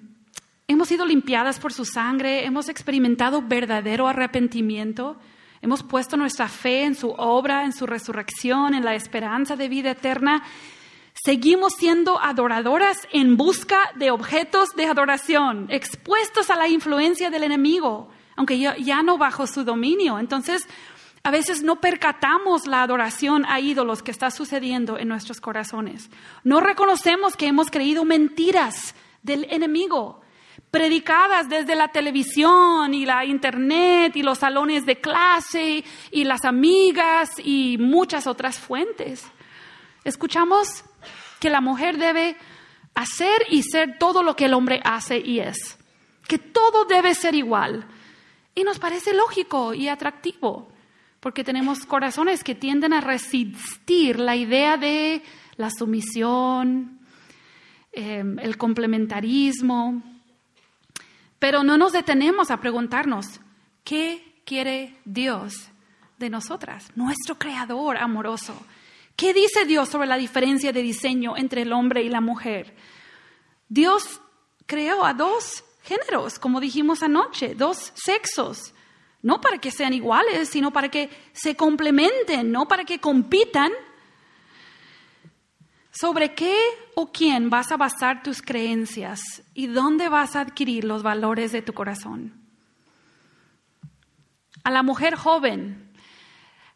Hemos 0.67 0.87
sido 0.87 1.05
limpiadas 1.05 1.59
por 1.59 1.73
su 1.73 1.85
sangre, 1.85 2.43
hemos 2.43 2.69
experimentado 2.69 3.43
verdadero 3.43 4.07
arrepentimiento, 4.07 5.15
hemos 5.61 5.83
puesto 5.83 6.17
nuestra 6.17 6.47
fe 6.47 6.85
en 6.85 6.95
su 6.95 7.11
obra, 7.11 7.65
en 7.65 7.71
su 7.71 7.85
resurrección, 7.85 8.73
en 8.73 8.83
la 8.83 8.95
esperanza 8.95 9.55
de 9.55 9.69
vida 9.69 9.91
eterna. 9.91 10.43
Seguimos 11.25 11.73
siendo 11.73 12.21
adoradoras 12.21 12.99
en 13.11 13.35
busca 13.35 13.79
de 13.95 14.11
objetos 14.11 14.75
de 14.75 14.85
adoración, 14.85 15.65
expuestos 15.71 16.51
a 16.51 16.55
la 16.55 16.67
influencia 16.67 17.31
del 17.31 17.41
enemigo, 17.41 18.09
aunque 18.35 18.59
ya, 18.59 19.01
no 19.01 19.17
bajo 19.17 19.47
su 19.47 19.63
dominio. 19.63 20.19
Entonces, 20.19 20.67
a 21.23 21.31
veces 21.31 21.63
no 21.63 21.81
percatamos 21.81 22.67
la 22.67 22.83
adoración 22.83 23.43
a 23.47 23.59
ídolos 23.59 24.03
que 24.03 24.11
está 24.11 24.29
sucediendo 24.29 24.99
en 24.99 25.07
nuestros 25.07 25.41
corazones. 25.41 26.11
No 26.43 26.59
reconocemos 26.59 27.35
que 27.35 27.47
hemos 27.47 27.71
creído 27.71 28.05
mentiras 28.05 28.93
del 29.23 29.47
enemigo 29.49 30.21
predicadas 30.69 31.49
desde 31.49 31.73
la 31.73 31.87
televisión 31.87 32.93
y 32.93 33.03
la 33.07 33.25
internet 33.25 34.15
y 34.15 34.21
los 34.21 34.37
salones 34.37 34.85
de 34.85 35.01
clase 35.01 35.83
y 36.11 36.23
las 36.23 36.45
amigas 36.45 37.31
y 37.43 37.77
muchas 37.79 38.27
otras 38.27 38.59
fuentes. 38.59 39.25
Escuchamos 40.03 40.83
que 41.45 41.51
la 41.51 41.61
mujer 41.61 41.99
debe 41.99 42.37
hacer 42.95 43.43
y 43.51 43.61
ser 43.61 43.99
todo 43.99 44.23
lo 44.23 44.35
que 44.35 44.45
el 44.45 44.55
hombre 44.55 44.81
hace 44.83 45.19
y 45.19 45.41
es, 45.41 45.77
que 46.27 46.39
todo 46.39 46.85
debe 46.85 47.13
ser 47.13 47.35
igual. 47.35 47.85
Y 48.55 48.63
nos 48.63 48.79
parece 48.79 49.13
lógico 49.13 49.75
y 49.75 49.87
atractivo, 49.87 50.71
porque 51.19 51.43
tenemos 51.43 51.85
corazones 51.85 52.43
que 52.43 52.55
tienden 52.55 52.93
a 52.93 53.01
resistir 53.01 54.19
la 54.19 54.35
idea 54.35 54.77
de 54.77 55.21
la 55.55 55.69
sumisión, 55.69 56.99
eh, 57.93 58.23
el 58.41 58.57
complementarismo, 58.57 60.01
pero 61.37 61.63
no 61.63 61.77
nos 61.77 61.93
detenemos 61.93 62.49
a 62.49 62.59
preguntarnos, 62.59 63.39
¿qué 63.83 64.41
quiere 64.45 64.97
Dios 65.05 65.69
de 66.17 66.31
nosotras? 66.31 66.91
Nuestro 66.95 67.37
Creador 67.37 67.97
amoroso. 67.97 68.55
¿Qué 69.15 69.33
dice 69.33 69.65
Dios 69.65 69.89
sobre 69.89 70.07
la 70.07 70.17
diferencia 70.17 70.73
de 70.73 70.81
diseño 70.81 71.37
entre 71.37 71.61
el 71.61 71.71
hombre 71.71 72.03
y 72.03 72.09
la 72.09 72.21
mujer? 72.21 72.75
Dios 73.69 74.21
creó 74.65 75.05
a 75.05 75.13
dos 75.13 75.63
géneros, 75.83 76.37
como 76.39 76.59
dijimos 76.59 77.01
anoche, 77.03 77.55
dos 77.55 77.91
sexos. 77.95 78.73
no 79.21 79.41
para 79.41 79.57
que 79.57 79.71
sean 79.71 79.91
iguales, 79.91 80.49
sino 80.49 80.69
para 80.71 80.89
que 80.89 81.09
se 81.33 81.55
complementen, 81.55 82.51
no 82.51 82.67
para 82.67 82.83
que 82.83 82.99
compitan. 82.99 83.71
¿Sobre 85.89 86.35
qué 86.35 86.55
o 86.93 87.11
quién 87.11 87.49
vas 87.49 87.71
a 87.71 87.77
basar 87.77 88.21
tus 88.21 88.43
creencias 88.43 89.41
y 89.55 89.65
dónde 89.65 90.09
vas 90.09 90.35
a 90.35 90.41
adquirir 90.41 90.83
los 90.83 91.01
valores 91.01 91.51
de 91.51 91.63
tu 91.63 91.73
corazón? 91.73 92.33
A 94.63 94.69
la 94.69 94.83
mujer 94.83 95.15
joven, 95.15 95.91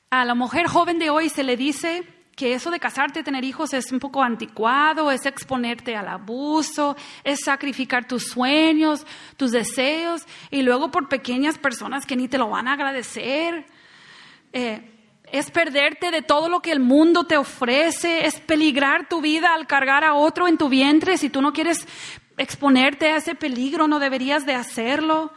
a 0.09 0.25
la 0.25 0.33
mujer 0.33 0.65
joven 0.65 0.97
de 0.97 1.11
hoy 1.11 1.29
se 1.29 1.43
le 1.43 1.55
dice 1.55 2.03
que 2.39 2.53
eso 2.53 2.71
de 2.71 2.79
casarte, 2.79 3.21
tener 3.21 3.43
hijos 3.43 3.73
es 3.73 3.91
un 3.91 3.99
poco 3.99 4.23
anticuado, 4.23 5.11
es 5.11 5.25
exponerte 5.25 5.97
al 5.97 6.07
abuso, 6.07 6.95
es 7.25 7.41
sacrificar 7.43 8.07
tus 8.07 8.27
sueños, 8.27 9.05
tus 9.35 9.51
deseos, 9.51 10.25
y 10.49 10.61
luego 10.61 10.89
por 10.89 11.09
pequeñas 11.09 11.57
personas 11.57 12.05
que 12.05 12.15
ni 12.15 12.29
te 12.29 12.37
lo 12.37 12.47
van 12.47 12.69
a 12.69 12.73
agradecer. 12.73 13.65
Eh, 14.53 14.89
es 15.33 15.51
perderte 15.51 16.11
de 16.11 16.21
todo 16.21 16.47
lo 16.47 16.61
que 16.61 16.71
el 16.71 16.79
mundo 16.79 17.25
te 17.25 17.35
ofrece, 17.35 18.25
es 18.25 18.39
peligrar 18.39 19.09
tu 19.09 19.19
vida 19.19 19.53
al 19.53 19.67
cargar 19.67 20.05
a 20.05 20.13
otro 20.13 20.47
en 20.47 20.57
tu 20.57 20.69
vientre. 20.69 21.17
Si 21.17 21.29
tú 21.29 21.41
no 21.41 21.51
quieres 21.51 21.85
exponerte 22.37 23.07
a 23.07 23.17
ese 23.17 23.35
peligro, 23.35 23.89
no 23.89 23.99
deberías 23.99 24.45
de 24.45 24.53
hacerlo. 24.53 25.33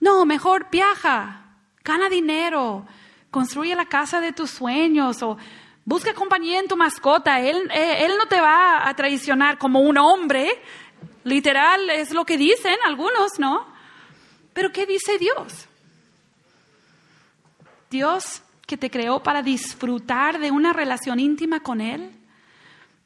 No, 0.00 0.24
mejor 0.24 0.68
viaja, 0.70 1.56
gana 1.82 2.08
dinero, 2.08 2.86
construye 3.32 3.74
la 3.74 3.86
casa 3.86 4.20
de 4.20 4.32
tus 4.32 4.52
sueños 4.52 5.24
o 5.24 5.38
Busca 5.86 6.14
compañía 6.14 6.58
en 6.58 6.66
tu 6.66 6.76
mascota. 6.76 7.40
Él, 7.40 7.70
eh, 7.72 8.04
él 8.04 8.14
no 8.18 8.26
te 8.26 8.40
va 8.40 8.88
a 8.88 8.96
traicionar 8.96 9.56
como 9.56 9.78
un 9.80 9.96
hombre. 9.96 10.60
Literal 11.22 11.88
es 11.90 12.12
lo 12.12 12.24
que 12.24 12.36
dicen 12.36 12.76
algunos, 12.84 13.38
¿no? 13.38 13.68
Pero 14.52 14.72
¿qué 14.72 14.84
dice 14.84 15.16
Dios? 15.16 15.68
Dios 17.88 18.42
que 18.66 18.76
te 18.76 18.90
creó 18.90 19.22
para 19.22 19.42
disfrutar 19.42 20.40
de 20.40 20.50
una 20.50 20.72
relación 20.72 21.20
íntima 21.20 21.60
con 21.60 21.80
Él, 21.80 22.10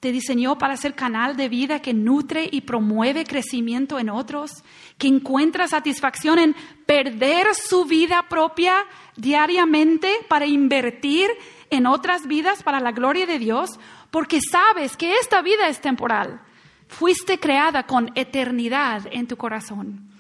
te 0.01 0.11
diseñó 0.11 0.57
para 0.57 0.79
ser 0.79 0.95
canal 0.95 1.37
de 1.37 1.51
vida 1.51 1.83
que 1.83 1.93
nutre 1.93 2.49
y 2.51 2.63
promueve 2.63 3.25
crecimiento 3.25 3.99
en 3.99 4.09
otros, 4.09 4.65
que 4.97 5.09
encuentra 5.09 5.69
satisfacción 5.69 6.39
en 6.39 6.57
perder 6.87 7.55
su 7.55 7.85
vida 7.85 8.25
propia 8.31 8.87
diariamente 9.17 10.11
para 10.29 10.47
invertir 10.47 11.29
en 11.71 11.87
otras 11.87 12.27
vidas 12.27 12.63
para 12.63 12.81
la 12.81 12.93
gloria 12.93 13.27
de 13.27 13.39
Dios, 13.39 13.71
porque 14.11 14.41
sabes 14.41 14.97
que 14.97 15.15
esta 15.15 15.41
vida 15.41 15.69
es 15.69 15.81
temporal. 15.81 16.41
Fuiste 16.89 17.39
creada 17.39 17.85
con 17.85 18.11
eternidad 18.17 19.07
en 19.13 19.29
tu 19.29 19.37
corazón, 19.37 20.11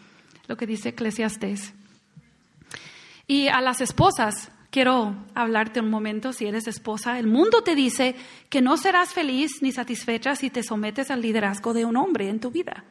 lo 0.47 0.57
que 0.57 0.67
dice 0.67 0.91
Eclesiastes. 0.91 1.75
Y 3.27 3.49
a 3.49 3.61
las 3.61 3.81
esposas, 3.81 4.53
quiero 4.71 5.17
hablarte 5.35 5.81
un 5.81 5.91
momento, 5.91 6.33
si 6.33 6.47
eres 6.47 6.69
esposa, 6.69 7.19
el 7.19 7.27
mundo 7.27 7.63
te 7.63 7.75
dice 7.75 8.15
que 8.49 8.61
no 8.61 8.77
serás 8.77 9.13
feliz 9.13 9.63
ni 9.63 9.73
satisfecha 9.73 10.37
si 10.37 10.51
te 10.51 10.63
sometes 10.63 11.11
al 11.11 11.21
liderazgo 11.21 11.75
de 11.75 11.85
un 11.85 11.97
hombre 11.97 12.29
en 12.29 12.41
tu 12.41 12.51
vida. 12.51 12.85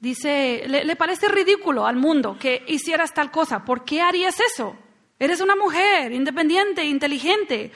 Dice, 0.00 0.64
le, 0.66 0.84
le 0.84 0.96
parece 0.96 1.28
ridículo 1.28 1.86
al 1.86 1.96
mundo 1.96 2.36
que 2.38 2.62
hicieras 2.66 3.14
tal 3.14 3.30
cosa. 3.30 3.64
¿Por 3.64 3.84
qué 3.84 4.02
harías 4.02 4.38
eso? 4.40 4.76
Eres 5.18 5.40
una 5.40 5.56
mujer 5.56 6.12
independiente, 6.12 6.84
inteligente. 6.84 7.72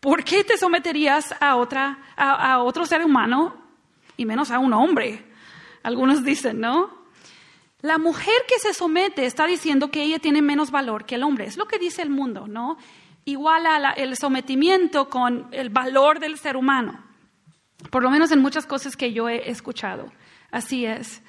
¿Por 0.00 0.24
qué 0.24 0.42
te 0.42 0.58
someterías 0.58 1.34
a, 1.40 1.56
otra, 1.56 1.98
a, 2.16 2.60
otro 2.62 2.84
ser 2.86 3.04
humano 3.04 3.54
y 4.16 4.26
menos 4.26 4.50
a 4.50 4.58
un 4.58 4.72
hombre? 4.72 5.24
Algunos 5.84 6.24
dicen, 6.24 6.60
¿no? 6.60 7.02
La 7.82 7.98
mujer 7.98 8.34
que 8.48 8.58
se 8.58 8.74
somete 8.74 9.26
está 9.26 9.46
diciendo 9.46 9.90
que 9.90 10.02
ella 10.02 10.18
tiene 10.18 10.42
menos 10.42 10.70
valor 10.70 11.04
que 11.04 11.16
el 11.16 11.22
hombre. 11.22 11.46
Es 11.46 11.56
lo 11.56 11.66
que 11.66 11.78
dice 11.78 12.02
el 12.02 12.10
mundo, 12.10 12.46
¿no? 12.48 12.78
Iguala 13.24 13.92
el 13.96 14.16
sometimiento 14.16 15.08
con 15.08 15.48
el 15.52 15.70
valor 15.70 16.18
del 16.18 16.38
ser 16.38 16.56
humano. 16.56 17.04
Por 17.90 18.02
lo 18.02 18.10
menos 18.10 18.30
en 18.32 18.40
muchas 18.40 18.66
cosas 18.66 18.96
que 18.96 19.12
yo 19.12 19.28
he 19.28 19.50
escuchado. 19.50 20.12
Así 20.50 20.84
es. 20.84 21.22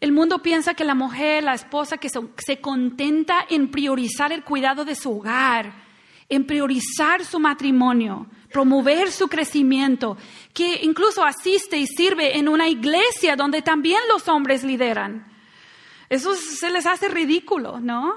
El 0.00 0.12
mundo 0.12 0.40
piensa 0.42 0.74
que 0.74 0.84
la 0.84 0.94
mujer, 0.94 1.44
la 1.44 1.54
esposa, 1.54 1.98
que 1.98 2.08
se, 2.08 2.60
contenta 2.60 3.46
en 3.48 3.70
priorizar 3.70 4.32
el 4.32 4.44
cuidado 4.44 4.84
de 4.84 4.94
su 4.94 5.18
hogar, 5.18 5.72
en 6.28 6.46
priorizar 6.46 7.24
su 7.24 7.38
matrimonio, 7.38 8.26
promover 8.52 9.10
su 9.10 9.28
crecimiento, 9.28 10.16
que 10.52 10.80
incluso 10.82 11.24
asiste 11.24 11.76
y 11.76 11.86
sirve 11.86 12.38
en 12.38 12.48
una 12.48 12.68
iglesia 12.68 13.36
donde 13.36 13.62
también 13.62 14.00
los 14.12 14.28
hombres 14.28 14.62
lideran. 14.62 15.32
Eso 16.08 16.34
se 16.34 16.70
les 16.70 16.86
hace 16.86 17.08
ridículo, 17.08 17.80
¿no? 17.80 18.14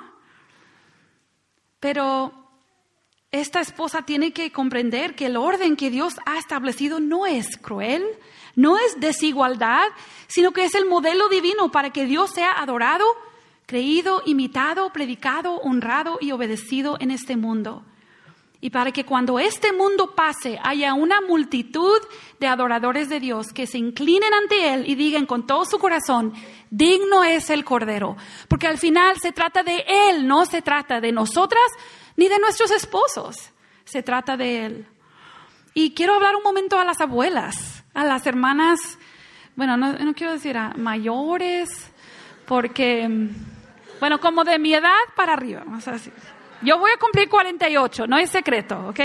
Pero 1.79 2.33
esta 3.31 3.59
esposa 3.59 4.03
tiene 4.03 4.31
que 4.31 4.51
comprender 4.51 5.15
que 5.15 5.27
el 5.27 5.37
orden 5.37 5.75
que 5.75 5.89
Dios 5.89 6.15
ha 6.25 6.37
establecido 6.37 6.99
no 6.99 7.25
es 7.25 7.57
cruel, 7.57 8.03
no 8.57 8.79
es 8.79 8.99
desigualdad, 8.99 9.85
sino 10.25 10.51
que 10.51 10.65
es 10.65 10.73
el 10.73 10.87
modelo 10.87 11.29
divino 11.29 11.71
para 11.71 11.91
que 11.91 12.05
Dios 12.05 12.31
sea 12.31 12.53
adorado, 12.53 13.05
creído, 13.67 14.23
imitado, 14.25 14.91
predicado, 14.91 15.57
honrado 15.57 16.17
y 16.19 16.31
obedecido 16.31 16.97
en 16.99 17.11
este 17.11 17.37
mundo. 17.37 17.83
Y 18.59 18.71
para 18.71 18.91
que 18.91 19.05
cuando 19.05 19.37
este 19.37 19.71
mundo 19.71 20.15
pase 20.15 20.59
haya 20.63 20.95
una 20.95 21.21
multitud 21.21 21.99
de 22.39 22.47
adoradores 22.47 23.09
de 23.09 23.19
Dios 23.19 23.53
que 23.53 23.67
se 23.67 23.77
inclinen 23.77 24.33
ante 24.33 24.73
Él 24.73 24.89
y 24.89 24.95
digan 24.95 25.27
con 25.27 25.45
todo 25.45 25.63
su 25.63 25.77
corazón, 25.77 26.33
digno 26.71 27.23
es 27.23 27.51
el 27.51 27.63
Cordero. 27.63 28.17
Porque 28.47 28.65
al 28.65 28.79
final 28.79 29.17
se 29.21 29.31
trata 29.31 29.61
de 29.61 29.85
Él, 29.87 30.27
no 30.27 30.47
se 30.47 30.63
trata 30.63 30.99
de 30.99 31.11
nosotras 31.11 31.67
ni 32.15 32.27
de 32.27 32.39
nuestros 32.39 32.71
esposos, 32.71 33.35
se 33.85 34.01
trata 34.01 34.35
de 34.35 34.65
Él. 34.65 34.87
Y 35.75 35.93
quiero 35.93 36.15
hablar 36.15 36.35
un 36.35 36.41
momento 36.41 36.79
a 36.79 36.83
las 36.83 36.99
abuelas 36.99 37.76
a 37.97 38.05
las 38.05 38.27
hermanas, 38.27 38.79
bueno, 39.55 39.75
no, 39.75 40.13
quiero 40.13 40.33
decir 40.33 40.55
a 40.55 40.69
mayores, 40.77 41.67
porque, 42.45 43.09
bueno, 43.99 44.19
como 44.19 44.43
de 44.43 44.59
mi 44.59 44.75
edad 44.75 44.91
para 45.15 45.33
arriba, 45.33 45.63
vamos 45.65 45.87
a 45.87 45.93
decir. 45.93 46.13
Yo 46.61 46.77
voy 46.77 46.91
a 46.91 46.97
cumplir 46.97 47.27
48, 47.27 48.05
no 48.05 48.19
es 48.19 48.29
secreto, 48.29 48.89
¿ok? 48.89 48.99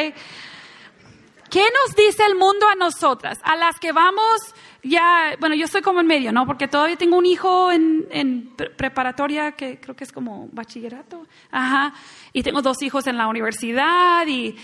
¿Qué 1.51 1.65
nos 1.65 1.97
dice 1.97 2.23
el 2.27 2.35
mundo 2.35 2.69
a 2.69 2.75
nosotras? 2.75 3.39
A 3.45 3.57
las 3.57 3.81
que 3.81 3.93
vamos 3.93 4.55
ya, 4.83 5.37
bueno, 5.41 5.55
yo 5.55 5.65
estoy 5.65 5.81
como 5.81 6.01
en 6.01 6.07
medio, 6.07 6.31
¿no? 6.31 6.45
Porque 6.45 6.69
todavía 6.69 6.97
tengo 6.97 7.17
un 7.17 7.25
hijo 7.25 7.73
en, 7.73 8.07
en, 8.11 8.55
preparatoria 8.77 9.53
que 9.53 9.81
creo 9.81 9.97
que 9.97 10.05
es 10.05 10.13
como 10.13 10.51
bachillerato, 10.53 11.27
ajá, 11.51 11.95
y 12.35 12.43
tengo 12.43 12.61
dos 12.61 12.83
hijos 12.83 13.07
en 13.07 13.17
la 13.17 13.27
universidad 13.27 14.27
y 14.27 14.55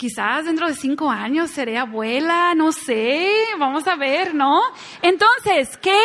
quizás 0.00 0.46
dentro 0.46 0.66
de 0.66 0.72
cinco 0.72 1.10
años 1.10 1.50
seré 1.50 1.76
abuela, 1.76 2.54
no 2.54 2.72
sé, 2.72 3.30
vamos 3.58 3.86
a 3.86 3.96
ver, 3.96 4.34
¿no? 4.34 4.62
Entonces, 5.02 5.76
¿qué, 5.76 6.00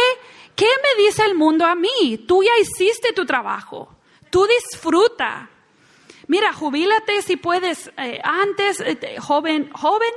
qué 0.53 0.65
me 0.65 1.01
dice 1.01 1.23
el 1.23 1.33
mundo 1.33 1.65
a 1.65 1.75
mí? 1.75 2.25
Tú 2.27 2.43
ya 2.43 2.51
hiciste 2.59 3.13
tu 3.13 3.25
trabajo, 3.25 3.95
tú 4.29 4.45
disfruta. 4.47 5.49
Mira, 6.27 6.51
jubílate 6.51 7.21
si 7.21 7.37
puedes 7.37 7.89
eh, 7.97 8.19
antes, 8.21 8.81
eh, 8.81 9.15
joven, 9.17 9.69
joven, 9.71 10.11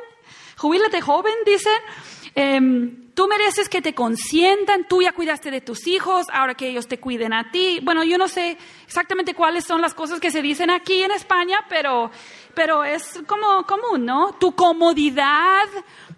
jubílate 0.56 1.00
joven, 1.00 1.34
dice. 1.46 1.70
Em, 2.34 3.12
tú 3.14 3.26
mereces 3.26 3.68
que 3.68 3.82
te 3.82 3.94
consientan, 3.94 4.86
tú 4.86 5.02
ya 5.02 5.12
cuidaste 5.12 5.50
de 5.50 5.60
tus 5.60 5.86
hijos, 5.86 6.26
ahora 6.32 6.54
que 6.54 6.68
ellos 6.68 6.86
te 6.86 7.00
cuiden 7.00 7.32
a 7.32 7.50
ti. 7.50 7.80
Bueno, 7.82 8.04
yo 8.04 8.16
no 8.16 8.28
sé 8.28 8.56
exactamente 8.86 9.34
cuáles 9.34 9.64
son 9.64 9.80
las 9.80 9.92
cosas 9.92 10.20
que 10.20 10.30
se 10.30 10.40
dicen 10.40 10.70
aquí 10.70 11.02
en 11.02 11.10
España, 11.10 11.64
pero 11.68 12.12
pero 12.58 12.82
es 12.82 13.22
como 13.28 13.64
común, 13.66 14.04
¿no? 14.04 14.32
Tu 14.32 14.52
comodidad, 14.52 15.62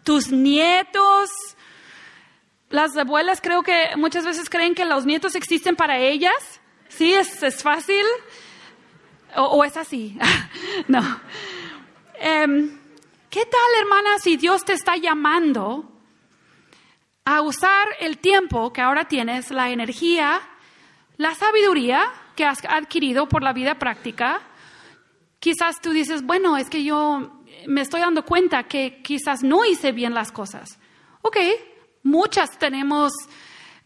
tus 0.03 0.33
nietos. 0.33 1.29
Las 2.71 2.97
abuelas 2.97 3.43
creo 3.43 3.63
que 3.63 3.91
muchas 3.97 4.25
veces 4.25 4.49
creen 4.49 4.75
que 4.75 4.87
los 4.87 5.05
nietos 5.05 5.35
existen 5.35 5.77
para 5.77 5.99
ellas. 5.99 6.63
Sí, 6.89 7.13
es, 7.13 7.43
es 7.43 7.63
fácil. 7.63 8.07
O, 9.37 9.63
es 9.65 9.77
así. 9.77 10.17
no. 10.89 11.03
Em, 12.15 12.81
¿Qué 13.29 13.45
tal, 13.45 13.83
hermana, 13.83 14.19
si 14.19 14.39
Dios 14.39 14.65
te 14.65 14.73
está 14.73 14.97
llamando 14.97 15.93
a 17.27 17.43
usar 17.43 17.87
el 18.01 18.17
tiempo 18.17 18.73
que 18.73 18.81
ahora 18.81 19.05
tienes, 19.05 19.51
la 19.51 19.69
energía, 19.69 20.41
la 21.19 21.35
sabiduría 21.35 22.11
que 22.35 22.47
has 22.47 22.65
adquirido 22.65 23.29
por 23.29 23.43
la 23.43 23.53
vida 23.53 23.79
práctica 23.79 24.41
Quizás 25.41 25.81
tú 25.81 25.91
dices, 25.91 26.23
bueno, 26.23 26.59
es 26.59 26.69
que 26.69 26.85
yo 26.85 27.41
me 27.67 27.81
estoy 27.81 28.01
dando 28.01 28.27
cuenta 28.27 28.65
que 28.65 29.01
quizás 29.03 29.43
no 29.43 29.65
hice 29.65 29.91
bien 29.91 30.13
las 30.13 30.31
cosas. 30.31 30.79
Ok, 31.23 31.39
muchas 32.03 32.59
tenemos 32.59 33.11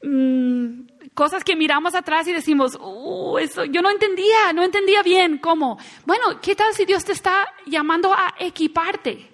mm, 0.02 1.10
cosas 1.14 1.44
que 1.44 1.54
miramos 1.54 1.94
atrás 1.94 2.26
y 2.26 2.32
decimos, 2.32 2.76
uh, 2.80 3.38
eso, 3.38 3.64
yo 3.64 3.82
no 3.82 3.90
entendía, 3.90 4.52
no 4.52 4.64
entendía 4.64 5.04
bien 5.04 5.38
cómo. 5.38 5.78
Bueno, 6.04 6.40
¿qué 6.42 6.56
tal 6.56 6.74
si 6.74 6.84
Dios 6.84 7.04
te 7.04 7.12
está 7.12 7.46
llamando 7.66 8.12
a 8.12 8.34
equiparte 8.40 9.30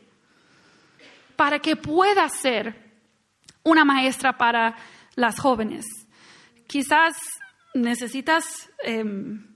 para 1.37 1.59
que 1.59 1.75
puedas 1.75 2.39
ser 2.39 2.93
una 3.63 3.87
maestra 3.87 4.37
para 4.37 4.77
las 5.15 5.41
jóvenes? 5.41 5.87
Quizás 6.67 7.17
necesitas... 7.73 8.71
Em, 8.85 9.51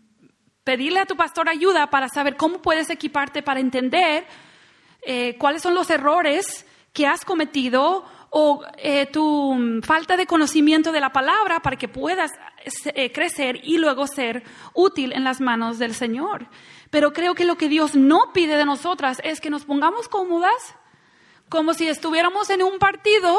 pedirle 0.65 1.01
a 1.01 1.07
tu 1.07 1.17
pastor 1.17 1.49
ayuda 1.49 1.89
para 1.89 2.09
saber 2.09 2.37
cómo 2.37 2.61
puedes 2.61 2.91
equiparte 2.91 3.43
para 3.43 3.61
entender 3.61 4.27
eh, 5.03 5.37
cuáles 5.39 5.63
son 5.63 5.75
los 5.75 5.91
errores 5.91 6.67
que 6.93 7.07
has 7.07 7.25
cometido 7.25 8.05
o 8.31 8.65
eh, 8.79 9.07
tu 9.07 9.81
falta 9.85 10.17
de 10.17 10.27
conocimiento 10.27 10.91
de 10.91 11.01
la 11.01 11.13
palabra 11.13 11.61
para 11.61 11.77
que 11.77 11.87
puedas 11.87 12.33
eh, 12.87 13.13
crecer 13.13 13.61
y 13.63 13.79
luego 13.79 14.07
ser 14.07 14.43
útil 14.73 15.13
en 15.13 15.23
las 15.23 15.41
manos 15.41 15.79
del 15.79 15.95
Señor. 15.95 16.47
Pero 16.91 17.13
creo 17.13 17.35
que 17.35 17.45
lo 17.45 17.57
que 17.57 17.69
Dios 17.69 17.95
no 17.95 18.33
pide 18.33 18.57
de 18.57 18.65
nosotras 18.65 19.21
es 19.23 19.41
que 19.41 19.51
nos 19.51 19.65
pongamos 19.65 20.09
cómodas, 20.09 20.75
como 21.49 21.75
si 21.75 21.87
estuviéramos 21.87 22.51
en 22.51 22.63
un 22.63 22.79
partido 22.79 23.37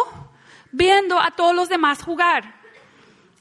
viendo 0.71 1.19
a 1.19 1.31
todos 1.31 1.55
los 1.55 1.67
demás 1.67 2.03
jugar. 2.03 2.55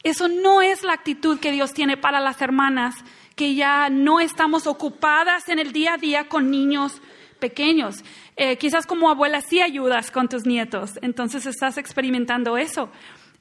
Eso 0.03 0.29
no 0.29 0.61
es 0.61 0.83
la 0.83 0.93
actitud 0.93 1.39
que 1.39 1.53
Dios 1.53 1.73
tiene 1.73 1.97
para 1.97 2.21
las 2.21 2.41
hermanas, 2.43 2.97
que 3.35 3.55
ya 3.55 3.89
no 3.91 4.21
estamos 4.21 4.67
ocupadas 4.67 5.49
en 5.49 5.59
el 5.59 5.73
día 5.73 5.95
a 5.95 5.99
día 5.99 6.29
con 6.29 6.51
niños 6.51 7.01
pequeños. 7.39 8.05
Eh, 8.37 8.57
quizás 8.57 8.87
como 8.87 9.11
abuela 9.11 9.41
sí 9.41 9.61
ayudas 9.61 10.11
con 10.11 10.29
tus 10.29 10.47
nietos, 10.47 10.99
entonces 11.03 11.47
estás 11.47 11.79
experimentando 11.79 12.57
eso. 12.57 12.91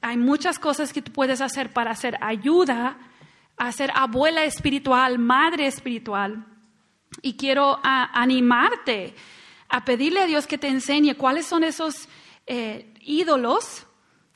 Hay 0.00 0.16
muchas 0.16 0.58
cosas 0.58 0.92
que 0.92 1.02
tú 1.02 1.12
puedes 1.12 1.40
hacer 1.40 1.72
para 1.72 1.92
hacer 1.92 2.18
ayuda, 2.20 2.98
a 3.56 3.72
ser 3.72 3.90
abuela 3.94 4.44
espiritual, 4.44 5.18
madre 5.18 5.66
espiritual. 5.66 6.44
Y 7.22 7.36
quiero 7.36 7.78
animarte 7.82 9.14
a 9.68 9.84
pedirle 9.84 10.20
a 10.20 10.26
Dios 10.26 10.46
que 10.46 10.58
te 10.58 10.68
enseñe 10.68 11.14
cuáles 11.14 11.46
son 11.46 11.64
esos 11.64 12.08
eh, 12.46 12.92
ídolos 13.00 13.86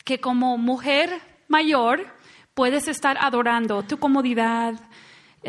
que 0.05 0.21
como 0.21 0.57
mujer 0.57 1.21
mayor 1.49 2.07
puedes 2.55 2.89
estar 2.89 3.19
adorando, 3.21 3.83
tu 3.83 3.99
comodidad, 3.99 4.75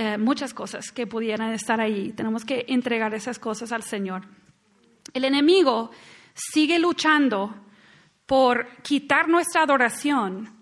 eh, 0.01 0.17
muchas 0.17 0.53
cosas 0.53 0.93
que 0.93 1.07
pudieran 1.07 1.51
estar 1.51 1.81
ahí. 1.81 2.13
Tenemos 2.13 2.45
que 2.45 2.63
entregar 2.69 3.13
esas 3.13 3.37
cosas 3.37 3.73
al 3.73 3.83
Señor. 3.83 4.21
El 5.13 5.25
enemigo 5.25 5.91
sigue 6.33 6.79
luchando 6.79 7.53
por 8.25 8.81
quitar 8.81 9.27
nuestra 9.27 9.63
adoración 9.63 10.55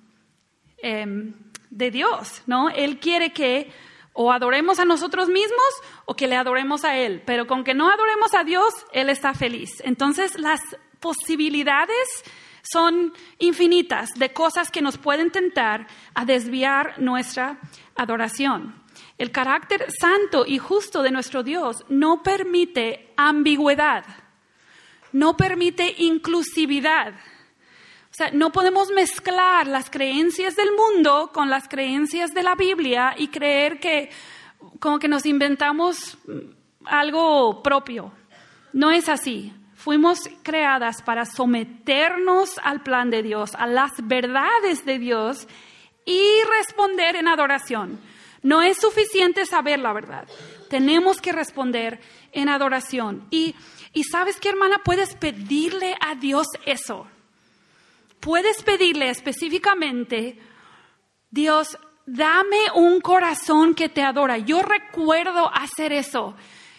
em, 0.80 1.35
de 1.69 1.91
Dios, 1.91 2.41
¿no? 2.47 2.69
Él 2.69 2.99
quiere 2.99 3.31
que 3.31 3.72
o 4.14 4.31
adoremos 4.31 4.80
a 4.80 4.85
nosotros 4.85 5.30
mismos 5.30 5.69
o 6.05 6.15
que 6.15 6.26
le 6.26 6.35
adoremos 6.35 6.84
a 6.84 6.97
Él, 6.97 7.22
pero 7.23 7.45
con 7.45 7.64
que 7.64 7.76
no 7.76 7.91
adoremos 7.91 8.34
a 8.34 8.43
Dios, 8.43 8.73
Él 8.91 9.07
está 9.07 9.35
feliz. 9.35 9.84
Entonces 9.85 10.39
las 10.39 10.61
posibilidades 10.99 12.07
son 12.64 13.14
infinitas 13.38 14.09
de 14.15 14.34
cosas 14.34 14.72
que 14.72 14.81
nos 14.81 14.97
pueden 14.97 15.30
tentar 15.30 15.85
a 16.15 16.26
desviar 16.26 16.99
nuestra 16.99 17.59
adoración. 17.95 18.86
El 19.18 19.31
carácter 19.31 19.88
santo 19.99 20.45
y 20.45 20.57
justo 20.57 21.02
de 21.02 21.11
nuestro 21.11 21.44
Dios 21.44 21.84
no 21.89 22.23
permite 22.23 23.14
ambigüedad 23.18 24.06
no 25.11 25.35
permite 25.35 25.95
inclusividad. 25.98 27.14
O 27.14 28.14
sea, 28.18 28.31
no 28.31 28.52
podemos 28.52 28.89
mezclar 28.91 29.68
las 29.68 29.89
creencias 29.89 30.56
del 30.56 30.69
mundo 30.72 31.31
con 31.34 31.49
las 31.49 31.68
creencias 31.68 32.34
de 32.34 32.44
la 32.44 32.56
Biblia 32.56 33.14
y 33.18 33.27
creer 33.27 33.80
que 33.80 34.10
como 34.80 34.99
que 34.99 35.07
nos 35.07 35.26
inventamos 35.26 36.18
algo 36.85 37.61
propio. 37.61 38.11
No 38.73 38.91
es 38.91 39.10
así. 39.10 39.53
Fuimos 39.76 40.19
creadas 40.44 41.02
para 41.02 41.26
someternos 41.26 42.60
al 42.64 42.81
plan 42.81 43.10
de 43.10 43.23
Dios, 43.23 43.53
a 43.56 43.68
las 43.68 43.91
verdades 44.03 44.85
de 44.85 44.99
Dios 44.99 45.48
y 46.06 46.22
responder 46.57 47.15
en 47.15 47.27
adoración. 47.27 47.99
No 48.47 48.61
es 48.61 48.77
suficiente 48.77 49.45
saber 49.45 49.79
la 49.79 49.93
verdad. 49.93 50.27
Tenemos 50.69 51.21
que 51.21 51.31
responder 51.31 51.99
en 52.31 52.49
adoración. 52.49 53.27
Y 53.29 53.55
y 53.97 54.03
sabes 54.03 54.39
qué, 54.39 54.49
hermana, 54.49 54.81
puedes 54.83 55.15
pedirle 55.15 55.95
a 55.99 56.13
Dios 56.13 56.45
eso. 56.67 57.07
Puedes 58.19 58.61
pedirle 58.61 59.09
específicamente, 59.09 60.37
Dios, 61.31 61.79
dame 62.05 62.59
un 62.75 63.01
corazón 63.01 63.73
que 63.73 63.89
te 63.89 64.03
adora. 64.03 64.37
Yo 64.37 64.61
recuerdo 64.61 65.49
hacer 65.51 65.93
eso. 65.93 66.35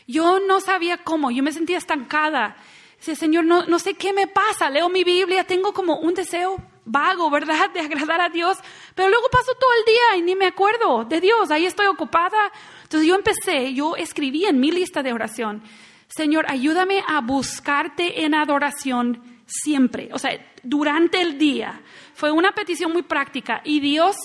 Yo 0.07 0.39
no 0.39 0.61
sabía 0.61 0.99
cómo, 0.99 1.33
yo 1.33 1.43
me 1.43 1.53
sentía 1.53 1.79
estancada. 1.79 2.57
Dice, 2.99 3.17
Señor, 3.17 3.45
no, 3.45 3.67
no 3.67 3.81
sé 3.81 3.95
qué 3.95 4.13
me 4.13 4.29
pasa. 4.29 4.71
Leo 4.71 4.89
mi 4.89 5.03
Biblia, 5.03 5.43
tengo 5.43 5.73
como 5.73 5.97
un 5.97 6.15
deseo 6.15 6.57
vago, 6.85 7.31
¿verdad? 7.31 7.71
De 7.75 7.81
agradar 7.81 8.21
a 8.21 8.29
Dios. 8.29 8.59
Pero 8.95 9.09
luego 9.09 9.29
paso 9.29 9.53
todo 9.59 9.71
el 9.79 9.85
día 9.93 10.03
acuerdo 10.49 11.05
de 11.05 11.21
Dios. 11.21 11.51
Ahí 11.51 11.67
estoy 11.67 11.87
ocupada. 11.87 12.53
Entonces 12.83 13.09
yo 13.09 13.15
empecé, 13.15 13.75
yo 13.75 13.97
escribí 13.97 14.45
en 14.45 14.61
mi 14.61 14.71
lista 14.71 15.03
de 15.03 15.13
oración. 15.13 15.63
Señor, 16.09 16.47
ayúdame 16.49 17.03
a 17.07 17.21
buscarte 17.21 18.25
en 18.25 18.35
adoración 18.35 19.23
siempre, 19.47 20.09
o 20.13 20.19
sea, 20.19 20.39
durante 20.63 21.21
el 21.21 21.39
día. 21.39 21.81
Fue 22.15 22.31
una 22.31 22.53
petición 22.53 22.93
muy 22.93 23.03
práctica 23.03 23.61
y 23.65 23.81
Dios 23.81 24.17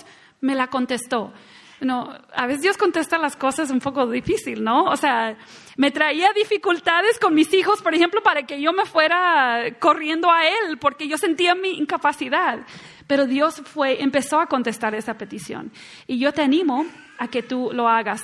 me 0.42 0.56
la 0.56 0.68
contestó. 0.68 1.34
No, 1.82 2.10
a 2.34 2.48
veces 2.48 2.62
Dios 2.62 2.78
contesta 2.78 3.18
las 3.18 3.36
cosas 3.36 3.70
un 3.70 3.80
poco 3.80 4.08
difícil, 4.08 4.64
¿no? 4.64 4.86
O 4.86 4.96
sea, 4.96 5.38
me 5.76 5.92
traía 5.92 6.32
dificultades 6.34 7.20
con 7.20 7.36
mis 7.36 7.54
hijos, 7.54 7.82
por 7.82 7.94
ejemplo, 7.94 8.24
para 8.24 8.44
que 8.44 8.62
yo 8.62 8.72
me 8.72 8.86
fuera 8.86 9.76
corriendo 9.80 10.32
a 10.32 10.48
Él, 10.48 10.78
porque 10.80 11.08
yo 11.08 11.18
sentía 11.18 11.56
mi 11.56 11.72
incapacidad. 11.72 12.60
Pero 13.08 13.26
Dios 13.26 13.62
fue, 13.66 14.02
empezó 14.02 14.40
a 14.40 14.48
contestar 14.48 14.96
esa 14.96 15.18
petición. 15.18 15.72
Y 16.08 16.20
yo 16.20 16.32
te 16.32 16.42
animo 16.42 16.86
a 17.18 17.28
que 17.28 17.44
tú 17.44 17.72
lo 17.74 17.88
hagas. 17.88 18.24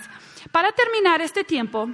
Para 0.51 0.71
terminar 0.71 1.21
este 1.21 1.43
tiempo, 1.43 1.89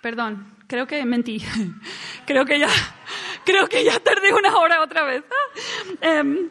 Perdón, 0.00 0.56
creo 0.68 0.86
que 0.86 1.04
mentí. 1.04 1.42
creo 2.26 2.44
que 2.44 2.58
ya, 2.58 2.68
creo 3.44 3.66
que 3.66 3.84
ya 3.84 3.98
tardé 3.98 4.32
una 4.32 4.56
hora 4.56 4.82
otra 4.82 5.04
vez. 5.04 5.24
Em, 6.00 6.50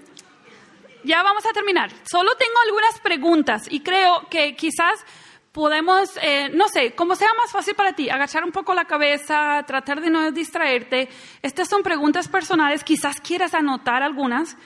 ya 1.04 1.24
vamos 1.24 1.46
a 1.46 1.54
terminar. 1.54 1.90
Solo 2.04 2.36
tengo 2.36 2.60
algunas 2.66 3.00
preguntas 3.00 3.68
y 3.70 3.80
creo 3.80 4.28
que 4.30 4.56
quizás 4.56 5.06
podemos, 5.54 6.10
eh, 6.22 6.50
no 6.54 6.68
sé, 6.68 6.94
como 6.94 7.16
sea 7.16 7.30
más 7.42 7.52
fácil 7.52 7.76
para 7.76 7.94
ti, 7.94 8.10
agachar 8.10 8.44
un 8.44 8.52
poco 8.52 8.74
la 8.74 8.86
cabeza, 8.86 9.64
tratar 9.66 10.02
de 10.02 10.10
no 10.10 10.32
distraerte. 10.32 11.08
Estas 11.42 11.70
son 11.70 11.82
preguntas 11.82 12.28
personales, 12.28 12.84
quizás 12.84 13.22
quieras 13.22 13.54
anotar 13.54 14.04
algunas, 14.04 14.58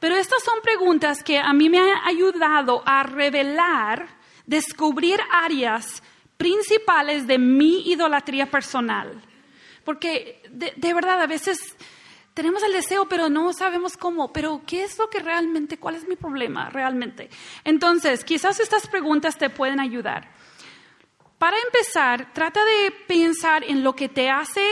pero 0.00 0.16
estas 0.16 0.42
son 0.42 0.60
preguntas 0.62 1.22
que 1.22 1.38
a 1.38 1.52
mí 1.52 1.68
me 1.68 1.78
han 1.78 1.90
ayudado 2.06 2.82
a 2.86 3.02
revelar, 3.02 4.08
descubrir 4.46 5.20
áreas 5.30 6.02
principales 6.38 7.26
de 7.26 7.38
mi 7.38 7.90
idolatría 7.90 8.50
personal. 8.50 9.22
Porque 9.84 10.42
de, 10.50 10.94
verdad 10.94 11.20
a 11.20 11.26
veces 11.26 11.76
tenemos 12.32 12.62
el 12.62 12.72
deseo, 12.72 13.06
pero 13.10 13.28
no 13.28 13.52
sabemos 13.52 13.98
cómo. 13.98 14.32
Pero 14.32 14.62
¿qué 14.66 14.84
es 14.84 14.98
lo 14.98 15.10
que 15.10 15.18
realmente, 15.18 15.78
cuál 15.78 15.96
es 15.96 16.08
mi 16.08 16.16
problema 16.16 16.70
realmente? 16.70 17.28
Entonces, 17.62 18.24
quizás 18.24 18.58
estas 18.58 18.86
preguntas 18.86 19.36
te 19.36 19.50
pueden 19.50 19.80
ayudar. 19.80 20.30
Para 21.38 21.58
empezar, 21.58 22.32
trata 22.32 22.64
de 22.64 22.90
pensar 23.06 23.64
en 23.64 23.84
lo 23.84 23.94
que 23.94 24.08
te 24.08 24.30
hace 24.30 24.66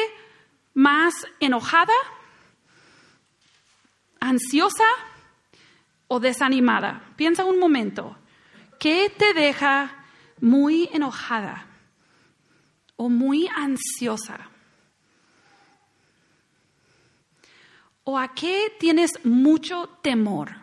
más 0.72 1.14
enojada, 1.38 1.94
ansiosa 4.20 4.84
o 6.08 6.20
desanimada. 6.20 7.02
Piensa 7.16 7.44
un 7.44 7.58
momento. 7.58 8.16
¿Qué 8.78 9.12
te 9.16 9.34
deja 9.34 10.04
muy 10.40 10.88
enojada 10.92 11.66
o 12.96 13.08
muy 13.08 13.48
ansiosa? 13.54 14.50
¿O 18.04 18.18
a 18.18 18.28
qué 18.34 18.72
tienes 18.80 19.24
mucho 19.24 19.88
temor? 20.02 20.56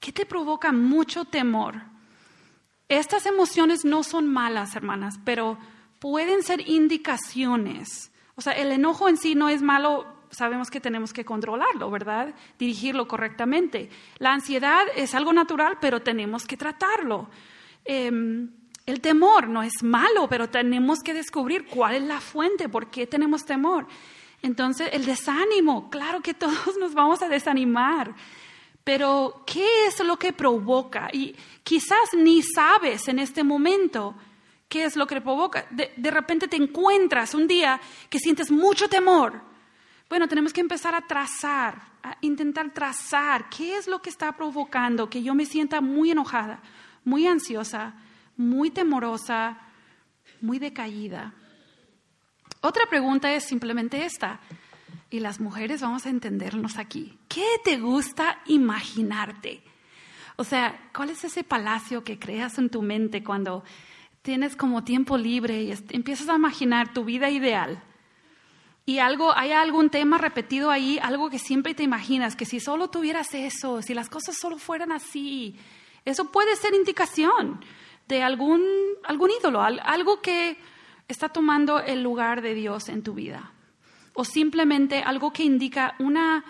¿Qué 0.00 0.12
te 0.12 0.26
provoca 0.26 0.72
mucho 0.72 1.24
temor? 1.24 1.82
Estas 2.88 3.26
emociones 3.26 3.84
no 3.84 4.02
son 4.02 4.26
malas, 4.26 4.76
hermanas, 4.76 5.18
pero 5.24 5.58
pueden 5.98 6.42
ser 6.42 6.68
indicaciones. 6.68 8.12
O 8.34 8.40
sea, 8.40 8.52
el 8.52 8.72
enojo 8.72 9.08
en 9.08 9.16
sí 9.16 9.34
no 9.34 9.48
es 9.48 9.62
malo, 9.62 10.06
sabemos 10.34 10.70
que 10.70 10.80
tenemos 10.80 11.12
que 11.12 11.24
controlarlo, 11.24 11.90
¿verdad? 11.90 12.34
Dirigirlo 12.58 13.08
correctamente. 13.08 13.88
La 14.18 14.32
ansiedad 14.32 14.84
es 14.96 15.14
algo 15.14 15.32
natural, 15.32 15.78
pero 15.80 16.02
tenemos 16.02 16.46
que 16.46 16.56
tratarlo. 16.56 17.28
Em, 17.84 18.50
el 18.86 19.00
temor 19.00 19.48
no 19.48 19.62
es 19.62 19.82
malo, 19.82 20.28
pero 20.28 20.50
tenemos 20.50 21.00
que 21.00 21.14
descubrir 21.14 21.66
cuál 21.66 21.94
es 21.94 22.02
la 22.02 22.20
fuente, 22.20 22.68
por 22.68 22.90
qué 22.90 23.06
tenemos 23.06 23.44
temor. 23.44 23.86
Entonces, 24.42 24.90
el 24.92 25.06
desánimo, 25.06 25.88
claro 25.88 26.20
que 26.20 26.34
todos 26.34 26.76
nos 26.78 26.92
vamos 26.92 27.22
a 27.22 27.28
desanimar, 27.28 28.14
pero 28.84 29.42
¿qué 29.46 29.86
es 29.86 29.98
lo 30.00 30.18
que 30.18 30.34
provoca? 30.34 31.08
Y 31.12 31.34
quizás 31.62 32.12
ni 32.12 32.42
sabes 32.42 33.08
en 33.08 33.18
este 33.18 33.42
momento 33.42 34.14
qué 34.68 34.84
es 34.84 34.96
lo 34.96 35.06
que 35.06 35.20
provoca. 35.22 35.66
De, 35.70 35.92
de 35.96 36.10
repente 36.10 36.48
te 36.48 36.56
encuentras 36.56 37.34
un 37.34 37.46
día 37.46 37.80
que 38.10 38.18
sientes 38.18 38.50
mucho 38.50 38.88
temor. 38.88 39.53
Bueno, 40.08 40.28
tenemos 40.28 40.52
que 40.52 40.60
empezar 40.60 40.94
a 40.94 41.06
trazar, 41.06 41.80
a 42.02 42.16
intentar 42.20 42.72
trazar 42.72 43.48
qué 43.48 43.76
es 43.76 43.88
lo 43.88 44.02
que 44.02 44.10
está 44.10 44.32
provocando 44.32 45.08
que 45.08 45.22
yo 45.22 45.34
me 45.34 45.46
sienta 45.46 45.80
muy 45.80 46.10
enojada, 46.10 46.60
muy 47.04 47.26
ansiosa, 47.26 47.94
muy 48.36 48.70
temorosa, 48.70 49.58
muy 50.40 50.58
decaída. 50.58 51.34
Otra 52.60 52.86
pregunta 52.86 53.32
es 53.32 53.44
simplemente 53.44 54.04
esta, 54.04 54.40
y 55.10 55.20
las 55.20 55.38
mujeres 55.40 55.80
vamos 55.80 56.06
a 56.06 56.10
entendernos 56.10 56.76
aquí. 56.78 57.16
¿Qué 57.28 57.46
te 57.62 57.78
gusta 57.78 58.40
imaginarte? 58.46 59.62
O 60.36 60.44
sea, 60.44 60.90
¿cuál 60.94 61.10
es 61.10 61.22
ese 61.22 61.44
palacio 61.44 62.02
que 62.02 62.18
creas 62.18 62.58
en 62.58 62.68
tu 62.68 62.82
mente 62.82 63.22
cuando 63.22 63.62
tienes 64.22 64.56
como 64.56 64.82
tiempo 64.82 65.16
libre 65.16 65.62
y 65.62 65.72
empiezas 65.90 66.28
a 66.28 66.34
imaginar 66.34 66.92
tu 66.92 67.04
vida 67.04 67.30
ideal? 67.30 67.80
Y 68.86 68.98
algo, 68.98 69.34
hay 69.34 69.52
algún 69.52 69.88
tema 69.88 70.18
repetido 70.18 70.70
ahí, 70.70 70.98
algo 71.02 71.30
que 71.30 71.38
siempre 71.38 71.74
te 71.74 71.82
imaginas, 71.82 72.36
que 72.36 72.44
si 72.44 72.60
solo 72.60 72.88
tuvieras 72.88 73.32
eso, 73.34 73.80
si 73.80 73.94
las 73.94 74.10
cosas 74.10 74.36
solo 74.36 74.58
fueran 74.58 74.92
así, 74.92 75.56
eso 76.04 76.30
puede 76.30 76.54
ser 76.56 76.74
indicación 76.74 77.64
de 78.08 78.22
algún, 78.22 78.62
algún 79.04 79.30
ídolo, 79.30 79.62
algo 79.62 80.20
que 80.20 80.58
está 81.08 81.30
tomando 81.30 81.80
el 81.80 82.02
lugar 82.02 82.42
de 82.42 82.54
Dios 82.54 82.90
en 82.90 83.02
tu 83.02 83.14
vida. 83.14 83.52
O 84.12 84.24
simplemente 84.24 85.02
algo 85.02 85.32
que 85.32 85.44
indica 85.44 85.94
una, 85.98 86.44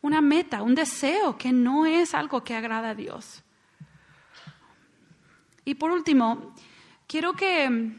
una 0.00 0.22
meta, 0.22 0.62
un 0.62 0.74
deseo 0.74 1.36
que 1.36 1.52
no 1.52 1.84
es 1.84 2.14
algo 2.14 2.42
que 2.42 2.54
agrada 2.54 2.90
a 2.90 2.94
Dios. 2.94 3.42
Y 5.66 5.74
por 5.74 5.90
último, 5.90 6.54
quiero 7.06 7.34
que 7.34 7.92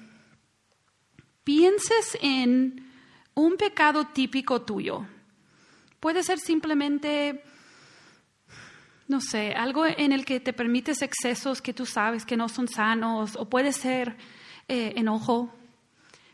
pienses 1.43 2.17
en 2.21 2.84
un 3.35 3.57
pecado 3.57 4.07
típico 4.07 4.61
tuyo. 4.61 5.05
Puede 5.99 6.23
ser 6.23 6.39
simplemente, 6.39 7.43
no 9.07 9.21
sé, 9.21 9.53
algo 9.53 9.85
en 9.85 10.11
el 10.11 10.25
que 10.25 10.39
te 10.39 10.53
permites 10.53 11.01
excesos 11.01 11.61
que 11.61 11.73
tú 11.73 11.85
sabes 11.85 12.25
que 12.25 12.37
no 12.37 12.49
son 12.49 12.67
sanos, 12.67 13.35
o 13.35 13.49
puede 13.49 13.71
ser 13.73 14.17
eh, 14.67 14.93
enojo. 14.95 15.53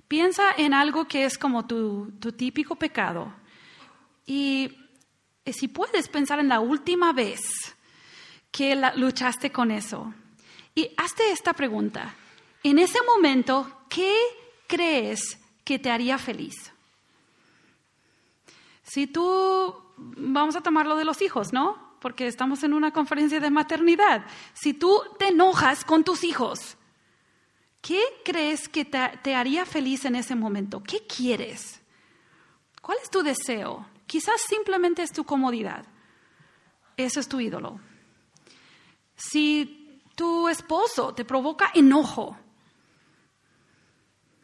Piensa 0.08 0.44
en 0.58 0.74
algo 0.74 1.08
que 1.08 1.26
es 1.26 1.38
como 1.38 1.66
tu, 1.66 2.12
típico 2.38 2.76
pecado. 2.76 3.34
Y 4.26 4.78
eh, 5.46 5.54
si 5.54 5.68
puedes 5.68 6.08
pensar 6.08 6.40
en 6.40 6.50
la 6.50 6.60
última 6.60 7.14
vez 7.14 7.42
que 8.52 8.80
luchaste 8.96 9.52
con 9.52 9.72
eso. 9.72 10.14
Y 10.76 10.92
hazte 10.98 11.32
esta 11.32 11.54
pregunta. 11.54 12.14
En 12.64 12.78
ese 12.78 13.00
momento, 13.08 13.86
¿qué 13.90 14.14
crees 14.68 15.40
que 15.64 15.80
te 15.80 15.90
haría 15.90 16.18
feliz? 16.18 16.71
Si 18.94 19.08
tú, 19.08 19.74
vamos 19.96 20.58
a 20.58 20.62
tomar 20.62 20.86
lo 20.86 20.98
de 20.98 21.06
los 21.06 21.22
hijos, 21.22 21.54
¿no? 21.54 21.96
Porque 22.02 22.28
estamos 22.28 22.62
en 22.64 22.74
una 22.74 22.92
conferencia 22.92 23.40
de 23.40 23.50
maternidad. 23.50 24.26
Si 24.54 24.74
tú 24.74 25.02
te 25.18 25.30
enojas 25.30 25.86
con 25.86 26.04
tus 26.04 26.26
hijos, 26.26 26.76
¿qué 27.80 28.04
crees 28.26 28.68
que 28.68 28.84
te, 28.84 29.34
haría 29.34 29.66
feliz 29.66 30.04
en 30.04 30.16
ese 30.16 30.36
momento? 30.36 30.84
¿Qué 30.84 31.08
quieres? 31.08 31.80
¿Cuál 32.82 32.98
es 33.02 33.10
tu 33.10 33.24
deseo? 33.24 33.88
Quizás 34.08 34.42
simplemente 34.42 35.04
es 35.04 35.14
tu 35.14 35.24
comodidad. 35.24 35.86
Eso 36.98 37.22
es 37.22 37.30
tu 37.30 37.40
ídolo. 37.40 37.80
Si 39.16 40.02
tu 40.18 40.50
esposo 40.50 41.14
te 41.14 41.24
provoca 41.24 41.72
enojo, 41.74 42.38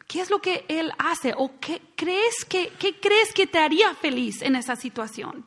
¿Qué 0.08 0.22
es 0.22 0.30
lo 0.30 0.40
que 0.40 0.64
Él 0.68 0.90
hace? 0.98 1.34
¿O 1.36 1.60
qué 1.60 1.82
crees 1.94 2.46
que, 2.46 2.72
qué 2.78 2.98
crees 2.98 3.32
que 3.34 3.46
te 3.46 3.58
haría 3.58 3.94
feliz 3.94 4.40
en 4.40 4.56
esa 4.56 4.74
situación? 4.74 5.44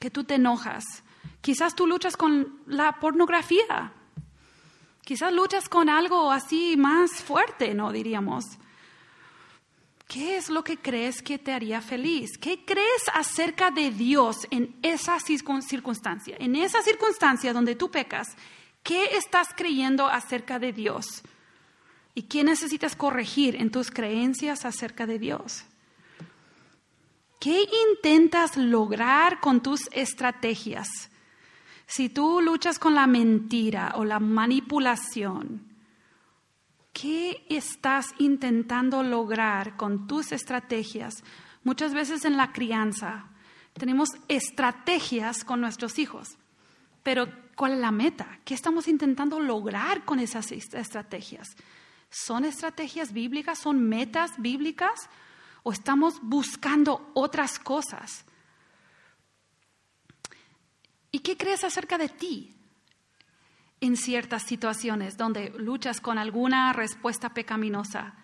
Que 0.00 0.10
tú 0.10 0.24
te 0.24 0.34
enojas. 0.34 0.84
Quizás 1.40 1.76
tú 1.76 1.86
luchas 1.86 2.16
con 2.16 2.58
la 2.66 2.98
pornografía. 2.98 3.92
Quizás 5.02 5.32
luchas 5.32 5.68
con 5.68 5.88
algo 5.88 6.32
así 6.32 6.76
más 6.76 7.22
fuerte, 7.22 7.72
¿no? 7.72 7.92
Diríamos. 7.92 8.44
¿Qué 10.08 10.36
es 10.36 10.50
lo 10.50 10.64
que 10.64 10.76
crees 10.76 11.22
que 11.22 11.38
te 11.38 11.52
haría 11.52 11.80
feliz? 11.80 12.36
¿Qué 12.38 12.64
crees 12.64 13.02
acerca 13.14 13.70
de 13.70 13.92
Dios 13.92 14.48
en 14.50 14.76
esa 14.82 15.20
circunstancia? 15.20 16.36
En 16.40 16.56
esa 16.56 16.82
circunstancia 16.82 17.52
donde 17.52 17.76
tú 17.76 17.92
pecas, 17.92 18.26
¿qué 18.82 19.16
estás 19.16 19.50
creyendo 19.56 20.08
acerca 20.08 20.58
de 20.58 20.72
Dios? 20.72 21.22
¿Y 22.14 22.22
qué 22.22 22.44
necesitas 22.44 22.96
corregir 22.96 23.56
en 23.56 23.70
tus 23.70 23.90
creencias 23.90 24.64
acerca 24.64 25.06
de 25.06 25.18
Dios? 25.18 25.64
¿Qué 27.38 27.64
intentas 27.88 28.56
lograr 28.56 29.40
con 29.40 29.62
tus 29.62 29.88
estrategias? 29.92 30.88
Si 31.86 32.08
tú 32.08 32.40
luchas 32.40 32.78
con 32.78 32.94
la 32.94 33.06
mentira 33.06 33.94
o 33.96 34.04
la 34.04 34.20
manipulación, 34.20 35.62
¿qué 36.92 37.44
estás 37.48 38.08
intentando 38.18 39.02
lograr 39.02 39.76
con 39.76 40.06
tus 40.06 40.32
estrategias? 40.32 41.24
Muchas 41.64 41.94
veces 41.94 42.24
en 42.24 42.36
la 42.36 42.52
crianza 42.52 43.26
tenemos 43.72 44.10
estrategias 44.28 45.44
con 45.44 45.60
nuestros 45.60 45.98
hijos, 45.98 46.36
pero 47.02 47.26
¿cuál 47.56 47.72
es 47.72 47.78
la 47.78 47.90
meta? 47.90 48.38
¿Qué 48.44 48.54
estamos 48.54 48.86
intentando 48.86 49.40
lograr 49.40 50.04
con 50.04 50.20
esas 50.20 50.52
estrategias? 50.52 51.56
¿Son 52.10 52.44
estrategias 52.44 53.12
bíblicas? 53.12 53.58
¿Son 53.58 53.88
metas 53.88 54.32
bíblicas? 54.38 55.08
¿O 55.62 55.72
estamos 55.72 56.20
buscando 56.22 57.10
otras 57.14 57.58
cosas? 57.58 58.24
¿Y 61.12 61.20
qué 61.20 61.36
crees 61.36 61.64
acerca 61.64 61.98
de 61.98 62.08
ti 62.08 62.54
en 63.80 63.96
ciertas 63.96 64.42
situaciones 64.42 65.16
donde 65.16 65.50
luchas 65.50 66.00
con 66.00 66.18
alguna 66.18 66.72
respuesta 66.72 67.32
pecaminosa? 67.32 68.14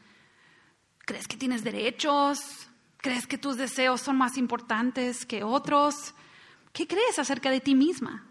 ¿Crees 0.98 1.28
que 1.28 1.36
tienes 1.36 1.62
derechos? 1.62 2.68
¿Crees 2.96 3.26
que 3.26 3.38
tus 3.38 3.56
deseos 3.56 4.00
son 4.00 4.16
más 4.16 4.36
importantes 4.36 5.24
que 5.24 5.44
otros? 5.44 6.14
¿Qué 6.72 6.88
crees 6.88 7.18
acerca 7.18 7.50
de 7.50 7.60
ti 7.60 7.74
misma? 7.76 8.26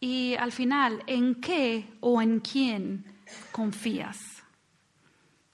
Y 0.00 0.34
al 0.36 0.52
final, 0.52 1.02
¿en 1.06 1.40
qué 1.40 1.88
o 2.00 2.22
en 2.22 2.40
quién 2.40 3.04
confías? 3.50 4.18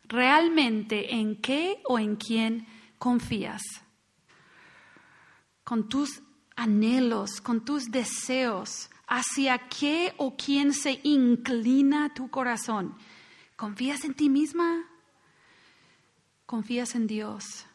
¿Realmente 0.05 1.15
en 1.15 1.41
qué 1.41 1.81
o 1.85 1.99
en 1.99 2.17
quién 2.17 2.67
confías? 2.99 3.63
Con 5.65 5.89
tus 5.89 6.21
anhelos, 6.57 7.41
con 7.41 7.65
tus 7.65 7.91
deseos, 7.91 8.91
¿hacia 9.07 9.59
qué 9.69 10.13
o 10.19 10.37
quién 10.37 10.75
se 10.75 11.01
inclina 11.05 12.13
tu 12.13 12.31
corazón? 12.31 12.95
¿Confías 13.57 14.05
en 14.05 14.15
ti 14.15 14.29
misma? 14.29 14.85
¿Confías 16.45 16.95
en 16.95 17.07
Dios? 17.07 17.67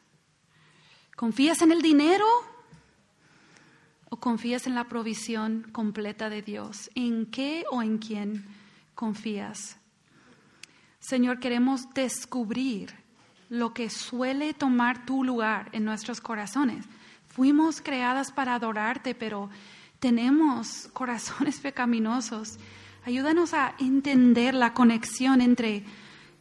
¿Confías 1.16 1.62
en 1.64 1.72
el 1.72 1.82
dinero? 1.82 2.26
¿O 4.10 4.18
confías 4.18 4.68
en 4.68 4.76
la 4.76 4.86
provisión 4.86 5.68
completa 5.72 6.30
de 6.30 6.42
Dios? 6.42 6.90
¿En 6.96 7.28
qué 7.28 7.66
o 7.72 7.82
en 7.82 8.00
quién 8.00 8.46
confías? 8.96 9.78
Señor, 11.00 11.40
queremos 11.40 11.90
descubrir 11.94 12.94
lo 13.50 13.74
que 13.74 13.90
suele 13.90 14.54
tomar 14.54 15.06
tu 15.06 15.24
lugar 15.24 15.70
en 15.72 15.86
nuestros 15.86 16.22
corazones. 16.22 16.86
Fuimos 17.28 17.82
creadas 17.82 18.32
para 18.32 18.56
adorarte, 18.56 19.16
pero 19.16 19.50
tenemos 20.00 20.90
corazones 20.94 21.60
pecaminosos. 21.62 22.58
Ayúdanos 23.06 23.54
a 23.54 23.76
entender 23.80 24.54
la 24.54 24.74
conexión 24.74 25.42
entre 25.42 25.84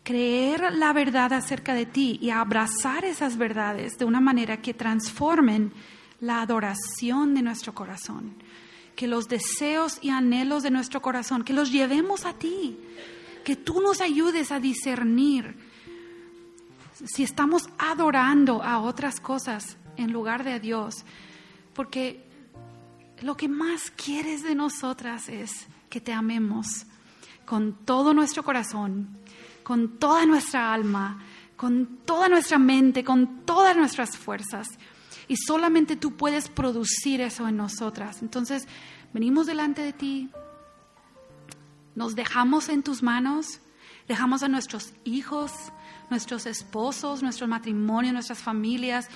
creer 0.02 0.72
la 0.72 0.92
verdad 0.92 1.32
acerca 1.34 1.74
de 1.74 1.86
ti 1.86 2.18
y 2.22 2.30
abrazar 2.30 3.04
esas 3.04 3.36
verdades 3.36 3.98
de 3.98 4.06
una 4.06 4.20
manera 4.20 4.62
que 4.62 4.72
transformen 4.72 5.72
la 6.20 6.40
adoración 6.42 7.34
de 7.34 7.42
nuestro 7.42 7.74
corazón, 7.74 8.34
que 8.96 9.06
los 9.06 9.28
deseos 9.28 9.98
y 10.02 10.10
anhelos 10.10 10.62
de 10.62 10.70
nuestro 10.70 11.00
corazón, 11.00 11.44
que 11.44 11.52
los 11.52 11.70
llevemos 11.70 12.24
a 12.24 12.32
ti, 12.32 12.78
que 13.44 13.56
tú 13.56 13.80
nos 13.80 14.00
ayudes 14.00 14.50
a 14.50 14.60
discernir 14.60 15.56
si 17.06 17.22
estamos 17.22 17.68
adorando 17.78 18.62
a 18.62 18.80
otras 18.80 19.20
cosas 19.20 19.76
en 19.96 20.12
lugar 20.12 20.42
de 20.42 20.54
a 20.54 20.58
Dios, 20.58 21.04
porque 21.74 22.24
lo 23.22 23.36
que 23.36 23.48
más 23.48 23.92
quieres 23.92 24.42
de 24.42 24.54
nosotras 24.54 25.28
es 25.28 25.66
que 25.88 26.00
te 26.00 26.12
amemos 26.12 26.86
con 27.44 27.72
todo 27.84 28.12
nuestro 28.12 28.42
corazón, 28.42 29.08
con 29.62 29.98
toda 29.98 30.26
nuestra 30.26 30.72
alma, 30.72 31.22
con 31.56 31.98
toda 32.04 32.28
nuestra 32.28 32.58
mente, 32.58 33.04
con 33.04 33.44
todas 33.44 33.76
nuestras 33.76 34.16
fuerzas 34.16 34.68
y 35.28 35.36
solamente 35.36 35.94
tú 35.94 36.16
puedes 36.16 36.48
producir 36.48 37.20
eso 37.20 37.46
en 37.46 37.56
nosotras. 37.56 38.22
Entonces, 38.22 38.66
venimos 39.12 39.46
delante 39.46 39.82
de 39.82 39.92
ti, 39.92 40.30
nos 41.94 42.14
dejamos 42.14 42.68
en 42.68 42.82
tus 42.82 43.02
manos, 43.02 43.60
dejamos 44.08 44.42
a 44.42 44.48
nuestros 44.48 44.94
hijos, 45.04 45.52
nuestros 46.10 46.46
esposos, 46.46 47.22
nuestro 47.22 47.46
matrimonio, 47.46 48.12
nuestras 48.12 48.38
familias, 48.38 49.08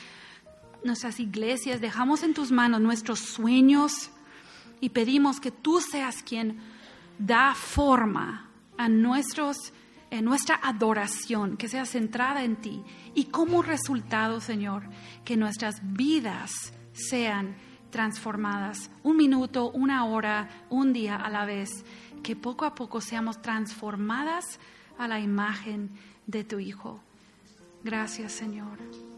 nuestras 0.84 1.18
iglesias, 1.18 1.80
dejamos 1.80 2.22
en 2.22 2.34
tus 2.34 2.50
manos 2.50 2.80
nuestros 2.80 3.20
sueños, 3.20 4.10
y 4.80 4.88
pedimos 4.88 5.38
que 5.38 5.52
tú 5.52 5.80
seas 5.80 6.24
quien 6.24 6.58
da 7.16 7.54
forma 7.54 8.50
a 8.76 8.88
nuestros 8.88 9.72
en 10.12 10.26
nuestra 10.26 10.60
adoración, 10.62 11.56
que 11.56 11.68
sea 11.68 11.86
centrada 11.86 12.44
en 12.44 12.56
ti 12.56 12.84
y 13.14 13.24
como 13.24 13.62
resultado, 13.62 14.42
Señor, 14.42 14.82
que 15.24 15.38
nuestras 15.38 15.80
vidas 15.82 16.74
sean 16.92 17.56
transformadas, 17.88 18.90
un 19.02 19.16
minuto, 19.16 19.70
una 19.70 20.04
hora, 20.04 20.50
un 20.68 20.92
día 20.92 21.16
a 21.16 21.30
la 21.30 21.46
vez, 21.46 21.86
que 22.22 22.36
poco 22.36 22.66
a 22.66 22.74
poco 22.74 23.00
seamos 23.00 23.40
transformadas 23.40 24.60
a 24.98 25.08
la 25.08 25.18
imagen 25.18 25.90
de 26.26 26.44
tu 26.44 26.58
Hijo. 26.58 27.00
Gracias, 27.82 28.32
Señor. 28.32 29.11